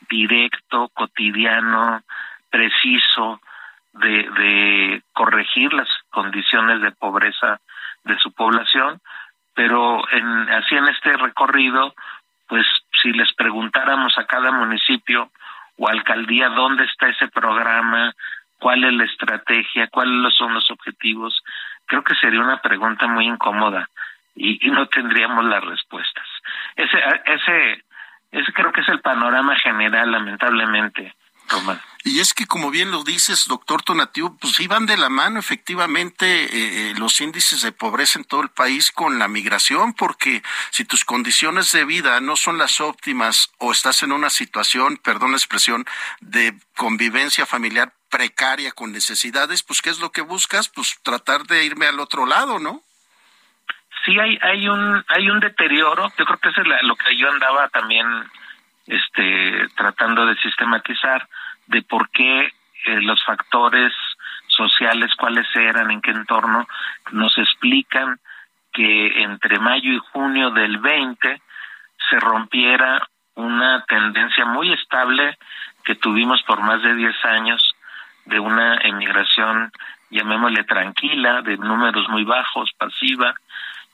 directo, 0.08 0.88
cotidiano, 0.94 2.02
preciso, 2.50 3.40
de, 3.92 5.02
corregir 5.12 5.72
las 5.72 5.88
condiciones 6.10 6.80
de 6.80 6.92
pobreza 6.92 7.60
de 8.04 8.16
su 8.18 8.32
población, 8.32 9.00
pero 9.54 10.02
en, 10.12 10.26
así 10.50 10.76
en 10.76 10.86
este 10.88 11.16
recorrido, 11.16 11.94
pues 12.46 12.64
si 13.02 13.12
les 13.12 13.32
preguntáramos 13.34 14.16
a 14.16 14.24
cada 14.24 14.52
municipio 14.52 15.30
o 15.76 15.88
alcaldía 15.88 16.48
dónde 16.50 16.84
está 16.84 17.08
ese 17.08 17.28
programa, 17.28 18.14
cuál 18.58 18.84
es 18.84 18.92
la 18.92 19.04
estrategia, 19.04 19.88
cuáles 19.88 20.34
son 20.34 20.54
los 20.54 20.70
objetivos, 20.70 21.42
creo 21.88 22.04
que 22.04 22.14
sería 22.14 22.40
una 22.40 22.62
pregunta 22.62 23.08
muy 23.08 23.26
incómoda 23.26 23.88
y, 24.36 24.64
y 24.64 24.70
no 24.70 24.86
tendríamos 24.86 25.44
las 25.44 25.64
respuestas. 25.64 26.26
Ese, 26.76 26.98
ese, 27.24 27.84
ese 28.30 28.52
creo 28.52 28.70
que 28.72 28.82
es 28.82 28.88
el 28.88 29.00
panorama 29.00 29.56
general, 29.56 30.12
lamentablemente, 30.12 31.14
Román. 31.48 31.80
Y 32.04 32.20
es 32.20 32.32
que, 32.32 32.46
como 32.46 32.70
bien 32.70 32.90
lo 32.90 33.02
dices, 33.02 33.48
doctor 33.48 33.82
Tonatiuh, 33.82 34.38
pues 34.38 34.58
iban 34.60 34.86
de 34.86 34.96
la 34.96 35.08
mano 35.08 35.40
efectivamente 35.40 36.44
eh, 36.44 36.48
eh, 36.90 36.94
los 36.96 37.20
índices 37.20 37.62
de 37.62 37.72
pobreza 37.72 38.18
en 38.18 38.24
todo 38.24 38.40
el 38.40 38.48
país 38.48 38.92
con 38.92 39.18
la 39.18 39.28
migración, 39.28 39.92
porque 39.94 40.42
si 40.70 40.84
tus 40.84 41.04
condiciones 41.04 41.72
de 41.72 41.84
vida 41.84 42.20
no 42.20 42.36
son 42.36 42.56
las 42.56 42.80
óptimas 42.80 43.52
o 43.58 43.72
estás 43.72 44.02
en 44.02 44.12
una 44.12 44.30
situación, 44.30 44.96
perdón 44.96 45.32
la 45.32 45.36
expresión, 45.36 45.84
de 46.20 46.54
convivencia 46.76 47.46
familiar 47.46 47.92
precaria 48.08 48.72
con 48.72 48.92
necesidades, 48.92 49.62
pues 49.62 49.82
¿qué 49.82 49.90
es 49.90 49.98
lo 49.98 50.12
que 50.12 50.22
buscas? 50.22 50.68
Pues 50.68 50.98
tratar 51.02 51.44
de 51.44 51.64
irme 51.64 51.86
al 51.86 52.00
otro 52.00 52.26
lado, 52.26 52.58
¿no? 52.58 52.82
Sí, 54.04 54.18
hay, 54.18 54.38
hay 54.40 54.68
un 54.68 55.04
hay 55.08 55.28
un 55.28 55.40
deterioro. 55.40 56.10
Yo 56.16 56.24
creo 56.24 56.38
que 56.38 56.48
eso 56.48 56.62
es 56.62 56.68
lo 56.82 56.96
que 56.96 57.16
yo 57.16 57.30
andaba 57.30 57.68
también 57.68 58.06
este 58.86 59.68
tratando 59.76 60.24
de 60.24 60.36
sistematizar 60.36 61.28
de 61.68 61.82
por 61.82 62.10
qué 62.10 62.40
eh, 62.86 63.00
los 63.02 63.22
factores 63.24 63.92
sociales, 64.48 65.14
cuáles 65.16 65.46
eran, 65.54 65.90
en 65.90 66.00
qué 66.00 66.10
entorno, 66.10 66.66
nos 67.12 67.36
explican 67.38 68.18
que 68.72 69.22
entre 69.22 69.58
mayo 69.58 69.92
y 69.92 69.98
junio 70.12 70.50
del 70.50 70.78
20 70.78 71.40
se 72.10 72.20
rompiera 72.20 73.06
una 73.34 73.84
tendencia 73.84 74.44
muy 74.44 74.72
estable 74.72 75.38
que 75.84 75.94
tuvimos 75.94 76.42
por 76.42 76.60
más 76.60 76.82
de 76.82 76.94
10 76.94 77.24
años 77.24 77.74
de 78.24 78.40
una 78.40 78.76
emigración, 78.78 79.72
llamémosle 80.10 80.64
tranquila, 80.64 81.42
de 81.42 81.56
números 81.56 82.08
muy 82.08 82.24
bajos, 82.24 82.70
pasiva, 82.76 83.34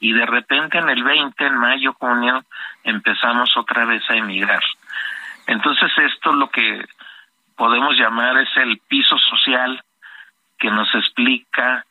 y 0.00 0.12
de 0.12 0.26
repente 0.26 0.78
en 0.78 0.88
el 0.88 1.02
20, 1.02 1.46
en 1.46 1.56
mayo, 1.56 1.94
junio, 1.94 2.44
empezamos 2.82 3.56
otra 3.56 3.84
vez 3.84 4.02
a 4.10 4.16
emigrar. 4.16 4.62
Entonces 5.46 5.90
esto 5.98 6.32
lo 6.32 6.48
que 6.48 6.84
podemos 7.56 7.96
llamar 7.96 8.38
es 8.38 8.56
el 8.56 8.78
piso 8.88 9.16
social 9.18 9.82
que 10.58 10.70
nos 10.70 10.92
explica 10.94 11.84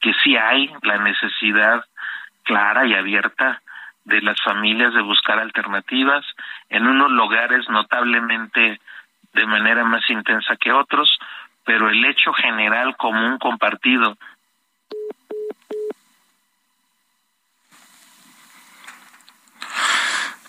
que 0.00 0.12
sí 0.22 0.36
hay 0.36 0.70
la 0.82 0.98
necesidad 0.98 1.84
clara 2.44 2.86
y 2.86 2.94
abierta 2.94 3.62
de 4.04 4.20
las 4.22 4.40
familias 4.42 4.94
de 4.94 5.02
buscar 5.02 5.38
alternativas. 5.38 6.24
En 6.68 6.86
unos 6.86 7.10
lugares 7.10 7.68
notablemente 7.68 8.80
de 9.32 9.46
manera 9.46 9.84
más 9.84 10.08
intensa 10.10 10.56
que 10.56 10.72
otros, 10.72 11.18
pero 11.64 11.88
el 11.90 12.04
hecho 12.04 12.32
general 12.32 12.96
común 12.96 13.38
compartido 13.38 14.16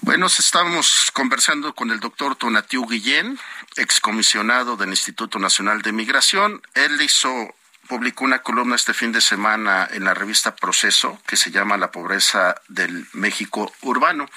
Bueno, 0.03 0.25
estamos 0.25 1.11
conversando 1.13 1.75
con 1.75 1.91
el 1.91 1.99
doctor 1.99 2.35
Tonatiu 2.35 2.87
Guillén, 2.87 3.39
excomisionado 3.75 4.75
del 4.75 4.89
Instituto 4.89 5.37
Nacional 5.37 5.83
de 5.83 5.91
Migración. 5.91 6.59
Él 6.73 6.99
hizo 7.03 7.53
publicó 7.87 8.23
una 8.23 8.41
columna 8.41 8.75
este 8.77 8.95
fin 8.95 9.11
de 9.11 9.21
semana 9.21 9.87
en 9.91 10.05
la 10.05 10.15
revista 10.15 10.55
Proceso 10.55 11.21
que 11.27 11.37
se 11.37 11.51
llama 11.51 11.77
La 11.77 11.91
pobreza 11.91 12.55
del 12.67 13.05
México 13.13 13.71
urbano. 13.81 14.27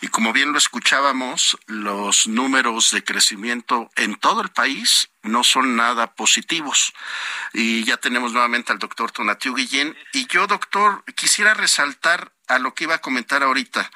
Y 0.00 0.08
como 0.08 0.32
bien 0.32 0.52
lo 0.52 0.58
escuchábamos, 0.58 1.58
los 1.66 2.26
números 2.26 2.90
de 2.90 3.04
crecimiento 3.04 3.90
en 3.96 4.14
todo 4.14 4.40
el 4.40 4.48
país 4.48 5.10
no 5.22 5.44
son 5.44 5.76
nada 5.76 6.14
positivos. 6.14 6.94
Y 7.52 7.84
ya 7.84 7.98
tenemos 7.98 8.32
nuevamente 8.32 8.72
al 8.72 8.78
doctor 8.78 9.10
Tonatiu 9.10 9.54
Guillén. 9.54 9.94
Y 10.14 10.26
yo, 10.28 10.46
doctor, 10.46 11.04
quisiera 11.14 11.52
resaltar 11.52 12.32
a 12.48 12.58
lo 12.58 12.74
que 12.74 12.84
iba 12.84 12.94
a 12.94 13.00
comentar 13.02 13.42
ahorita. 13.42 13.90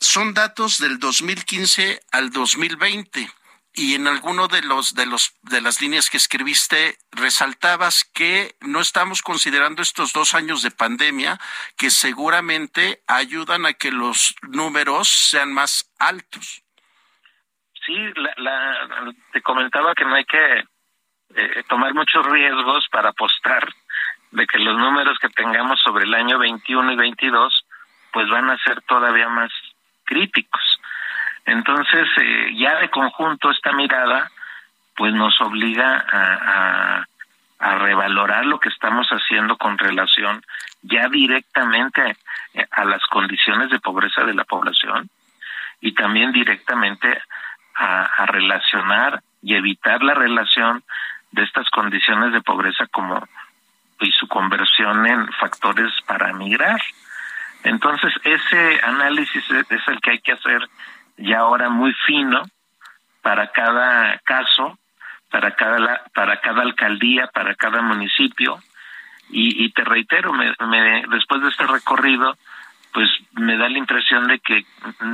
Son 0.00 0.32
datos 0.32 0.78
del 0.78 0.98
2015 0.98 2.00
al 2.10 2.30
2020 2.30 3.28
y 3.74 3.94
en 3.94 4.08
alguno 4.08 4.48
de 4.48 4.62
los 4.62 4.94
de 4.94 5.04
los 5.04 5.38
de 5.42 5.60
las 5.60 5.82
líneas 5.82 6.08
que 6.08 6.16
escribiste 6.16 6.96
resaltabas 7.12 8.04
que 8.04 8.56
no 8.60 8.80
estamos 8.80 9.20
considerando 9.20 9.82
estos 9.82 10.14
dos 10.14 10.34
años 10.34 10.62
de 10.62 10.70
pandemia 10.70 11.38
que 11.76 11.90
seguramente 11.90 13.02
ayudan 13.06 13.66
a 13.66 13.74
que 13.74 13.92
los 13.92 14.34
números 14.48 15.08
sean 15.08 15.52
más 15.52 15.92
altos. 15.98 16.62
Sí, 17.84 17.94
la, 18.36 19.12
te 19.32 19.42
comentaba 19.42 19.94
que 19.94 20.06
no 20.06 20.14
hay 20.14 20.24
que 20.24 20.64
eh, 21.36 21.62
tomar 21.68 21.92
muchos 21.92 22.24
riesgos 22.24 22.88
para 22.90 23.10
apostar 23.10 23.68
de 24.30 24.46
que 24.46 24.58
los 24.58 24.78
números 24.78 25.18
que 25.18 25.28
tengamos 25.28 25.78
sobre 25.82 26.04
el 26.04 26.14
año 26.14 26.38
21 26.38 26.92
y 26.92 26.96
22 26.96 27.66
pues 28.12 28.28
van 28.28 28.50
a 28.50 28.58
ser 28.58 28.80
todavía 28.82 29.28
más. 29.28 29.52
Entonces, 31.50 32.06
eh, 32.16 32.54
ya 32.54 32.78
de 32.78 32.90
conjunto 32.90 33.50
esta 33.50 33.72
mirada, 33.72 34.30
pues 34.96 35.12
nos 35.12 35.40
obliga 35.40 36.04
a, 36.08 37.04
a, 37.58 37.78
revalorar 37.78 38.46
lo 38.46 38.60
que 38.60 38.68
estamos 38.68 39.08
haciendo 39.08 39.56
con 39.56 39.76
relación 39.76 40.42
ya 40.82 41.08
directamente 41.08 42.16
a, 42.70 42.84
las 42.84 43.04
condiciones 43.06 43.68
de 43.70 43.80
pobreza 43.80 44.24
de 44.24 44.34
la 44.34 44.44
población 44.44 45.10
y 45.80 45.92
también 45.92 46.30
directamente 46.30 47.20
a, 47.74 48.04
a 48.04 48.26
relacionar 48.26 49.20
y 49.42 49.56
evitar 49.56 50.04
la 50.04 50.14
relación 50.14 50.84
de 51.32 51.42
estas 51.42 51.68
condiciones 51.70 52.32
de 52.32 52.42
pobreza 52.42 52.86
como 52.92 53.26
y 53.98 54.12
su 54.12 54.28
conversión 54.28 55.04
en 55.04 55.32
factores 55.32 55.92
para 56.06 56.32
migrar. 56.32 56.80
Entonces, 57.64 58.14
ese 58.22 58.80
análisis 58.84 59.44
es 59.50 59.88
el 59.88 60.00
que 60.00 60.12
hay 60.12 60.20
que 60.20 60.32
hacer 60.32 60.66
ya 61.20 61.40
ahora 61.40 61.68
muy 61.68 61.92
fino 62.06 62.42
para 63.22 63.48
cada 63.52 64.18
caso, 64.18 64.78
para 65.30 65.54
cada, 65.54 66.02
para 66.14 66.40
cada 66.40 66.62
alcaldía, 66.62 67.28
para 67.28 67.54
cada 67.54 67.82
municipio. 67.82 68.58
Y, 69.28 69.64
y 69.64 69.70
te 69.70 69.84
reitero, 69.84 70.32
me, 70.32 70.54
me, 70.66 71.04
después 71.08 71.42
de 71.42 71.48
este 71.48 71.66
recorrido, 71.66 72.36
pues 72.92 73.08
me 73.32 73.56
da 73.56 73.68
la 73.68 73.78
impresión 73.78 74.26
de 74.26 74.40
que 74.40 74.64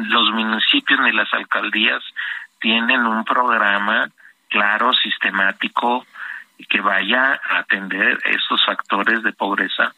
los 0.09 0.31
municipios 0.31 1.01
ni 1.01 1.13
las 1.13 1.33
alcaldías 1.35 2.03
tienen 2.61 3.05
un 3.07 3.25
programa 3.25 4.09
claro, 4.49 4.93
sistemático, 4.95 6.07
que 6.71 6.81
vaya 6.81 7.39
a 7.51 7.59
atender 7.59 8.19
estos 8.25 8.65
factores 8.65 9.23
de 9.23 9.33
pobreza 9.33 9.93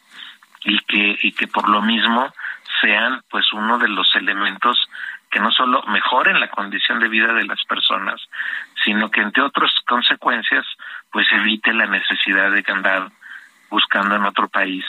y 0.64 0.78
que 0.80 1.18
y 1.22 1.32
que 1.32 1.46
por 1.46 1.68
lo 1.68 1.82
mismo 1.82 2.32
sean 2.80 3.22
pues 3.30 3.52
uno 3.52 3.78
de 3.78 3.88
los 3.88 4.14
elementos 4.16 4.88
que 5.30 5.40
no 5.40 5.50
solo 5.50 5.82
mejoren 5.88 6.40
la 6.40 6.50
condición 6.50 7.00
de 7.00 7.08
vida 7.08 7.32
de 7.32 7.44
las 7.44 7.62
personas, 7.64 8.20
sino 8.84 9.10
que 9.10 9.20
entre 9.20 9.42
otras 9.42 9.70
consecuencias 9.86 10.64
pues 11.10 11.26
evite 11.32 11.72
la 11.72 11.86
necesidad 11.86 12.50
de 12.50 12.64
andar 12.68 13.10
buscando 13.70 14.16
en 14.16 14.24
otro 14.24 14.48
país 14.48 14.84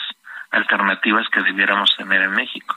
alternativas 0.50 1.28
que 1.28 1.42
debiéramos 1.42 1.94
tener 1.96 2.22
en 2.22 2.32
México. 2.32 2.74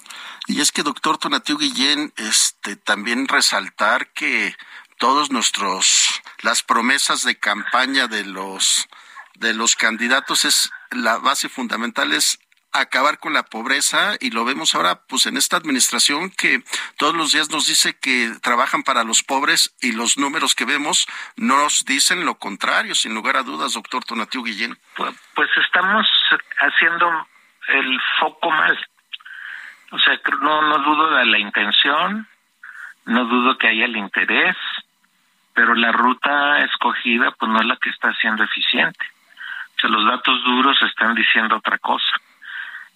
Y 0.47 0.61
es 0.61 0.71
que 0.71 0.83
doctor 0.83 1.17
Tonatiu 1.17 1.57
Guillén, 1.57 2.13
este 2.17 2.75
también 2.75 3.27
resaltar 3.27 4.11
que 4.13 4.55
todos 4.99 5.31
nuestros 5.31 6.21
las 6.41 6.63
promesas 6.63 7.23
de 7.23 7.37
campaña 7.37 8.07
de 8.07 8.25
los 8.25 8.87
de 9.35 9.53
los 9.53 9.75
candidatos 9.75 10.45
es 10.45 10.71
la 10.91 11.17
base 11.17 11.49
fundamental 11.49 12.13
es 12.13 12.39
acabar 12.73 13.19
con 13.19 13.33
la 13.33 13.43
pobreza 13.43 14.15
y 14.19 14.31
lo 14.31 14.45
vemos 14.45 14.75
ahora 14.75 15.01
pues 15.07 15.25
en 15.25 15.37
esta 15.37 15.57
administración 15.57 16.31
que 16.31 16.63
todos 16.97 17.15
los 17.15 17.31
días 17.31 17.49
nos 17.49 17.67
dice 17.67 17.97
que 17.99 18.31
trabajan 18.41 18.83
para 18.83 19.03
los 19.03 19.23
pobres 19.23 19.75
y 19.81 19.91
los 19.91 20.17
números 20.17 20.55
que 20.55 20.65
vemos 20.65 21.07
nos 21.35 21.85
dicen 21.85 22.25
lo 22.25 22.35
contrario, 22.35 22.95
sin 22.95 23.13
lugar 23.13 23.37
a 23.37 23.43
dudas, 23.43 23.73
doctor 23.73 24.03
Tonatiu 24.03 24.43
Guillén. 24.43 24.77
Pues, 24.95 25.15
pues 25.35 25.49
estamos 25.57 26.07
haciendo 26.59 27.27
el 27.67 27.99
foco 28.19 28.49
mal. 28.49 28.77
O 29.91 29.99
sea, 29.99 30.19
no, 30.41 30.61
no 30.63 30.79
dudo 30.79 31.15
de 31.15 31.25
la 31.25 31.37
intención, 31.37 32.27
no 33.05 33.25
dudo 33.25 33.57
que 33.57 33.67
haya 33.67 33.85
el 33.85 33.95
interés, 33.95 34.57
pero 35.53 35.75
la 35.75 35.91
ruta 35.91 36.59
escogida 36.65 37.31
pues 37.31 37.51
no 37.51 37.59
es 37.59 37.65
la 37.65 37.77
que 37.77 37.89
está 37.89 38.13
siendo 38.15 38.43
eficiente. 38.43 39.05
O 39.77 39.79
sea, 39.79 39.89
los 39.89 40.05
datos 40.05 40.43
duros 40.43 40.81
están 40.81 41.13
diciendo 41.13 41.57
otra 41.57 41.77
cosa. 41.77 42.11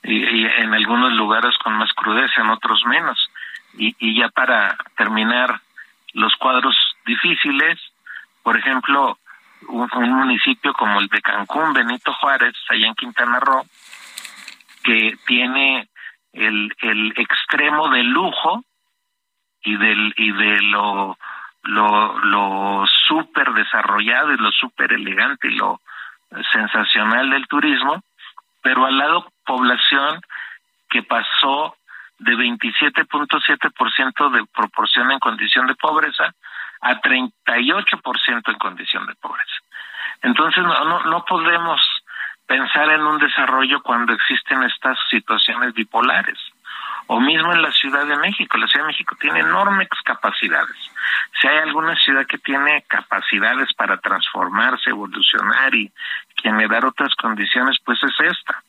Y, 0.04 0.16
y 0.16 0.45
en 0.45 0.74
algunos 0.74 1.14
lugares 1.14 1.58
con 1.58 1.74
más 1.74 1.91
crudeza, 1.93 2.41
en 2.41 2.50
otros 2.50 2.84
menos. 2.86 3.30
Y, 3.78 3.95
y 4.00 4.20
ya 4.20 4.30
para 4.30 4.78
terminar 4.95 5.62
los 6.14 6.36
cuadros 6.36 6.76
difíciles, 7.06 7.80
por 8.43 8.58
ejemplo, 8.58 9.18
un, 9.68 9.89
un, 9.93 10.12
municipio 10.14 10.74
como 10.74 11.00
el 11.00 11.08
de 11.08 11.22
Cancún, 11.22 11.74
Benito 11.74 12.14
Juárez, 12.14 12.54
allá 12.70 12.88
en 12.88 12.95
Quintana 12.95 13.39
Roo, 13.39 13.66
que 14.84 15.18
tiene 15.26 15.89
el, 16.34 16.74
el 16.82 17.14
extremo 17.18 17.89
de 17.89 18.04
lujo 18.04 18.64
y 19.64 19.76
del 19.76 20.14
y 20.18 20.32
de 20.32 20.62
lo 20.62 21.18
lo, 21.64 22.18
lo 22.20 22.86
súper 23.08 23.52
desarrollado 23.52 24.34
y 24.34 24.38
lo 24.38 24.52
súper 24.52 24.93
elegante 24.93 25.48
y 25.48 25.56
lo 25.56 25.82
sensacional 26.52 27.30
del 27.30 27.48
turismo, 27.48 28.02
pero 28.68 28.86
al 28.86 28.97
lado 28.97 29.32
población 29.45 30.20
que 30.89 31.01
pasó 31.01 31.78
de 32.20 32.34
27.7% 32.34 34.30
de 34.30 34.45
proporción 34.53 35.09
en 35.09 35.20
condición 35.20 35.68
de 35.68 35.76
pobreza 35.76 36.36
a 36.82 36.99
38% 36.99 38.51
en 38.51 38.57
condición 38.57 39.07
de 39.07 39.15
pobreza. 39.15 39.55
Entonces 40.22 40.61
no, 40.65 40.84
no, 40.84 41.01
no 41.03 41.24
podemos 41.24 41.80
pensar 42.45 42.89
en 42.89 43.03
un 43.03 43.20
desarrollo 43.20 43.82
cuando 43.82 44.11
existen 44.11 44.61
estas 44.63 44.97
situaciones 45.09 45.74
bipolares 45.74 46.38
o 47.07 47.22
mismo 47.22 47.53
en 47.53 47.61
la 47.61 47.72
Ciudad 47.72 48.05
de 48.05 48.18
México. 48.18 48.57
La 48.57 48.68
Ciudad 48.68 48.84
de 48.84 48.91
México 48.91 49.15
tiene 49.18 49.39
enormes 49.39 49.88
capacidades. 50.03 50.76
Si 51.39 51.47
hay 51.47 51.59
alguna 51.59 51.95
ciudad 51.95 52.26
que 52.26 52.38
tiene 52.38 52.84
capacidades 52.88 53.74
para 53.76 53.97
transformarse, 53.97 54.89
evolucionar 54.89 55.74
y 55.74 55.89
generar 56.41 56.85
otras 56.85 57.13
condiciones, 57.15 57.77
pues 57.83 57.99
es 58.03 58.19
esta. 58.19 58.63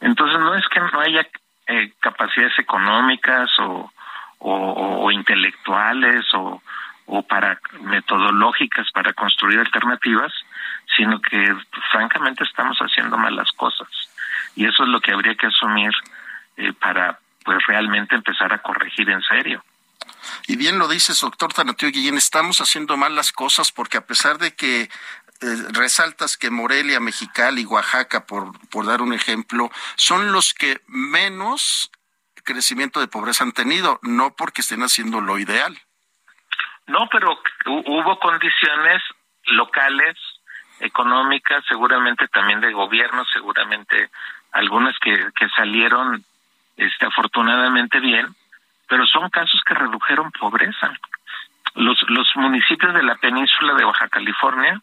Entonces 0.00 0.38
no 0.38 0.54
es 0.54 0.66
que 0.68 0.80
no 0.80 1.00
haya 1.00 1.26
eh, 1.66 1.92
capacidades 2.00 2.58
económicas 2.58 3.50
o, 3.58 3.90
o, 4.38 5.10
intelectuales 5.10 6.24
o, 6.34 6.62
o 7.06 7.22
para 7.22 7.58
metodológicas 7.80 8.90
para 8.92 9.12
construir 9.14 9.58
alternativas, 9.60 10.32
sino 10.96 11.20
que 11.20 11.54
francamente 11.90 12.44
estamos 12.44 12.78
haciendo 12.78 13.16
malas 13.16 13.50
cosas. 13.52 13.88
Y 14.54 14.66
eso 14.66 14.84
es 14.84 14.88
lo 14.88 15.00
que 15.00 15.12
habría 15.12 15.34
que 15.34 15.46
asumir 15.46 15.92
eh, 16.56 16.72
para 16.72 17.18
pues 17.44 17.64
realmente 17.66 18.14
empezar 18.14 18.52
a 18.52 18.58
corregir 18.58 19.08
en 19.10 19.22
serio. 19.22 19.64
Y 20.46 20.56
bien 20.56 20.78
lo 20.78 20.88
dices, 20.88 21.20
doctor 21.20 21.52
Tanatio 21.52 21.90
Guillén, 21.90 22.16
estamos 22.16 22.60
haciendo 22.60 22.96
mal 22.96 23.14
las 23.14 23.32
cosas 23.32 23.72
porque 23.72 23.96
a 23.98 24.06
pesar 24.06 24.38
de 24.38 24.54
que 24.54 24.90
resaltas 25.72 26.36
que 26.36 26.50
Morelia, 26.50 27.00
Mexicali 27.00 27.62
y 27.62 27.66
Oaxaca, 27.66 28.26
por, 28.26 28.52
por 28.68 28.86
dar 28.86 29.02
un 29.02 29.12
ejemplo, 29.12 29.70
son 29.96 30.32
los 30.32 30.54
que 30.54 30.80
menos 30.86 31.90
crecimiento 32.46 33.00
de 33.00 33.08
pobreza 33.08 33.44
han 33.44 33.52
tenido, 33.52 33.98
no 34.02 34.34
porque 34.34 34.62
estén 34.62 34.82
haciendo 34.82 35.20
lo 35.20 35.38
ideal. 35.38 35.76
No, 36.86 37.08
pero 37.10 37.38
hubo 37.66 38.18
condiciones 38.20 39.02
locales, 39.46 40.16
económicas, 40.78 41.64
seguramente 41.68 42.28
también 42.28 42.60
de 42.60 42.72
gobierno, 42.72 43.24
seguramente 43.32 44.10
algunas 44.52 44.96
que, 45.00 45.12
que 45.34 45.48
salieron 45.50 46.24
este, 46.76 47.06
afortunadamente 47.06 47.98
bien, 47.98 48.34
pero 48.88 49.06
son 49.06 49.28
casos 49.30 49.60
que 49.66 49.74
redujeron 49.74 50.30
pobreza. 50.32 50.92
Los, 51.74 51.98
los 52.08 52.28
municipios 52.36 52.94
de 52.94 53.02
la 53.02 53.16
península 53.16 53.74
de 53.74 53.84
Baja 53.84 54.08
California 54.08 54.80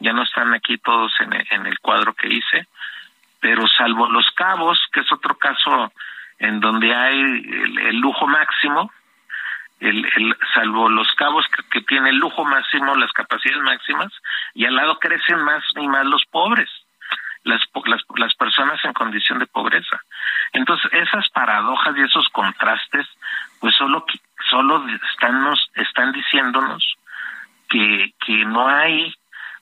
ya 0.00 0.12
no 0.12 0.22
están 0.22 0.52
aquí 0.54 0.78
todos 0.78 1.12
en, 1.20 1.32
en 1.50 1.66
el 1.66 1.78
cuadro 1.78 2.14
que 2.14 2.28
hice, 2.28 2.66
pero 3.40 3.66
salvo 3.68 4.08
Los 4.08 4.30
Cabos, 4.32 4.78
que 4.92 5.00
es 5.00 5.12
otro 5.12 5.36
caso 5.36 5.92
en 6.38 6.60
donde 6.60 6.94
hay 6.94 7.20
el, 7.20 7.96
lujo 7.98 8.26
máximo, 8.26 8.90
el, 9.78 10.04
el, 10.16 10.36
salvo 10.54 10.88
Los 10.88 11.12
Cabos 11.14 11.46
que, 11.48 11.62
que 11.70 11.80
tiene 11.86 12.10
el 12.10 12.16
lujo 12.16 12.44
máximo, 12.44 12.94
las 12.96 13.12
capacidades 13.12 13.62
máximas, 13.62 14.12
y 14.54 14.66
al 14.66 14.74
lado 14.74 14.98
crecen 14.98 15.42
más 15.44 15.62
y 15.76 15.86
más 15.86 16.06
los 16.06 16.24
pobres 16.30 16.68
las, 17.44 17.60
las, 17.86 18.02
las 18.16 18.34
personas 18.34 18.84
en 18.84 18.92
condición 18.92 19.38
de 19.38 19.46
pobreza. 19.46 20.00
Entonces, 20.52 20.90
esas 20.92 21.28
paradojas 21.30 21.96
y 21.96 22.02
esos 22.02 22.28
contrastes, 22.28 23.06
pues 23.60 23.74
solo, 23.76 24.04
solo 24.50 24.84
están, 25.12 25.42
nos, 25.42 25.70
están 25.74 26.12
diciéndonos 26.12 26.96
que, 27.68 28.12
que 28.24 28.44
no 28.44 28.68
hay 28.68 29.14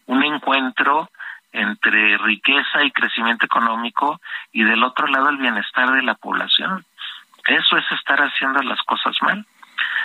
un 0.08 0.22
encuentro 0.24 1.08
entre 1.52 2.18
riqueza 2.18 2.82
y 2.84 2.90
crecimiento 2.90 3.46
económico 3.46 4.20
y 4.52 4.64
del 4.64 4.84
otro 4.84 5.06
lado 5.06 5.30
el 5.30 5.38
bienestar 5.38 5.92
de 5.92 6.02
la 6.02 6.14
población. 6.14 6.84
Eso 7.46 7.78
es 7.78 7.92
estar 7.92 8.20
haciendo 8.20 8.60
las 8.62 8.82
cosas 8.82 9.16
mal. 9.22 9.46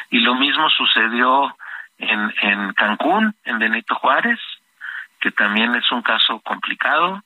Y 0.10 0.20
lo 0.20 0.36
mismo 0.36 0.70
sucedió 0.70 1.58
en, 1.98 2.34
en 2.42 2.74
Cancún, 2.74 3.36
en 3.44 3.60
Benito 3.60 3.96
Juárez, 3.96 4.40
que 5.20 5.32
también 5.32 5.76
es 5.76 5.92
un 5.92 6.02
caso 6.02 6.40
complicado 6.40 7.22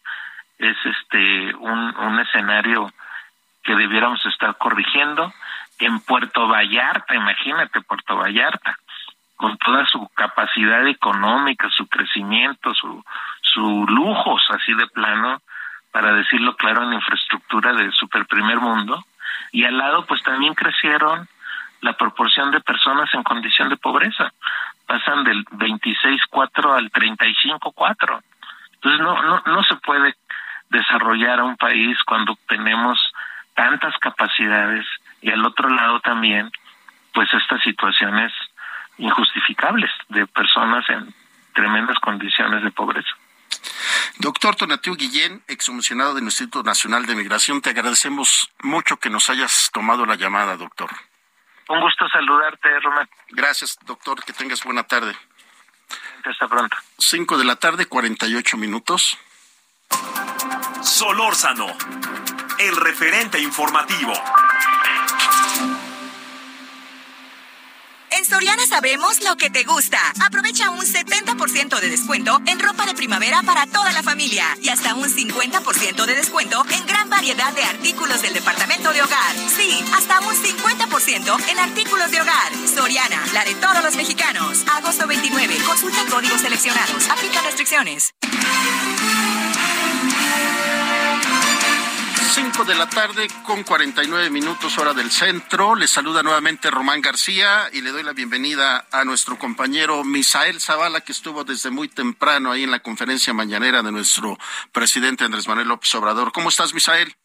es 0.57 0.77
este 0.85 1.55
un, 1.55 1.95
un 1.97 2.19
escenario 2.19 2.91
que 3.63 3.75
debiéramos 3.75 4.25
estar 4.25 4.57
corrigiendo. 4.57 5.33
En 5.79 5.99
Puerto 5.99 6.47
Vallarta, 6.47 7.13
imagínate 7.13 7.81
Puerto 7.81 8.17
Vallarta, 8.17 8.79
con 9.37 9.57
toda 9.59 9.85
su 9.85 10.09
capacidad 10.09 10.85
económica, 10.87 11.69
su 11.69 11.87
crecimiento, 11.87 12.73
su, 12.73 13.03
su 13.41 13.85
lujos 13.87 14.43
así 14.49 14.73
de 14.73 14.87
plano, 14.87 15.41
para 15.91 16.13
decirlo 16.13 16.55
claro, 16.55 16.83
en 16.83 16.93
infraestructura 16.93 17.73
de 17.73 17.91
super 17.91 18.25
primer 18.25 18.59
mundo, 18.59 19.03
y 19.51 19.63
al 19.63 19.77
lado 19.77 20.05
pues 20.05 20.21
también 20.23 20.55
crecieron 20.55 21.27
la 21.81 21.93
proporción 21.93 22.51
de 22.51 22.61
personas 22.61 23.13
en 23.13 23.23
condición 23.23 23.69
de 23.69 23.77
pobreza, 23.77 24.33
pasan 24.87 25.23
del 25.23 25.45
26.4 25.45 26.75
al 26.75 26.91
35.4. 26.91 28.21
Entonces 28.73 29.01
no, 29.01 29.21
no, 29.21 29.43
no 29.45 29.63
se 29.63 29.75
puede 29.75 30.15
desarrollar 30.69 31.39
a 31.39 31.43
un 31.43 31.57
país 31.57 31.97
cuando 32.05 32.37
tenemos 32.47 32.99
tantas 33.53 33.95
capacidades 33.99 34.85
y 35.21 35.31
al 35.31 35.45
otro 35.45 35.69
lado 35.69 35.99
también 35.99 36.51
pues 37.13 37.31
estas 37.33 37.61
situaciones 37.63 38.31
injustificables 38.97 39.91
de 40.09 40.25
personas 40.27 40.87
en 40.89 41.13
tremendas 41.53 41.97
condiciones 41.99 42.63
de 42.63 42.71
pobreza. 42.71 43.09
Doctor 44.19 44.55
Tonatiu 44.55 44.95
Guillén, 44.95 45.43
excomisionado 45.47 46.13
del 46.13 46.23
Instituto 46.23 46.63
Nacional 46.63 47.05
de 47.05 47.15
Migración, 47.15 47.61
te 47.61 47.69
agradecemos 47.69 48.49
mucho 48.61 48.97
que 48.97 49.09
nos 49.09 49.29
hayas 49.29 49.69
tomado 49.71 50.05
la 50.05 50.15
llamada, 50.15 50.57
doctor. 50.57 50.89
Un 51.69 51.81
gusto 51.81 52.07
saludarte, 52.09 52.79
Román. 52.79 53.09
Gracias, 53.29 53.77
doctor. 53.85 54.23
Que 54.23 54.33
tengas 54.33 54.63
buena 54.63 54.83
tarde. 54.83 55.15
Hasta 56.23 56.47
pronto. 56.47 56.77
Cinco 56.97 57.37
de 57.37 57.45
la 57.45 57.57
tarde, 57.57 57.85
cuarenta 57.85 58.27
y 58.27 58.35
ocho 58.35 58.57
minutos. 58.57 59.17
Solórzano, 60.81 61.67
el 62.59 62.75
referente 62.77 63.39
informativo. 63.39 64.13
En 68.17 68.25
Soriana 68.25 68.65
sabemos 68.65 69.23
lo 69.23 69.37
que 69.37 69.51
te 69.51 69.63
gusta. 69.63 69.99
Aprovecha 70.25 70.71
un 70.71 70.81
70% 70.81 71.79
de 71.79 71.87
descuento 71.87 72.41
en 72.47 72.59
ropa 72.59 72.87
de 72.87 72.95
primavera 72.95 73.43
para 73.43 73.67
toda 73.67 73.91
la 73.91 74.01
familia 74.01 74.43
y 74.59 74.69
hasta 74.69 74.95
un 74.95 75.07
50% 75.07 76.03
de 76.03 76.15
descuento 76.15 76.65
en 76.71 76.87
gran 76.87 77.11
variedad 77.11 77.53
de 77.53 77.63
artículos 77.63 78.23
del 78.23 78.33
departamento 78.33 78.91
de 78.91 79.03
hogar. 79.03 79.35
Sí, 79.55 79.85
hasta 79.95 80.19
un 80.21 80.33
50% 80.33 81.49
en 81.49 81.59
artículos 81.59 82.09
de 82.09 82.21
hogar. 82.21 82.51
Soriana, 82.73 83.23
la 83.33 83.45
de 83.45 83.53
todos 83.53 83.83
los 83.83 83.95
mexicanos. 83.95 84.63
Agosto 84.67 85.05
29. 85.05 85.55
Consulta 85.67 86.03
códigos 86.09 86.41
seleccionados. 86.41 87.07
Aplica 87.09 87.41
restricciones. 87.43 88.15
5 92.27 92.65
de 92.65 92.75
la 92.75 92.89
tarde 92.89 93.27
con 93.45 93.63
49 93.63 94.29
minutos 94.29 94.77
hora 94.77 94.93
del 94.93 95.11
centro. 95.11 95.75
Le 95.75 95.87
saluda 95.87 96.23
nuevamente 96.23 96.69
Román 96.69 97.01
García 97.01 97.69
y 97.71 97.81
le 97.81 97.91
doy 97.91 98.03
la 98.03 98.11
bienvenida 98.11 98.85
a 98.91 99.05
nuestro 99.05 99.39
compañero 99.39 100.03
Misael 100.03 100.59
Zavala 100.59 101.01
que 101.01 101.13
estuvo 101.13 101.45
desde 101.45 101.69
muy 101.69 101.87
temprano 101.87 102.51
ahí 102.51 102.63
en 102.63 102.71
la 102.71 102.81
conferencia 102.81 103.33
mañanera 103.33 103.81
de 103.81 103.91
nuestro 103.91 104.37
presidente 104.73 105.23
Andrés 105.23 105.47
Manuel 105.47 105.69
López 105.69 105.93
Obrador. 105.95 106.33
¿Cómo 106.33 106.49
estás, 106.49 106.73
Misael? 106.73 107.15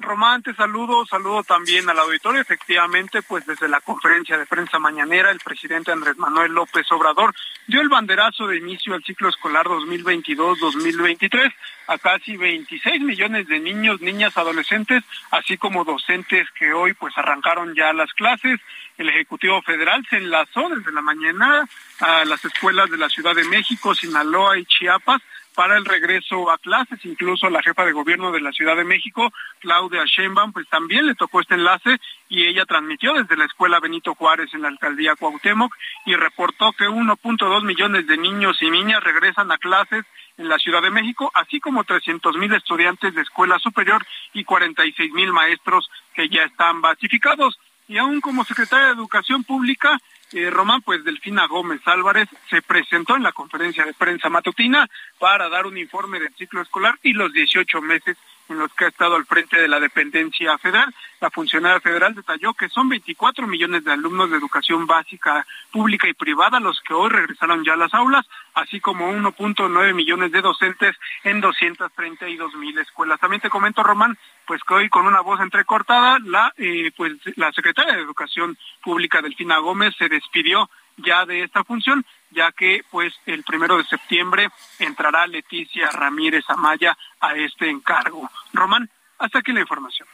Román, 0.00 0.42
te 0.44 0.54
saludo, 0.54 1.04
saludo 1.06 1.42
también 1.42 1.88
al 1.90 1.98
auditorio. 1.98 2.40
Efectivamente, 2.40 3.20
pues 3.22 3.44
desde 3.46 3.68
la 3.68 3.80
conferencia 3.80 4.38
de 4.38 4.46
prensa 4.46 4.78
mañanera, 4.78 5.32
el 5.32 5.40
presidente 5.40 5.90
Andrés 5.90 6.16
Manuel 6.16 6.52
López 6.52 6.86
Obrador 6.92 7.34
dio 7.66 7.80
el 7.80 7.88
banderazo 7.88 8.46
de 8.46 8.58
inicio 8.58 8.94
al 8.94 9.02
ciclo 9.02 9.28
escolar 9.28 9.66
2022-2023 9.66 11.52
a 11.88 11.98
casi 11.98 12.36
26 12.36 13.00
millones 13.02 13.48
de 13.48 13.58
niños, 13.58 14.00
niñas, 14.00 14.36
adolescentes, 14.36 15.02
así 15.32 15.56
como 15.56 15.84
docentes 15.84 16.46
que 16.56 16.72
hoy 16.72 16.94
pues 16.94 17.18
arrancaron 17.18 17.74
ya 17.74 17.92
las 17.92 18.12
clases. 18.12 18.60
El 18.98 19.08
Ejecutivo 19.08 19.60
Federal 19.62 20.06
se 20.08 20.18
enlazó 20.18 20.68
desde 20.68 20.92
la 20.92 21.02
mañana 21.02 21.68
a 21.98 22.24
las 22.24 22.44
escuelas 22.44 22.88
de 22.88 22.98
la 22.98 23.08
Ciudad 23.08 23.34
de 23.34 23.44
México, 23.44 23.94
Sinaloa 23.96 24.58
y 24.58 24.64
Chiapas 24.66 25.20
para 25.58 25.76
el 25.76 25.84
regreso 25.84 26.52
a 26.52 26.58
clases. 26.58 27.04
Incluso 27.04 27.50
la 27.50 27.60
jefa 27.60 27.84
de 27.84 27.90
gobierno 27.90 28.30
de 28.30 28.40
la 28.40 28.52
Ciudad 28.52 28.76
de 28.76 28.84
México, 28.84 29.32
Claudia 29.58 30.04
Sheinbaum, 30.04 30.52
pues 30.52 30.68
también 30.68 31.04
le 31.04 31.16
tocó 31.16 31.40
este 31.40 31.56
enlace 31.56 31.98
y 32.28 32.46
ella 32.46 32.64
transmitió 32.64 33.14
desde 33.14 33.36
la 33.36 33.46
escuela 33.46 33.80
Benito 33.80 34.14
Juárez 34.14 34.54
en 34.54 34.62
la 34.62 34.68
alcaldía 34.68 35.16
Cuauhtémoc 35.16 35.74
y 36.06 36.14
reportó 36.14 36.70
que 36.74 36.84
1.2 36.84 37.64
millones 37.64 38.06
de 38.06 38.16
niños 38.16 38.56
y 38.60 38.70
niñas 38.70 39.02
regresan 39.02 39.50
a 39.50 39.58
clases 39.58 40.04
en 40.36 40.48
la 40.48 40.58
Ciudad 40.58 40.80
de 40.80 40.92
México, 40.92 41.32
así 41.34 41.58
como 41.58 41.82
300 41.82 42.36
mil 42.36 42.54
estudiantes 42.54 43.12
de 43.16 43.22
escuela 43.22 43.58
superior 43.58 44.06
y 44.34 44.44
46 44.44 45.12
mil 45.12 45.32
maestros 45.32 45.90
que 46.14 46.28
ya 46.28 46.44
están 46.44 46.82
basificados. 46.82 47.58
Y 47.88 47.98
aún 47.98 48.20
como 48.20 48.44
secretaria 48.44 48.86
de 48.86 48.92
Educación 48.92 49.42
Pública, 49.42 49.98
eh, 50.32 50.50
Román, 50.50 50.82
pues 50.82 51.04
Delfina 51.04 51.46
Gómez 51.46 51.80
Álvarez 51.86 52.28
se 52.50 52.62
presentó 52.62 53.16
en 53.16 53.22
la 53.22 53.32
conferencia 53.32 53.84
de 53.84 53.94
prensa 53.94 54.28
matutina 54.28 54.88
para 55.18 55.48
dar 55.48 55.66
un 55.66 55.78
informe 55.78 56.20
del 56.20 56.34
ciclo 56.34 56.62
escolar 56.62 56.98
y 57.02 57.12
los 57.12 57.32
18 57.32 57.80
meses 57.80 58.16
en 58.48 58.58
los 58.58 58.72
que 58.74 58.86
ha 58.86 58.88
estado 58.88 59.16
al 59.16 59.26
frente 59.26 59.60
de 59.60 59.68
la 59.68 59.80
dependencia 59.80 60.56
federal. 60.58 60.94
La 61.20 61.30
funcionaria 61.30 61.80
federal 61.80 62.14
detalló 62.14 62.54
que 62.54 62.68
son 62.68 62.88
24 62.88 63.46
millones 63.46 63.84
de 63.84 63.92
alumnos 63.92 64.30
de 64.30 64.36
educación 64.36 64.86
básica 64.86 65.46
pública 65.72 66.08
y 66.08 66.14
privada 66.14 66.60
los 66.60 66.80
que 66.80 66.94
hoy 66.94 67.10
regresaron 67.10 67.64
ya 67.64 67.74
a 67.74 67.76
las 67.76 67.92
aulas, 67.94 68.26
así 68.54 68.80
como 68.80 69.10
1.9 69.10 69.94
millones 69.94 70.32
de 70.32 70.40
docentes 70.40 70.96
en 71.24 71.40
232 71.40 72.54
mil 72.54 72.78
escuelas. 72.78 73.20
También 73.20 73.40
te 73.40 73.50
comento, 73.50 73.82
Román, 73.82 74.16
pues 74.46 74.62
que 74.62 74.74
hoy 74.74 74.88
con 74.88 75.06
una 75.06 75.20
voz 75.20 75.40
entrecortada, 75.40 76.18
la, 76.24 76.52
eh, 76.56 76.90
pues, 76.96 77.14
la 77.36 77.52
secretaria 77.52 77.94
de 77.94 78.02
Educación 78.02 78.56
Pública, 78.82 79.20
Delfina 79.20 79.58
Gómez, 79.58 79.94
se 79.98 80.08
despidió 80.08 80.70
ya 80.98 81.24
de 81.26 81.42
esta 81.42 81.64
función, 81.64 82.04
ya 82.30 82.52
que 82.52 82.84
pues 82.90 83.14
el 83.26 83.42
primero 83.44 83.78
de 83.78 83.84
septiembre 83.84 84.50
entrará 84.78 85.26
Leticia 85.26 85.90
Ramírez 85.90 86.44
Amaya 86.48 86.96
a 87.20 87.34
este 87.34 87.70
encargo. 87.70 88.30
Román, 88.52 88.90
hasta 89.18 89.40
aquí 89.40 89.52
la 89.52 89.60
información. 89.60 90.06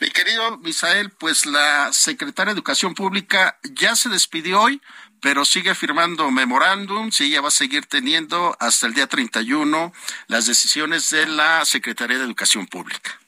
Mi 0.00 0.10
querido 0.10 0.58
Misael, 0.58 1.10
pues 1.10 1.44
la 1.44 1.92
secretaria 1.92 2.52
de 2.52 2.58
Educación 2.58 2.94
Pública 2.94 3.58
ya 3.62 3.94
se 3.94 4.08
despidió 4.08 4.62
hoy, 4.62 4.80
pero 5.20 5.44
sigue 5.44 5.74
firmando 5.74 6.30
memorándums 6.30 7.20
y 7.20 7.24
ella 7.24 7.40
va 7.40 7.48
a 7.48 7.52
seguir 7.52 7.86
teniendo 7.86 8.56
hasta 8.60 8.86
el 8.86 8.94
día 8.94 9.06
31 9.06 9.92
las 10.28 10.46
decisiones 10.46 11.10
de 11.10 11.26
la 11.26 11.64
Secretaría 11.64 12.18
de 12.18 12.24
Educación 12.24 12.66
Pública. 12.66 13.18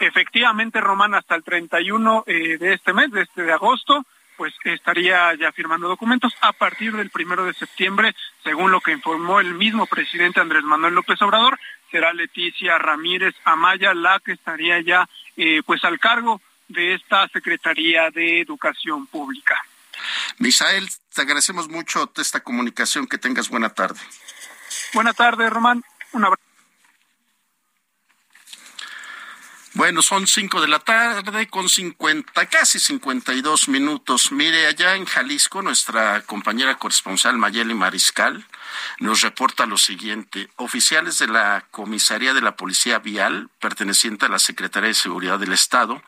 Efectivamente, 0.00 0.80
Román, 0.80 1.14
hasta 1.14 1.34
el 1.36 1.42
31 1.42 2.24
eh, 2.26 2.58
de 2.58 2.74
este 2.74 2.92
mes, 2.92 3.10
de 3.10 3.22
este 3.22 3.42
de 3.42 3.52
agosto, 3.52 4.04
pues 4.36 4.54
estaría 4.64 5.34
ya 5.34 5.52
firmando 5.52 5.88
documentos 5.88 6.32
a 6.40 6.52
partir 6.52 6.94
del 6.94 7.10
primero 7.10 7.44
de 7.44 7.54
septiembre, 7.54 8.14
según 8.44 8.70
lo 8.70 8.80
que 8.80 8.92
informó 8.92 9.40
el 9.40 9.54
mismo 9.54 9.86
presidente 9.86 10.40
Andrés 10.40 10.62
Manuel 10.64 10.94
López 10.94 11.20
Obrador, 11.22 11.58
será 11.90 12.12
Leticia 12.12 12.78
Ramírez 12.78 13.34
Amaya 13.44 13.94
la 13.94 14.20
que 14.20 14.32
estaría 14.32 14.80
ya 14.80 15.08
eh, 15.36 15.62
pues 15.64 15.84
al 15.84 15.98
cargo 15.98 16.40
de 16.68 16.94
esta 16.94 17.28
Secretaría 17.28 18.10
de 18.10 18.40
Educación 18.40 19.06
Pública. 19.06 19.56
Misael, 20.38 20.88
te 21.14 21.22
agradecemos 21.22 21.68
mucho 21.68 22.10
esta 22.16 22.40
comunicación, 22.40 23.06
que 23.06 23.18
tengas 23.18 23.48
buena 23.48 23.70
tarde. 23.70 24.00
Buena 24.92 25.12
tarde, 25.12 25.48
Román. 25.48 25.82
Un 26.12 26.24
abrazo. 26.24 26.42
Bueno, 29.76 30.00
son 30.00 30.26
cinco 30.26 30.62
de 30.62 30.68
la 30.68 30.78
tarde 30.78 31.48
con 31.48 31.68
cincuenta, 31.68 32.46
casi 32.46 32.78
cincuenta 32.78 33.34
y 33.34 33.42
dos 33.42 33.68
minutos. 33.68 34.32
Mire, 34.32 34.66
allá 34.66 34.94
en 34.94 35.04
Jalisco, 35.04 35.60
nuestra 35.60 36.22
compañera 36.22 36.78
corresponsal 36.78 37.36
Mayeli 37.36 37.74
Mariscal 37.74 38.46
nos 39.00 39.20
reporta 39.20 39.66
lo 39.66 39.76
siguiente. 39.76 40.48
Oficiales 40.56 41.18
de 41.18 41.26
la 41.26 41.66
Comisaría 41.70 42.32
de 42.32 42.40
la 42.40 42.56
Policía 42.56 43.00
Vial, 43.00 43.50
perteneciente 43.60 44.24
a 44.24 44.30
la 44.30 44.38
Secretaría 44.38 44.88
de 44.88 44.94
Seguridad 44.94 45.38
del 45.38 45.52
Estado, 45.52 46.02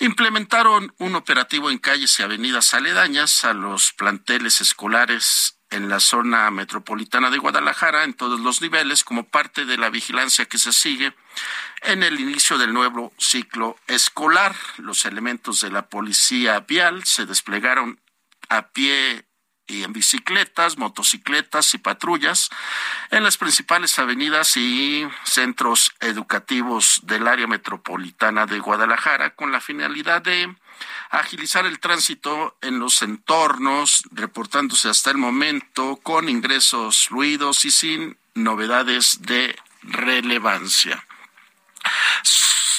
implementaron 0.00 0.92
un 0.98 1.14
operativo 1.14 1.70
en 1.70 1.78
calles 1.78 2.18
y 2.18 2.24
avenidas 2.24 2.74
aledañas 2.74 3.44
a 3.44 3.52
los 3.52 3.92
planteles 3.92 4.60
escolares 4.60 5.57
en 5.70 5.88
la 5.88 6.00
zona 6.00 6.50
metropolitana 6.50 7.30
de 7.30 7.38
Guadalajara 7.38 8.04
en 8.04 8.14
todos 8.14 8.40
los 8.40 8.62
niveles 8.62 9.04
como 9.04 9.24
parte 9.24 9.64
de 9.64 9.76
la 9.76 9.90
vigilancia 9.90 10.46
que 10.46 10.58
se 10.58 10.72
sigue 10.72 11.14
en 11.82 12.02
el 12.02 12.20
inicio 12.20 12.58
del 12.58 12.72
nuevo 12.72 13.12
ciclo 13.18 13.76
escolar. 13.86 14.54
Los 14.78 15.04
elementos 15.04 15.60
de 15.60 15.70
la 15.70 15.88
policía 15.88 16.60
vial 16.60 17.04
se 17.04 17.26
desplegaron 17.26 18.00
a 18.48 18.68
pie 18.68 19.24
y 19.68 19.84
en 19.84 19.92
bicicletas, 19.92 20.78
motocicletas 20.78 21.74
y 21.74 21.78
patrullas 21.78 22.48
en 23.10 23.22
las 23.22 23.36
principales 23.36 23.98
avenidas 23.98 24.56
y 24.56 25.06
centros 25.24 25.92
educativos 26.00 27.02
del 27.04 27.28
área 27.28 27.46
metropolitana 27.46 28.46
de 28.46 28.58
Guadalajara 28.58 29.34
con 29.34 29.52
la 29.52 29.60
finalidad 29.60 30.22
de 30.22 30.56
agilizar 31.10 31.66
el 31.66 31.80
tránsito 31.80 32.56
en 32.60 32.78
los 32.78 33.02
entornos, 33.02 34.04
reportándose 34.10 34.88
hasta 34.88 35.10
el 35.10 35.18
momento 35.18 35.96
con 36.02 36.28
ingresos 36.28 37.06
fluidos 37.08 37.64
y 37.64 37.70
sin 37.70 38.18
novedades 38.34 39.22
de 39.22 39.56
relevancia. 39.82 41.04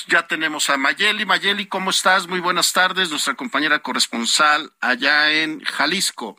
Ya 0.08 0.26
tenemos 0.26 0.70
a 0.70 0.78
Mayeli. 0.78 1.26
Mayeli, 1.26 1.68
¿cómo 1.68 1.92
estás? 1.92 2.28
Muy 2.28 2.40
buenas 2.40 2.74
tardes, 2.74 3.12
nuestra 3.12 3.36
compañera 3.36 3.80
corresponsal 3.80 4.74
allá 4.82 5.32
en 5.32 5.62
Jalisco. 5.62 6.38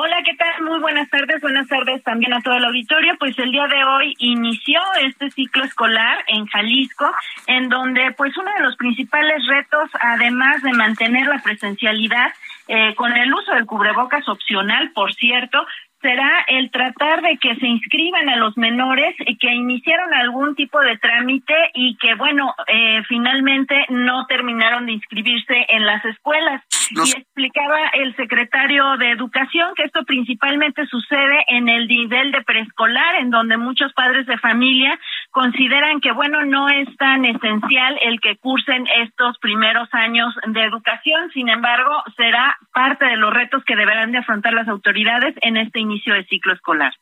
Hola, 0.00 0.22
¿qué 0.24 0.36
tal? 0.36 0.62
Muy 0.62 0.78
buenas 0.78 1.10
tardes. 1.10 1.40
Buenas 1.40 1.66
tardes 1.66 2.04
también 2.04 2.32
a 2.32 2.40
todo 2.40 2.54
el 2.54 2.64
auditorio. 2.64 3.16
Pues 3.18 3.36
el 3.36 3.50
día 3.50 3.66
de 3.66 3.82
hoy 3.82 4.14
inició 4.18 4.80
este 5.02 5.28
ciclo 5.32 5.64
escolar 5.64 6.18
en 6.28 6.46
Jalisco, 6.46 7.12
en 7.48 7.68
donde 7.68 8.12
pues 8.16 8.36
uno 8.36 8.48
de 8.52 8.62
los 8.62 8.76
principales 8.76 9.44
retos, 9.48 9.90
además 10.00 10.62
de 10.62 10.72
mantener 10.72 11.26
la 11.26 11.42
presencialidad, 11.42 12.32
eh, 12.68 12.94
con 12.94 13.10
el 13.10 13.34
uso 13.34 13.50
del 13.54 13.66
cubrebocas 13.66 14.28
opcional, 14.28 14.92
por 14.94 15.12
cierto, 15.14 15.66
será 16.00 16.44
el 16.46 16.70
tratar 16.70 17.22
de 17.22 17.36
que 17.38 17.56
se 17.56 17.66
inscriban 17.66 18.28
a 18.28 18.36
los 18.36 18.56
menores 18.56 19.16
que 19.40 19.52
iniciaron 19.52 20.14
algún 20.14 20.54
tipo 20.54 20.80
de 20.80 20.96
trámite 20.98 21.54
y 21.74 21.96
que, 21.96 22.14
bueno, 22.14 22.54
eh, 22.68 23.02
finalmente 23.08 23.74
no 23.88 24.26
terminaron 24.26 24.86
de 24.86 24.92
inscribirse 24.92 25.66
en 25.68 25.86
las 25.86 26.04
escuelas. 26.04 26.62
Y 26.90 27.10
explicaba 27.10 27.88
el 27.94 28.14
secretario 28.16 28.96
de 28.96 29.10
Educación 29.10 29.74
que 29.74 29.84
esto 29.84 30.04
principalmente 30.04 30.86
sucede 30.86 31.44
en 31.48 31.68
el 31.68 31.86
nivel 31.86 32.32
de 32.32 32.42
preescolar, 32.42 33.16
en 33.16 33.30
donde 33.30 33.56
muchos 33.56 33.92
padres 33.92 34.26
de 34.26 34.38
familia 34.38 34.98
consideran 35.30 36.00
que, 36.00 36.12
bueno, 36.12 36.44
no 36.44 36.68
es 36.68 36.88
tan 36.96 37.24
esencial 37.24 37.98
el 38.02 38.20
que 38.20 38.36
cursen 38.36 38.86
estos 39.02 39.38
primeros 39.38 39.88
años 39.92 40.34
de 40.46 40.62
educación. 40.64 41.30
Sin 41.32 41.48
embargo, 41.48 42.02
será 42.16 42.56
parte 42.72 43.04
de 43.04 43.16
los 43.16 43.32
retos 43.32 43.64
que 43.64 43.76
deberán 43.76 44.12
de 44.12 44.18
afrontar 44.18 44.52
las 44.54 44.68
autoridades 44.68 45.34
en 45.42 45.56
este 45.56 45.80
inicio 45.80 46.14
de 46.14 46.24
ciclo 46.24 46.52
escolar. 46.52 46.92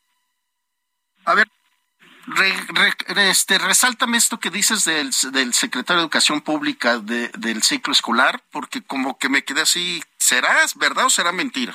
A 1.24 1.34
ver, 1.34 1.46
este, 3.16 3.58
resáltame 3.58 4.16
esto 4.16 4.38
que 4.38 4.50
dices 4.50 4.84
del, 4.84 5.10
del 5.32 5.54
secretario 5.54 5.98
de 5.98 6.04
Educación 6.04 6.40
Pública 6.40 6.98
del 6.98 7.62
ciclo 7.62 7.92
escolar, 7.92 8.42
porque 8.50 8.82
como 8.82 9.18
que 9.18 9.28
me 9.28 9.44
quedé 9.44 9.62
así, 9.62 10.02
¿será 10.18 10.56
verdad 10.76 11.06
o 11.06 11.10
será 11.10 11.32
mentira? 11.32 11.74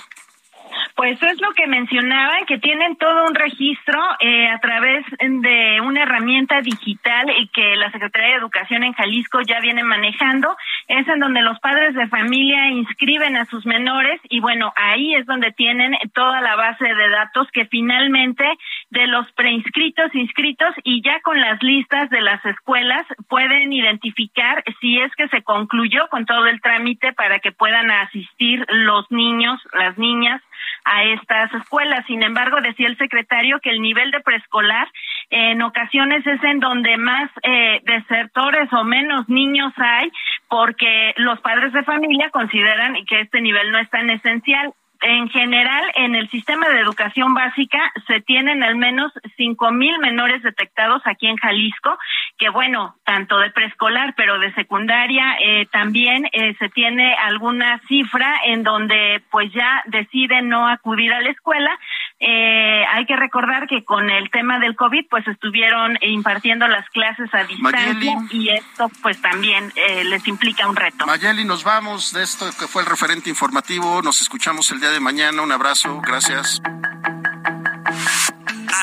Pues 1.01 1.19
es 1.23 1.41
lo 1.41 1.51
que 1.53 1.65
mencionaban, 1.65 2.45
que 2.45 2.59
tienen 2.59 2.95
todo 2.95 3.25
un 3.25 3.33
registro 3.33 3.99
eh, 4.19 4.47
a 4.49 4.59
través 4.59 5.03
de 5.17 5.81
una 5.81 6.03
herramienta 6.03 6.61
digital 6.61 7.25
y 7.39 7.47
que 7.47 7.75
la 7.75 7.91
Secretaría 7.91 8.27
de 8.27 8.35
Educación 8.35 8.83
en 8.83 8.93
Jalisco 8.93 9.41
ya 9.41 9.59
viene 9.61 9.83
manejando. 9.83 10.55
Es 10.87 11.07
en 11.07 11.19
donde 11.19 11.41
los 11.41 11.59
padres 11.59 11.95
de 11.95 12.07
familia 12.07 12.69
inscriben 12.69 13.35
a 13.35 13.45
sus 13.45 13.65
menores 13.65 14.21
y 14.29 14.41
bueno, 14.41 14.73
ahí 14.75 15.15
es 15.15 15.25
donde 15.25 15.51
tienen 15.51 15.97
toda 16.13 16.39
la 16.39 16.55
base 16.55 16.85
de 16.85 17.09
datos 17.09 17.47
que 17.51 17.65
finalmente 17.65 18.45
de 18.91 19.07
los 19.07 19.25
preinscritos, 19.31 20.13
inscritos 20.13 20.75
y 20.83 21.01
ya 21.01 21.19
con 21.21 21.41
las 21.41 21.63
listas 21.63 22.11
de 22.11 22.21
las 22.21 22.45
escuelas 22.45 23.07
pueden 23.27 23.73
identificar 23.73 24.63
si 24.79 24.99
es 24.99 25.11
que 25.15 25.27
se 25.29 25.41
concluyó 25.41 26.09
con 26.09 26.27
todo 26.27 26.45
el 26.45 26.61
trámite 26.61 27.11
para 27.13 27.39
que 27.39 27.51
puedan 27.51 27.89
asistir 27.89 28.63
los 28.69 29.09
niños, 29.09 29.59
las 29.73 29.97
niñas 29.97 30.43
a 30.84 31.03
estas 31.03 31.53
escuelas. 31.53 32.05
Sin 32.05 32.24
embargo, 32.24 32.62
decía 32.62 32.88
el 32.88 32.97
secretario 32.97 33.59
que 33.59 33.70
el 33.70 33.82
nivel 33.82 34.12
de 34.12 34.22
preescolar 34.22 34.88
en 35.30 35.62
ocasiones 35.62 36.26
es 36.26 36.43
en 36.43 36.59
donde 36.59 36.97
más 36.97 37.30
eh, 37.43 37.82
desertores 37.84 38.72
o 38.74 38.84
menos 38.84 39.30
niños 39.30 39.74
hay 39.78 40.12
porque 40.49 41.14
los 41.18 41.39
padres 41.39 41.72
de 41.74 41.84
familia 41.84 42.30
consideran 42.30 42.95
que 43.05 43.22
este 43.22 43.41
nivel 43.41 43.72
no 43.72 43.80
es 43.80 43.89
tan 43.89 44.09
esencial 44.09 44.74
en 45.01 45.29
general, 45.29 45.83
en 45.95 46.15
el 46.15 46.29
sistema 46.29 46.69
de 46.69 46.79
educación 46.79 47.33
básica 47.33 47.91
se 48.07 48.21
tienen 48.21 48.63
al 48.63 48.75
menos 48.75 49.11
cinco 49.35 49.71
mil 49.71 49.97
menores 49.99 50.43
detectados 50.43 51.01
aquí 51.05 51.27
en 51.27 51.37
Jalisco, 51.37 51.97
que 52.37 52.49
bueno, 52.49 52.95
tanto 53.03 53.39
de 53.39 53.51
preescolar, 53.51 54.13
pero 54.15 54.39
de 54.39 54.53
secundaria 54.53 55.37
eh, 55.39 55.65
también 55.71 56.27
eh, 56.31 56.55
se 56.59 56.69
tiene 56.69 57.15
alguna 57.15 57.79
cifra 57.87 58.41
en 58.45 58.63
donde 58.63 59.23
pues 59.31 59.51
ya 59.53 59.81
deciden 59.87 60.49
no 60.49 60.67
acudir 60.67 61.11
a 61.13 61.21
la 61.21 61.29
escuela. 61.29 61.79
Eh, 62.24 62.86
hay 62.93 63.05
que 63.07 63.15
recordar 63.15 63.67
que 63.67 63.84
con 63.84 64.11
el 64.11 64.30
tema 64.30 64.59
del 64.59 64.76
COVID 64.76 65.07
pues 65.09 65.28
estuvieron 65.28 65.97
impartiendo 66.01 66.67
las 66.67 66.88
clases 66.89 67.34
a 67.34 67.43
distancia 67.45 68.15
y 68.30 68.49
esto 68.49 68.91
pues 69.01 69.19
también 69.22 69.74
les 70.05 70.28
implica 70.28 70.69
un 70.69 70.76
reto. 70.76 71.07
Mayeli, 71.07 71.45
nos 71.45 71.63
vamos 71.63 72.13
de 72.13 72.22
esto 72.22 72.45
que 72.59 72.67
fue 72.67 72.84
el 72.84 72.88
referente 72.88 73.32
informativo. 73.32 74.03
Nos 74.03 74.22
escuchamos 74.22 74.69
el 74.69 74.80
día 74.80 74.91
de 74.91 74.99
mañana. 74.99 75.41
Un 75.41 75.51
abrazo, 75.51 75.99
gracias. 76.01 76.61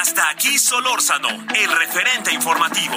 Hasta 0.01 0.31
aquí 0.31 0.59
Solórzano, 0.59 1.29
el 1.29 1.71
referente 1.79 2.33
informativo. 2.33 2.97